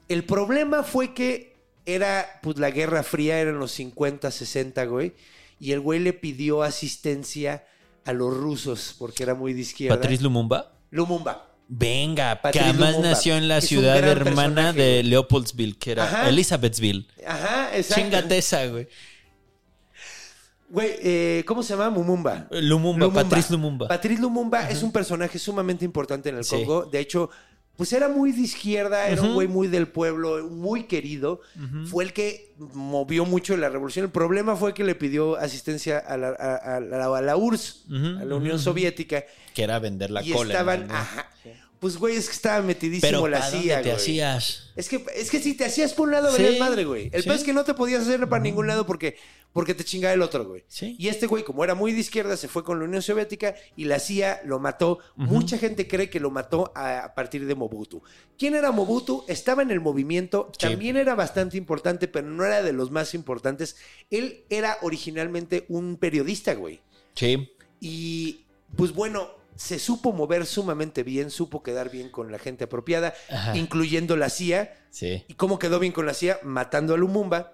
[0.10, 1.56] el problema fue que
[1.86, 5.14] era, pues la Guerra Fría, eran los 50, 60, güey.
[5.60, 7.66] Y el güey le pidió asistencia
[8.06, 9.96] a los rusos porque era muy de izquierda.
[9.98, 10.74] Patrice Lumumba.
[10.92, 11.49] Lumumba.
[11.72, 13.10] Venga, que Patrice además Lumumba.
[13.12, 15.04] nació en la ciudad hermana personaje, de.
[15.04, 16.30] Leopoldsville, que era Ajá.
[16.30, 17.06] Elizabethville.
[17.28, 18.02] Ajá, exacto.
[18.04, 18.88] Chingate esa, güey.
[20.72, 21.90] Güey, eh, ¿cómo se llama?
[21.90, 22.48] Mumumba.
[22.52, 23.88] Lumumba, Patrice Lumumba.
[23.88, 26.56] Patrice Lumumba es un personaje sumamente importante en el Sí.
[26.56, 26.86] Congo.
[26.86, 27.30] De hecho,
[27.80, 31.40] pues era muy de izquierda, era un güey muy del pueblo, muy querido.
[31.86, 34.04] Fue el que movió mucho la revolución.
[34.04, 37.86] El problema fue que le pidió asistencia a la, a- a la- a la URSS,
[38.20, 39.24] a la Unión Soviética.
[39.54, 40.52] Que era vender la y cola.
[40.52, 40.94] estaban, ¿no?
[40.94, 41.30] ajá,
[41.80, 43.96] Pues, güey, es que estaba metidísimo Pero la ¿para dónde CIA, te güey.
[43.96, 44.72] hacías?
[44.76, 47.10] Es que, es que si te hacías por un lado, Sí, valías madre, güey.
[47.14, 47.28] El sí.
[47.30, 49.16] peor es que no te podías hacer para ningún lado porque,
[49.54, 50.66] porque te chingaba el otro, güey.
[50.68, 50.98] Sí.
[51.00, 53.86] Y este güey, como era muy de izquierda, se fue con la Unión Soviética y
[53.86, 55.00] la CIA lo mató.
[55.16, 58.04] Mucha gente cree que lo mató a, a partir de Mobutu.
[58.38, 59.24] ¿Quién era Mobutu?
[59.30, 60.68] Estaba en el movimiento, Sí.
[60.68, 63.78] también era bastante importante, pero no era de los más importantes.
[64.12, 66.82] Él era originalmente un periodista, güey.
[67.16, 67.50] Sí.
[67.80, 68.42] Y
[68.76, 73.58] pues bueno, se supo mover sumamente bien, supo quedar bien con la gente apropiada, Ajá.
[73.58, 74.74] incluyendo la CIA.
[74.90, 75.26] Sí.
[75.28, 76.40] ¿Y cómo quedó bien con la CIA?
[76.44, 77.52] Matando a Lumumba.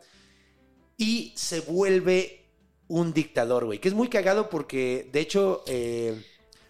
[0.98, 2.46] Y se vuelve
[2.88, 3.80] un dictador, güey.
[3.80, 6.24] Que es muy cagado porque, de hecho, eh,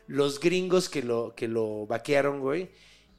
[0.07, 2.71] los gringos que lo, que lo vaquearon, güey,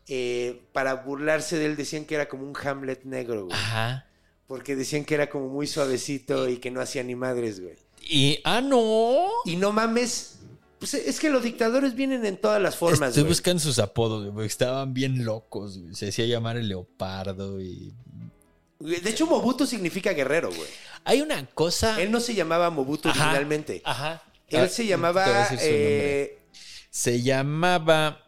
[0.09, 3.55] eh, para burlarse de él decían que era como un Hamlet negro, güey.
[3.55, 4.07] Ajá.
[4.47, 7.77] Porque decían que era como muy suavecito y que no hacía ni madres, güey.
[8.01, 9.27] Y, ah, no.
[9.45, 10.36] Y no mames.
[10.79, 13.33] Pues es que los dictadores vienen en todas las formas, Estoy güey.
[13.33, 15.95] buscando sus apodos, güey, estaban bien locos, güey.
[15.95, 17.95] Se hacía llamar el leopardo y...
[18.79, 20.69] De hecho, Mobutu significa guerrero, güey.
[21.05, 22.01] Hay una cosa...
[22.01, 23.23] Él no se llamaba Mobutu Ajá.
[23.23, 23.81] originalmente.
[23.85, 24.23] Ajá.
[24.49, 25.25] Él Ah, se te llamaba.
[25.25, 26.23] voy a decir su nombre.
[26.23, 26.39] eh,
[26.91, 28.23] Se llamaba...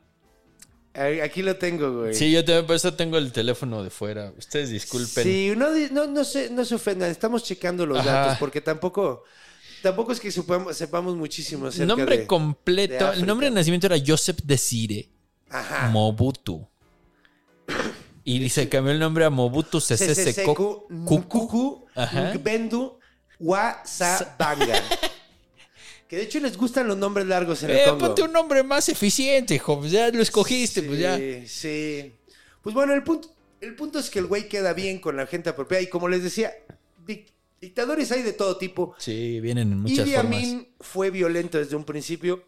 [1.23, 2.15] aquí lo tengo, güey.
[2.15, 4.33] Sí, yo también por eso tengo el teléfono de fuera.
[4.39, 5.23] Ustedes disculpen.
[5.23, 7.11] Sí, no, no, no, se, no se ofendan.
[7.11, 8.11] Estamos checando los Ajá.
[8.13, 9.25] datos porque tampoco.
[9.83, 13.11] Tampoco es que supamos- sepamos muchísimo acerca nombre de- completo.
[13.13, 15.09] de el nombre de nacimiento era Joseph Desire
[15.51, 15.89] Ajá.
[15.91, 16.67] Mobutu.
[18.25, 21.87] Y se cambió el nombre a Mobutu Sese Kuku.
[21.97, 22.99] Ngbendu
[23.39, 24.83] Wasabanga.
[26.09, 27.99] que de hecho les gustan los nombres largos en el Eh, Congo.
[28.07, 29.79] ponte un nombre más eficiente, hijo.
[29.79, 31.17] Pues Ya lo escogiste, pues ya.
[31.17, 32.15] Sí, sí.
[32.63, 33.31] Pues bueno, el punto,
[33.61, 35.83] el punto es que el güey queda bien con la gente apropiada.
[35.83, 36.53] Y como les decía,
[37.07, 37.29] dic-
[37.61, 38.95] dictadores hay de todo tipo.
[38.99, 40.37] Sí, vienen en muchas Idi formas.
[40.37, 42.45] Amin fue violento desde un principio,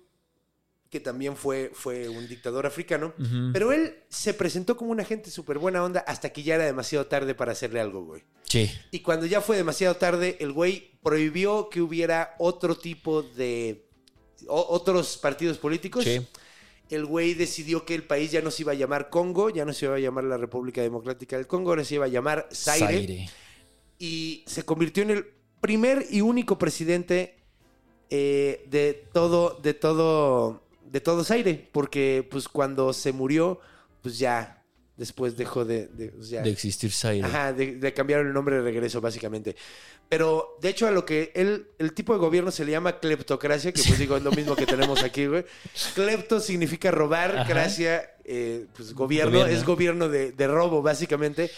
[0.89, 3.15] que también fue, fue un dictador africano.
[3.53, 7.07] Pero él se presentó como una gente súper buena onda hasta que ya era demasiado
[7.07, 8.23] tarde para hacerle algo, güey.
[8.49, 8.71] Sí.
[8.91, 13.87] Y cuando ya fue demasiado tarde, el güey prohibió que hubiera otro tipo de...
[14.49, 16.03] o- otros partidos políticos.
[16.05, 16.27] Sí.
[16.89, 19.73] El güey decidió que el país ya no se iba a llamar Congo, ya no
[19.73, 22.87] se iba a llamar la República Democrática del Congo, ahora se iba a llamar Zaire.
[22.87, 23.31] Zaire.
[24.01, 25.27] Y se convirtió en el
[25.61, 27.37] primer y único presidente
[28.09, 31.69] eh, de todo, de todo, de todo Zaire.
[31.71, 33.61] Porque pues cuando se murió,
[34.03, 34.65] pues ya
[34.97, 35.87] después dejó de...
[35.89, 37.27] de- pues, ya- De existir Zaire.
[37.27, 39.55] Ajá, de, de cambiar el nombre de regreso, básicamente.
[40.09, 43.71] Pero, de hecho, a lo que él, el tipo de gobierno se le llama cleptocracia,
[43.73, 45.45] que pues digo, es lo mismo que tenemos aquí, güey.
[45.95, 47.49] Clepto significa robar, Ajá.
[47.49, 49.53] gracia, eh, pues gobierno, Gobierno.
[49.57, 51.51] es gobierno de, de robo, básicamente.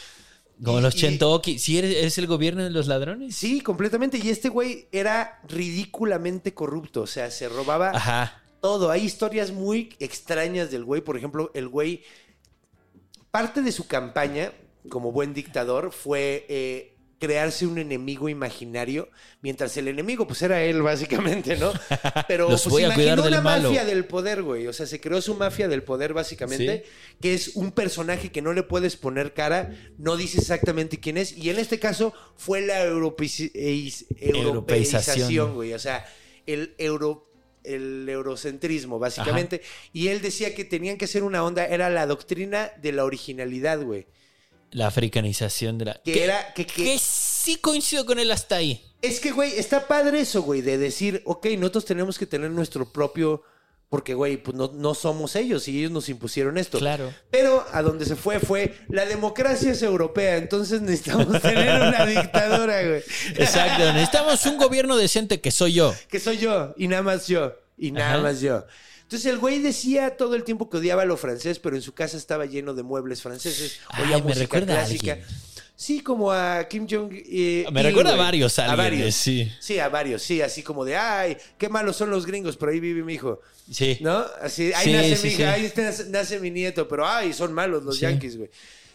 [0.65, 1.59] Como Y- los Chentoki.
[1.59, 3.35] ¿Sí eres, eres el gobierno de los ladrones?
[3.35, 4.19] Sí, completamente.
[4.19, 8.43] Y este güey era ridículamente corrupto, o sea, se robaba Ajá.
[8.61, 8.91] todo.
[8.91, 11.01] Hay historias muy extrañas del güey.
[11.01, 12.03] Por ejemplo, el güey,
[13.31, 14.53] parte de su campaña
[14.89, 16.92] como buen dictador fue eh,
[17.23, 19.09] crearse un enemigo imaginario,
[19.43, 21.73] mientras el enemigo pues era él básicamente, ¿no?
[22.27, 23.69] Pero Los pues voy a imaginó cuidar del una malo.
[23.69, 24.67] mafia del poder, güey.
[24.67, 26.85] O sea, se creó su mafia del poder básicamente,
[27.21, 31.37] que es un personaje que no le puedes poner cara, no dice exactamente quién es,
[31.39, 33.53] y en este caso fue la europeiz-
[34.19, 35.55] Europeización.
[35.55, 35.73] güey.
[35.75, 36.05] O sea,
[36.47, 37.29] el euro
[37.65, 39.63] el eurocentrismo, básicamente.
[39.93, 43.81] Y él decía que tenían que hacer una onda, era la doctrina de la originalidad,
[43.81, 44.09] güey.
[44.73, 45.95] La africanización de la.
[46.05, 48.85] Que era- que- que- que sí coincido con él hasta ahí.
[49.03, 52.91] Es que, güey, está padre eso, güey, de decir, ok, nosotros tenemos que tener nuestro
[52.93, 53.43] propio.
[53.89, 56.79] Porque, güey, pues no, no somos ellos y ellos nos impusieron esto.
[56.79, 57.13] Claro.
[57.31, 62.83] Pero a donde se fue fue la democracia es europea, entonces necesitamos tener una dictadura,
[62.89, 63.03] güey.
[63.37, 63.93] Exacto.
[63.93, 65.95] Necesitamos un gobierno decente que soy yo.
[66.09, 68.23] que soy yo, y nada más yo, y nada Ajá.
[68.23, 68.65] más yo.
[69.13, 72.17] Entonces el güey decía todo el tiempo que odiaba lo francés, pero en su casa
[72.17, 73.81] estaba lleno de muebles franceses.
[73.89, 75.19] Ay, Oía me música recuerda a clásica.
[75.77, 77.11] Sí, como a Kim Jong.
[77.13, 79.15] eh, Me recuerda a varios A varios.
[79.15, 79.53] sí.
[79.61, 82.81] Sí, a varios, sí, así como de, ay, qué malos son los gringos, pero ahí
[82.81, 83.43] vive mi hijo.
[83.71, 83.99] Sí.
[84.01, 84.25] ¿No?
[84.41, 85.43] Así, ahí Sí, nace sí, mi sí.
[85.43, 88.49] hija, ahí nace, nace mi nieto, pero ay, son malos los yankees, güey.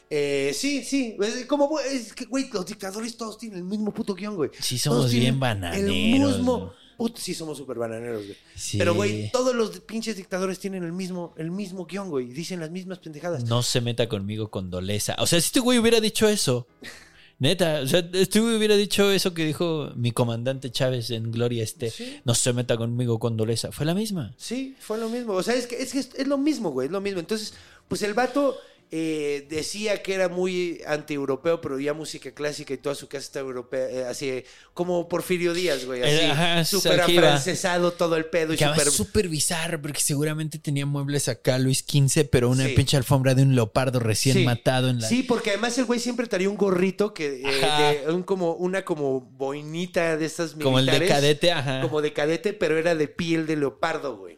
[0.10, 4.16] Eh, sí, sí, es como, es que, güey, los dictadores todos tienen el mismo puto
[4.16, 4.50] guion, güey.
[4.60, 6.74] Sí, Todos somos bien tienen bananeros, El mismo.
[6.98, 8.38] Puto, sí somos súper bananeros, güey.
[8.56, 8.78] Sí.
[8.78, 12.60] Pero, güey, todos los pinches dictadores tienen el mismo, el mismo guion, güey, y dicen
[12.60, 13.46] las mismas pendejadas.
[13.46, 15.16] No se meta conmigo con Doleza.
[15.20, 16.68] O sea, si este güey hubiera dicho eso.
[17.40, 21.64] Neta, o sea, este güey hubiera dicho eso que dijo mi comandante Chávez en Gloria
[21.64, 21.92] Este.
[21.92, 22.20] Sí.
[22.26, 23.72] No se meta conmigo con Doleza.
[23.72, 24.34] Fue la misma.
[24.38, 25.34] Sí, fue lo mismo.
[25.34, 27.20] O sea, es que es, que es, es lo mismo, güey, es lo mismo.
[27.20, 27.54] Entonces,
[27.88, 28.58] pues el vato
[28.90, 33.40] eh, decía que era muy anti-europeo, pero ya música clásica y toda su casa está
[33.40, 34.44] europea, eh, así
[34.74, 38.58] como Porfirio Díaz, güey, así, Eh, ajá, súper afrancesado todo el pedo y
[38.90, 42.74] súper bizarro porque seguramente tenía muebles acá Luis XV, pero una Sí.
[42.76, 44.44] pinche alfombra de un leopardo recién Sí.
[44.46, 45.08] matado en la...
[45.10, 48.86] Sí, porque además el güey siempre traía un gorrito que eh, de un como una
[48.86, 51.82] como boinita de estas como el de militares, cadete, ajá.
[51.82, 54.37] como de cadete, pero era de piel de leopardo, güey.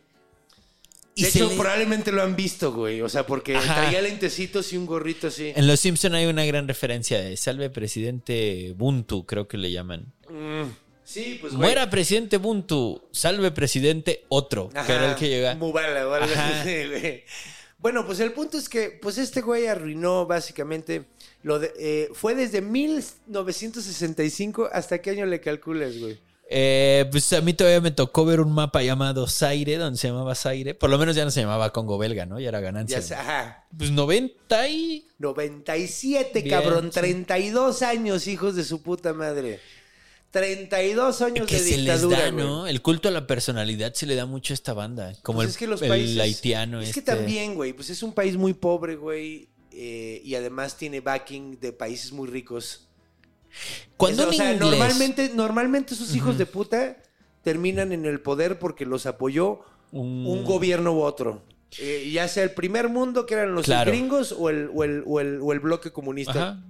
[1.20, 3.02] Y De hecho, le- probablemente lo han visto, güey.
[3.02, 3.76] O sea, porque Ajá.
[3.76, 5.52] traía lentecitos y un gorrito así.
[5.56, 10.12] En Los Simpson hay una gran referencia de Salve Presidente Buntu, creo que le llaman.
[10.30, 10.64] Mm,
[11.04, 11.64] Sí, pues güey.
[11.66, 15.56] Muera Presidente Buntu, salve Presidente otro, que era el que llega.
[15.56, 16.62] Mubala o algo Ajá.
[16.62, 17.24] así, güey.
[17.80, 21.06] Bueno, pues el punto es que pues este güey arruinó básicamente
[21.42, 26.20] lo de, eh, fue desde 1965 hasta qué año le calculas, güey.
[26.52, 30.34] Eh, pues a mí todavía me tocó ver un mapa llamado Zaire, donde se llamaba
[30.34, 30.74] Zaire.
[30.74, 32.40] Por lo menos ya no se llamaba Congo belga, ¿no?
[32.40, 32.98] Ya era ganancia.
[32.98, 33.68] Ya sé, ajá.
[33.78, 35.06] Pues 90 y...
[35.20, 37.00] 97, Bien, cabrón, sí.
[37.00, 39.60] 32 años, hijos de su puta madre.
[40.32, 42.46] 32 años Que de se les dictadura, da, güey.
[42.46, 42.68] ¿no?
[42.68, 45.14] El culto a la personalidad se le da mucho a esta banda.
[45.24, 46.82] Como Pues el, es que los el países, haitiano.
[46.82, 47.12] Es que este.
[47.16, 49.50] también, güey, pues es un país muy pobre, güey.
[49.72, 52.88] eh, y además tiene backing de países muy ricos.
[53.98, 56.98] Cuando o sea, normalmente, normalmente esos hijos de puta
[57.44, 59.62] terminan en el poder porque los apoyó
[59.92, 61.42] Un- un gobierno u otro.
[61.80, 63.92] Eh, ya sea el primer mundo, que eran los Claro.
[63.92, 66.64] gringos, o el, o el, o el, o el bloque comunista.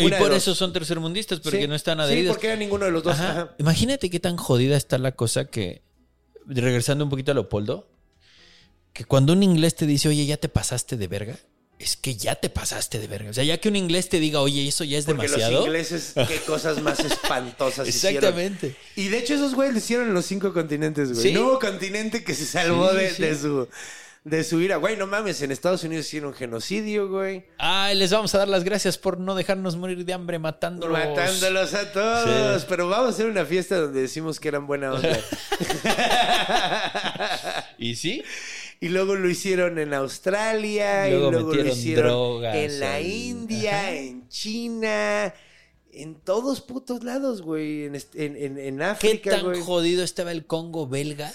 [0.00, 2.34] Y por eso son tercermundistas, porque Sí, no están Sí, adheridos.
[2.36, 3.14] porque era ninguno de los dos.
[3.14, 3.30] Ajá.
[3.30, 3.54] Ajá.
[3.58, 5.82] Imagínate qué tan jodida está la cosa que,
[6.46, 7.88] regresando un poquito a Leopoldo,
[8.92, 11.36] que cuando un inglés te dice, oye, ya te pasaste de verga,
[11.80, 13.30] es que ya te pasaste de verga.
[13.30, 15.52] O sea, ya que un inglés te diga, oye, eso ya es Porque demasiado.
[15.52, 18.16] los ingleses, qué cosas más espantosas hicieron.
[18.18, 18.76] Exactamente.
[18.96, 21.22] Y de hecho esos güeyes lo hicieron en los cinco continentes, güey.
[21.22, 21.32] Sí.
[21.32, 23.22] No hubo continente que se salvó Sí, de, sí.
[23.22, 23.68] de su
[24.22, 24.76] de su ira.
[24.76, 27.46] Güey, no mames, en Estados Unidos hicieron genocidio, güey.
[27.56, 30.98] Ay, les vamos a dar las gracias por no dejarnos morir de hambre matándolos.
[30.98, 32.66] Matándolos a todos.
[32.66, 35.18] Pero vamos a hacer una fiesta donde decimos que eran buena onda.
[37.78, 38.22] ¿Y sí?
[38.80, 41.08] Y luego lo hicieron en Australia.
[41.08, 43.92] Luego y luego lo hicieron drogas en la India, Ajá.
[43.92, 45.34] en China.
[45.92, 47.84] En todos putos lados, güey.
[47.84, 49.60] En, en, en- en ¿Qué África, tan güey.
[49.60, 51.32] jodido estaba el Congo belga?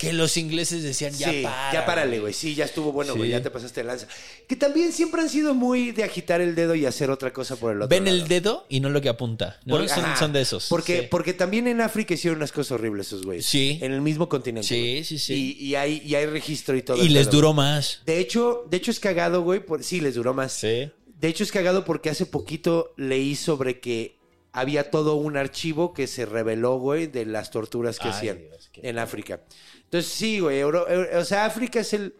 [0.00, 1.72] Que los ingleses decían, ya sí, para.
[1.74, 2.32] ya párale, güey.
[2.32, 3.28] Sí, ya estuvo bueno, güey.
[3.28, 3.32] Sí.
[3.32, 4.06] Ya te pasaste de lanza.
[4.48, 7.72] Que también siempre han sido muy de agitar el dedo y hacer otra cosa por
[7.72, 8.16] el otro Ven lado.
[8.16, 9.60] el dedo y no lo que apunta.
[9.66, 9.74] ¿no?
[9.76, 10.68] Porque- son, ajá, son de esos.
[10.68, 11.06] Porque, Sí.
[11.10, 13.44] porque también en África hicieron unas cosas horribles esos güeyes.
[13.44, 13.78] Sí.
[13.82, 14.66] En el mismo continente.
[14.66, 15.56] Sí, sí, sí.
[15.60, 16.96] Y, y hay, y hay registro y todo.
[17.04, 18.00] Y les pedo, duró más.
[18.06, 19.60] De hecho, de hecho es cagado, güey.
[19.60, 20.52] por- Sí, les duró más.
[20.54, 20.90] Sí.
[21.20, 24.16] De hecho es cagado porque hace poquito leí sobre que
[24.52, 28.70] había todo un archivo que se reveló, güey, de las torturas que Ay, hacían Dios,
[28.74, 29.40] en África.
[29.84, 30.58] Entonces, sí, güey.
[30.60, 30.86] Euro-
[31.18, 32.14] o sea, África es el,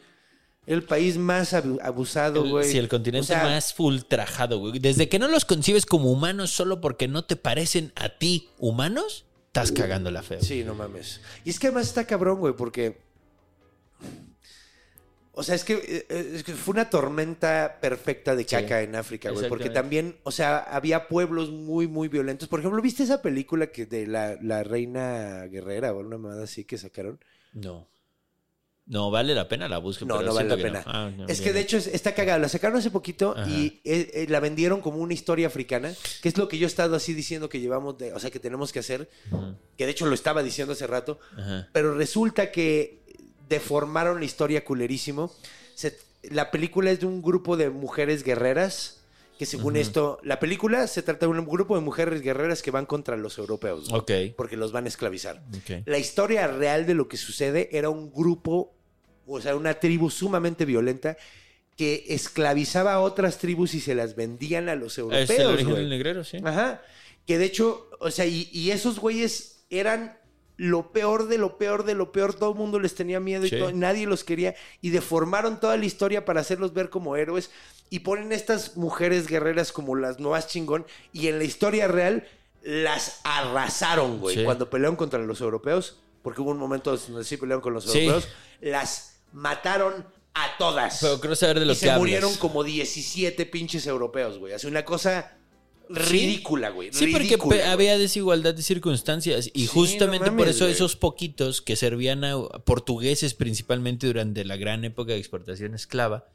[0.66, 2.70] el país más abu- abusado, güey.
[2.70, 4.78] sí, el continente O sea, más ultrajado, güey.
[4.78, 9.24] Desde que no los concibes como humanos solo porque no te parecen a ti humanos,
[9.46, 10.40] estás cagando la fea.
[10.40, 11.20] Sí, no mames.
[11.44, 12.98] Y es que además está cabrón, güey, porque.
[15.32, 15.74] O sea, es que,
[16.08, 18.48] eh, es que fue una tormenta perfecta de Sí.
[18.50, 19.48] caca en África, güey.
[19.48, 22.48] Porque también, o sea, había pueblos muy, muy violentos.
[22.48, 26.64] Por ejemplo, ¿viste esa película que de la, la reina guerrera o una mamada así
[26.64, 27.20] que sacaron?
[27.52, 27.88] No.
[28.86, 30.08] No, vale la pena la búsqueda.
[30.08, 30.82] No, pero no vale la pena.
[30.84, 30.90] no.
[30.92, 32.40] Ah, no, es que de hecho es- está cagada.
[32.40, 33.48] La sacaron hace poquito Ajá.
[33.48, 36.66] y eh, eh, la vendieron como una historia africana, que es lo que yo he
[36.66, 39.08] estado así diciendo que llevamos, de, o sea, que tenemos que hacer.
[39.76, 41.20] Que de hecho lo estaba diciendo hace rato.
[41.38, 41.68] Ajá.
[41.72, 42.99] Pero resulta que
[43.50, 45.30] deformaron la historia culerísimo.
[45.74, 48.96] Se- la película es de un grupo de mujeres guerreras.
[49.38, 52.84] Que según esto, la película se trata de un grupo de mujeres guerreras que van
[52.84, 53.90] contra los europeos.
[53.90, 54.10] Ok.
[54.36, 55.42] Porque los van a esclavizar.
[55.56, 55.82] ok.
[55.86, 58.74] La historia real de lo que sucede era un grupo,
[59.26, 61.16] o sea, una tribu sumamente violenta
[61.74, 65.52] que esclavizaba a otras tribus y se las vendían a los Es el europeos.
[65.54, 66.36] origen del negrero, sí.
[66.44, 66.82] Ajá.
[67.26, 70.18] Que de hecho, o sea, y, y esos güeyes eran
[70.62, 72.34] lo peor de lo peor de lo peor.
[72.34, 74.54] Todo el mundo les tenía miedo y todo- nadie los quería.
[74.82, 77.50] Y deformaron toda la historia para hacerlos ver como héroes.
[77.88, 80.84] Y ponen estas mujeres guerreras como las nuevas chingón.
[81.14, 82.28] Y en la historia real
[82.62, 84.36] las arrasaron, güey.
[84.36, 84.44] Sí.
[84.44, 85.98] Cuando pelearon contra los europeos.
[86.22, 88.00] Porque hubo un momento donde sí pelearon con los Sí.
[88.00, 88.28] europeos.
[88.60, 90.04] Las mataron
[90.34, 90.98] a todas.
[91.00, 92.00] Pero creo saber de lo y que se hablas.
[92.00, 94.52] murieron como 17 pinches europeos, güey.
[94.52, 95.38] Hace una cosa
[95.94, 96.90] ridícula, güey.
[96.92, 97.70] Sí, porque ridícula, pe- güey.
[97.72, 100.72] había desigualdad de circunstancias y Sí, justamente no por eso güey.
[100.72, 106.28] esos poquitos que servían a portugueses principalmente durante la gran época de exportación esclava,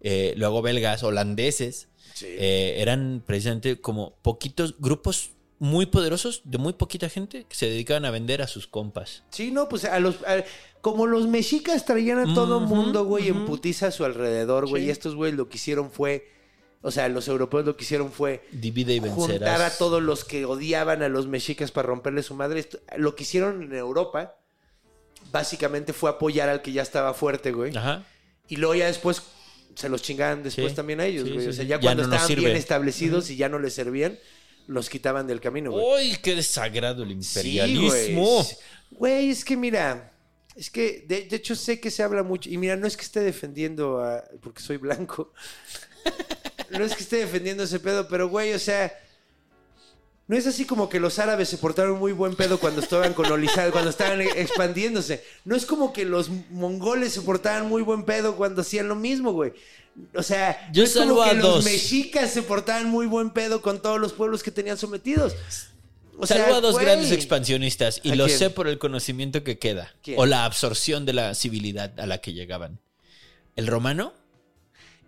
[0.00, 2.26] eh, luego belgas, holandeses, Sí.
[2.28, 8.04] eh, eran precisamente como poquitos grupos muy poderosos, de muy poquita gente, que se dedicaban
[8.04, 9.22] a vender a sus compas.
[9.30, 10.16] Sí, no, pues a los.
[10.24, 10.44] a-
[10.82, 13.46] como los mexicas traían a todo Ujú, mundo, güey, en ujú.
[13.46, 14.82] putiza a su alrededor, güey.
[14.82, 14.88] Sí.
[14.88, 16.28] Y estos, güey, lo que hicieron fue.
[16.86, 18.46] O sea, los europeos lo que hicieron fue.
[18.52, 19.26] Divide y vencerás.
[19.28, 22.60] juntar a todos los que odiaban a los mexicas para romperle su madre.
[22.60, 24.36] Esto- lo que hicieron en Europa,
[25.32, 27.76] básicamente fue apoyar al que ya estaba fuerte, güey.
[27.76, 28.04] Ajá.
[28.48, 29.22] Y luego ya después
[29.74, 30.76] se los chingaban después Sí.
[30.76, 31.48] también a ellos, Sí, güey.
[31.48, 31.68] o sea, sí.
[31.68, 34.18] ya Ya cuando no estaban bien establecidos y ya no les servían,
[34.68, 36.10] los quitaban del camino, güey.
[36.12, 38.22] ¡Uy, qué desagrado el imperialismo!
[38.36, 38.46] güey.
[38.92, 40.12] Güey, es que mira,
[40.54, 42.48] es que de, de hecho sé que se habla mucho.
[42.48, 44.22] Y mira, no es que esté defendiendo a.
[44.40, 45.32] porque soy blanco.
[46.70, 48.92] No es que esté defendiendo ese pedo, pero güey, o sea.
[50.28, 53.70] No es así como que los árabes se portaron muy buen pedo cuando estaban colonizados,
[53.70, 55.22] cuando estaban expandiéndose.
[55.44, 59.32] No es como que los mongoles se portaban muy buen pedo cuando hacían lo mismo,
[59.32, 59.52] güey.
[60.16, 63.80] O sea, Yo no es como que los mexicas se portaban muy buen pedo con
[63.80, 65.36] todos los pueblos que tenían sometidos.
[66.18, 66.86] O Salvo sea, a dos güey.
[66.86, 68.36] grandes expansionistas y ¿A lo quién?
[68.38, 70.18] sé por el conocimiento que queda ¿Quién?
[70.18, 72.80] o la absorción de la civilidad a la que llegaban.
[73.54, 74.12] El romano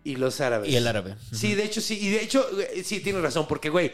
[0.09, 0.70] Y los árabes.
[0.70, 1.16] y el árabe.
[1.32, 1.98] Sí, de hecho, sí.
[2.01, 3.93] Y de hecho, eh, sí, tienes razón, porque, güey,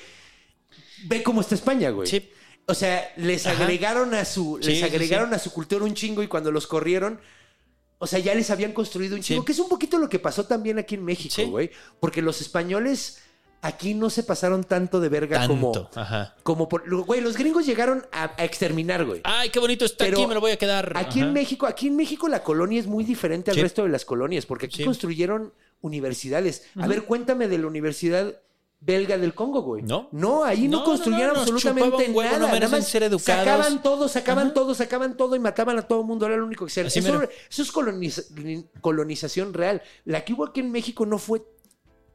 [1.06, 2.08] ve cómo está España, güey.
[2.08, 2.30] Sí.
[2.66, 3.62] O sea, les Ajá.
[3.64, 6.66] agregaron a su, Sí, les sí, agregaron a su cultura un chingo y cuando los
[6.66, 7.20] corrieron,
[7.98, 9.46] o sea, ya les habían construido un chingo, Sí.
[9.46, 11.70] que es un poquito lo que pasó también aquí en México, güey.
[12.00, 13.20] Porque los españoles
[13.60, 15.54] aquí no se pasaron tanto de verga Tanto.
[15.54, 16.36] como, Ajá.
[16.42, 19.20] como por, güey, los gringos llegaron a, a exterminar, güey.
[19.24, 20.92] Ay, qué bonito está Pero aquí, me lo voy a quedar.
[20.96, 21.28] Aquí Ajá.
[21.28, 24.44] en México, aquí en México la colonia es muy diferente al resto de las colonias,
[24.46, 25.52] porque aquí construyeron
[25.84, 26.64] universidades.
[26.76, 28.40] A ver, cuéntame de la universidad
[28.80, 29.82] belga del Congo, güey.
[29.82, 30.08] No.
[30.12, 32.38] No, ahí no, No, no, construyeron no, nos absolutamente huevo, nada.
[32.38, 33.44] no Nada más ser educados.
[33.44, 36.26] sacaban todo, sacaban todo, sacaban todo y mataban a todo el mundo.
[36.26, 36.80] Era lo único que.
[36.80, 38.24] Así Eso, eso es coloniza-
[38.80, 39.82] colonización real.
[40.04, 41.42] La que hubo aquí en México no fue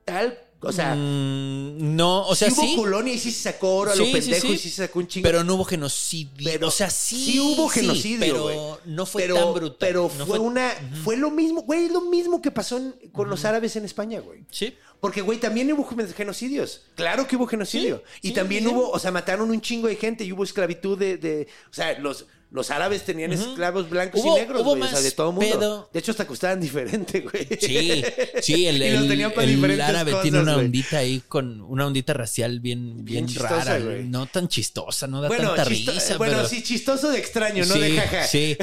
[0.06, 0.38] tal.
[0.62, 2.76] O sea, Mm, no, o sea, sí hubo sí.
[2.76, 4.54] colonia y sí se sacó oro a Sí, sí, pendejo sí.
[4.54, 5.24] y sí se sacó un chingo.
[5.24, 6.30] Pero no hubo genocidio.
[6.52, 7.16] Pero o sea, sí.
[7.26, 9.78] sí hubo genocidio, pero no fue pero, tan brutal.
[9.80, 10.72] Pero No fue, una.
[11.04, 14.20] Fue lo mismo, güey, es lo mismo que pasó en- con los árabes en España,
[14.20, 14.42] güey.
[14.52, 14.74] Sí.
[15.00, 16.82] Porque, güey, también hubo genocidios.
[16.96, 18.04] Claro que hubo genocidio.
[18.22, 21.18] Y también hubo, o sea, mataron un chingo de gente y hubo esclavitud de.
[21.18, 22.26] de- o sea, los.
[22.52, 24.82] Los árabes tenían esclavos blancos Hubo- y negros, güey.
[24.82, 25.48] O sea, de todo mundo.
[25.60, 25.90] pedo.
[25.94, 27.48] De hecho, hasta costaban diferente, güey.
[27.62, 28.04] Sí,
[28.42, 32.60] sí, el, el- el diferentes árabe cosas, tiene una ondita ahí con una ondita racial
[32.60, 33.80] bien, Bien bien, chistosa, rara.
[33.80, 34.04] güey.
[34.06, 36.18] No tan chistosa, no da Bueno, tanta risa.
[36.18, 36.48] bueno pero...
[36.50, 38.24] sí, chistoso de extraño, no sí, de jaja.
[38.28, 38.58] Sí,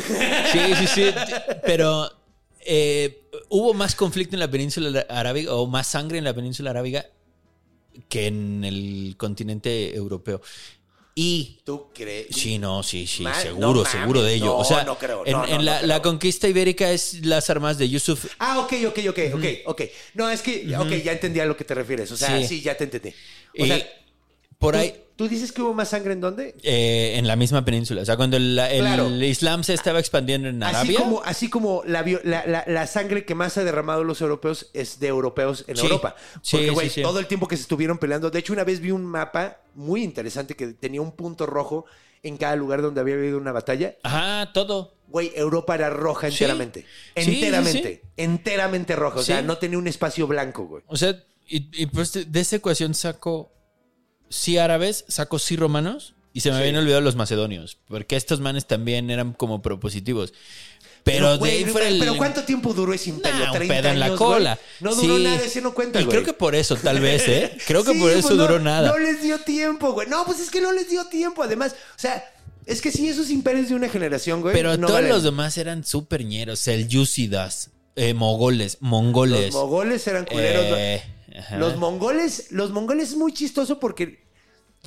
[0.52, 1.04] sí, sí, sí.
[1.64, 2.10] Pero
[2.64, 7.06] eh, hubo más conflicto en la península arábiga o más sangre en la península arábiga
[8.08, 10.42] que en el continente europeo.
[11.18, 12.26] Y ¿Tú crees?
[12.30, 14.44] Sí, no, sí, sí, seguro, no seguro de ello.
[14.44, 15.32] no, o sea, no creo, en,
[15.64, 15.86] la, creo.
[15.88, 18.26] la conquista ibérica es las armas de Yusuf.
[18.38, 19.82] Ah, ok, ok, ok, ok, ok.
[20.12, 22.12] No, es que, ok, ya entendí a lo que te refieres.
[22.12, 22.60] O sea, sí, Sí.
[22.60, 23.14] ya te entendí.
[23.58, 23.78] O sea,
[24.58, 26.54] por ¿tú, ahí, ¿tú dices que hubo más sangre en dónde?
[26.62, 28.02] eh, en la misma península.
[28.02, 29.08] O sea, cuando el, el Claro.
[29.10, 30.98] Islam se estaba expandiendo en Así Arabia.
[30.98, 35.00] como, así como la, la, la- la sangre que más ha derramado los europeos es
[35.00, 35.82] de europeos en Sí.
[35.82, 36.14] Europa.
[36.50, 37.02] Porque, güey, sí, sí.
[37.02, 38.30] todo el tiempo que se estuvieron peleando.
[38.30, 41.86] De hecho, una vez vi un mapa muy interesante que tenía un punto rojo
[42.22, 43.96] en cada lugar donde había habido una batalla.
[44.02, 44.94] Ajá, todo.
[45.08, 46.84] Güey, Europa era roja enteramente.
[47.14, 48.02] Enteramente.
[48.16, 49.20] Enteramente roja.
[49.20, 50.82] O sea, no tenía un espacio blanco, güey.
[50.88, 51.16] O sea,
[51.46, 53.52] y, y pues de, de esa ecuación saco
[54.28, 56.60] sí árabes, saco sí romanos y se me Sí.
[56.62, 57.78] habían olvidado los macedonios.
[57.88, 60.32] Porque estos manes también eran como propositivos.
[61.04, 62.00] Pero, de güey, fuera el.
[62.00, 63.38] pero ¿cuánto tiempo duró ese imperio?
[63.38, 64.54] Nah, un 30 pedo en la años, cola.
[64.80, 64.90] güey.
[64.94, 65.22] No duró Sí.
[65.22, 66.16] nada, ese no cuenta, Y güey.
[66.16, 67.56] creo que por eso, tal vez, ¿eh?
[67.68, 68.88] Creo que Sí, por eso pues no- duró nada.
[68.88, 70.08] No les dio tiempo, güey.
[70.08, 71.44] No, pues es que no les dio tiempo.
[71.44, 72.24] Además, o sea,
[72.66, 74.52] es que sí, esos imperios de una generación, güey.
[74.52, 75.10] Pero no todos valen.
[75.10, 76.66] los demás eran súper ñeros.
[76.66, 79.54] El Yusidas, eh, mogoles, mongoles.
[79.54, 80.70] Los mongoles eran culeros.
[80.70, 81.15] ¿no?
[81.38, 81.56] Ajá.
[81.58, 84.24] Los mongoles, los mongoles es muy chistoso porque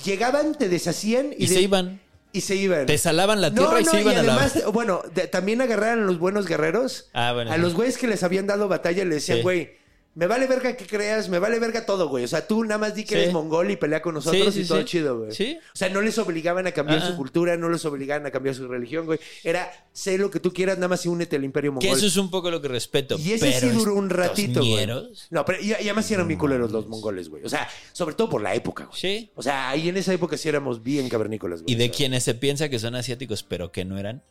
[0.03, 2.01] llegaban, te deshacían y, y de- se iban.
[2.31, 2.85] Y se iban.
[2.85, 4.33] Te salaban la No, tierra y no, se iban y a la.
[4.35, 7.09] además, bueno, de- también agarraron a los buenos guerreros.
[7.13, 7.61] Ah, bueno, A sí.
[7.61, 9.43] los güeyes que les habían dado batalla le decían, Sí.
[9.43, 9.78] güey,
[10.15, 12.25] me vale verga que creas, me vale verga todo, güey.
[12.25, 13.21] O sea, tú nada más di que Sí.
[13.21, 15.31] eres mongol y pelea con nosotros Sí, sí, y todo chido, güey.
[15.31, 15.57] Sí.
[15.73, 18.67] O sea, no les obligaban a cambiar su cultura, no les obligaban a cambiar su
[18.67, 19.19] religión, güey.
[19.43, 21.87] Era, sé lo que tú quieras, nada más y únete al imperio mongol.
[21.89, 23.17] Que eso es un poco lo que respeto.
[23.17, 24.87] Y ese sí duró un ratito, güey.
[25.29, 27.43] No, pero y, y además eran bien culeros los mongoles, güey.
[27.45, 28.99] O sea, sobre todo por la época, güey.
[28.99, 29.31] Sí.
[29.35, 31.71] O sea, ahí en esa época sí éramos bien cavernícolas, güey.
[31.71, 34.23] Y O de sea, quienes se piensa que son asiáticos, pero que no eran,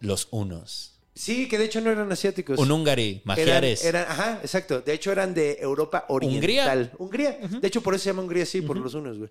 [0.00, 0.91] los unos.
[1.14, 2.58] Sí, que de hecho no eran asiáticos.
[2.58, 3.84] Un húngari, Eran, magiares.
[3.84, 4.80] eran- ajá, exacto.
[4.80, 6.92] De hecho, eran de Europa Oriental.
[6.98, 7.38] Hungría.
[7.60, 9.30] De hecho, por eso se llama Hungría, sí, por los unos, güey.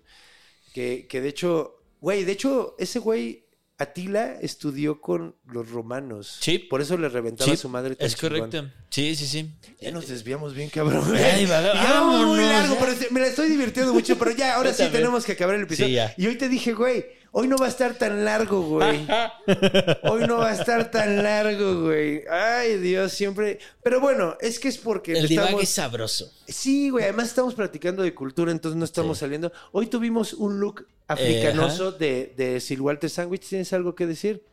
[0.72, 3.46] Que, que de hecho, güey, de hecho, ese güey,
[3.78, 6.38] Atila estudió con los romanos.
[6.40, 6.58] Sí.
[6.60, 7.96] Por eso le reventaba Sí, a su madre.
[7.96, 8.38] tan Es chingón.
[8.50, 8.70] correcto.
[8.90, 9.50] Sí, sí, sí.
[9.80, 11.02] Ya nos desviamos bien, cabrón.
[11.16, 12.80] Ay, va- Ya vamos muy vámonos, largo, ya.
[12.80, 14.16] pero me la estoy divirtiendo mucho.
[14.18, 15.02] Pero ya, ahora Yo sí también.
[15.02, 15.88] tenemos que acabar el episodio.
[15.88, 16.14] Sí, ya.
[16.16, 19.06] Y hoy te dije, güey, hoy no va a estar tan largo, güey.
[20.04, 22.22] Hoy no va a estar tan largo, güey.
[22.30, 23.58] Ay, Dios, siempre.
[23.82, 25.62] Pero bueno, es que es porque El estamos.
[25.62, 26.32] es sabroso.
[26.46, 29.50] Sí, güey, además estamos platicando de cultura, entonces no estamos saliendo.
[29.72, 33.48] Hoy tuvimos un look africanoso de, de Sir Walter Sandwich.
[33.48, 34.44] ¿Tienes algo que decir?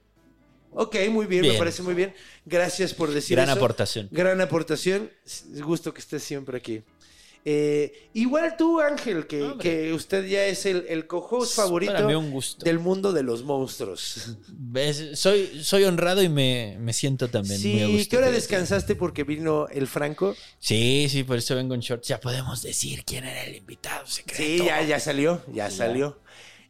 [0.72, 2.14] Ok, muy bien, me parece muy bien.
[2.46, 3.58] Gracias por decir Gran eso.
[3.58, 4.08] aportación.
[4.12, 5.10] Gran aportación.
[5.26, 6.84] Es gusto que estés siempre aquí.
[7.46, 11.94] Eh, igual tú, Ángel, que, usted ya es el, el co-host favorito
[12.64, 14.36] del mundo de los monstruos.
[14.50, 15.18] ¿Ves?
[15.20, 18.10] Soy, soy honrado y me, me siento también muy a Sí, gusto.
[18.12, 20.36] ¿qué hora descansaste porque vino el Franco?
[20.60, 22.08] Sí, sí, por eso vengo en shorts.
[22.10, 24.38] Ya podemos decir quién era el invitado secreto.
[24.44, 26.20] Sí, ya, ya salió, ya salió.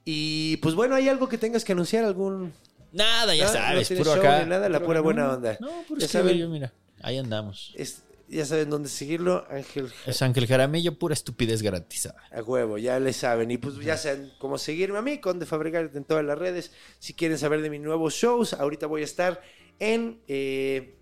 [0.05, 2.05] Y pues bueno, ¿hay algo que tengas que anunciar?
[2.05, 2.53] ¿Algún...?
[2.91, 4.45] Nada, ya No, no sabes, tienes puro show acá.
[4.45, 5.57] nada, la pura buena No, onda.
[5.59, 6.37] No, puro Ya escribo saben.
[6.37, 6.73] yo, mira.
[7.01, 7.73] Ahí andamos.
[7.75, 12.21] Es- ya saben dónde seguirlo, Ángel Es Ángel Jaramillo, pura estupidez garantizada.
[12.31, 13.51] A huevo, ya le saben.
[13.51, 16.71] Y pues ya saben cómo seguirme a mí, Conde Fabregat en todas las redes.
[16.99, 19.41] Si quieren saber de mis nuevos shows, ahorita voy a estar
[19.79, 20.21] en...
[20.27, 20.95] eh,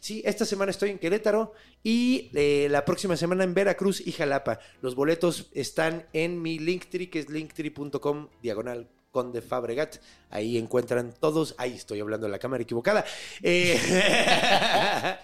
[0.00, 4.60] sí, esta semana estoy en Querétaro y eh, la próxima semana en Veracruz y Jalapa.
[4.82, 8.88] Los boletos están en mi Linktree, que es linktree.com diagonal
[9.18, 9.96] Conde Fabregat.
[10.30, 11.56] Ahí encuentran todos.
[11.58, 13.04] Ahí estoy hablando de la cámara equivocada.
[13.42, 13.76] Eh,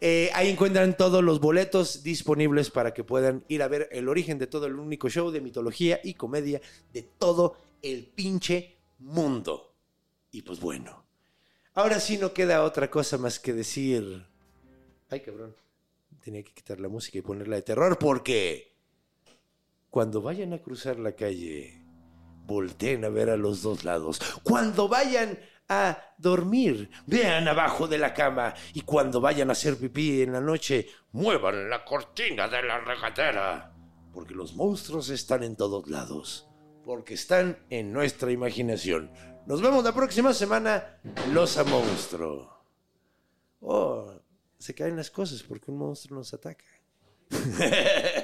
[0.00, 4.38] eh, ahí encuentran todos los boletos disponibles para que puedan ir a ver el origen
[4.38, 6.60] de todo el único show de mitología y comedia
[6.92, 9.74] de todo el pinche mundo.
[10.30, 11.04] Y pues bueno,
[11.74, 14.24] ahora sí no queda otra cosa más que decir.
[15.10, 15.56] Ay, cabrón.
[16.22, 18.76] Tenía que quitar la música y ponerla de terror porque
[19.90, 21.83] cuando vayan a cruzar la calle,
[22.46, 24.20] volteen a ver a los dos lados.
[24.42, 25.38] Cuando vayan
[25.68, 28.54] a dormir, vean abajo de la cama.
[28.72, 33.72] Y cuando vayan a hacer pipí en la noche, muevan la cortina de la regatera.
[34.12, 36.48] Porque los monstruos están en todos lados.
[36.84, 39.10] Porque están en nuestra imaginación.
[39.46, 41.00] Nos vemos la próxima semana,
[41.32, 42.54] Los a Monstruo.
[43.60, 44.12] Oh,
[44.58, 46.64] se caen las cosas porque un monstruo nos ataca.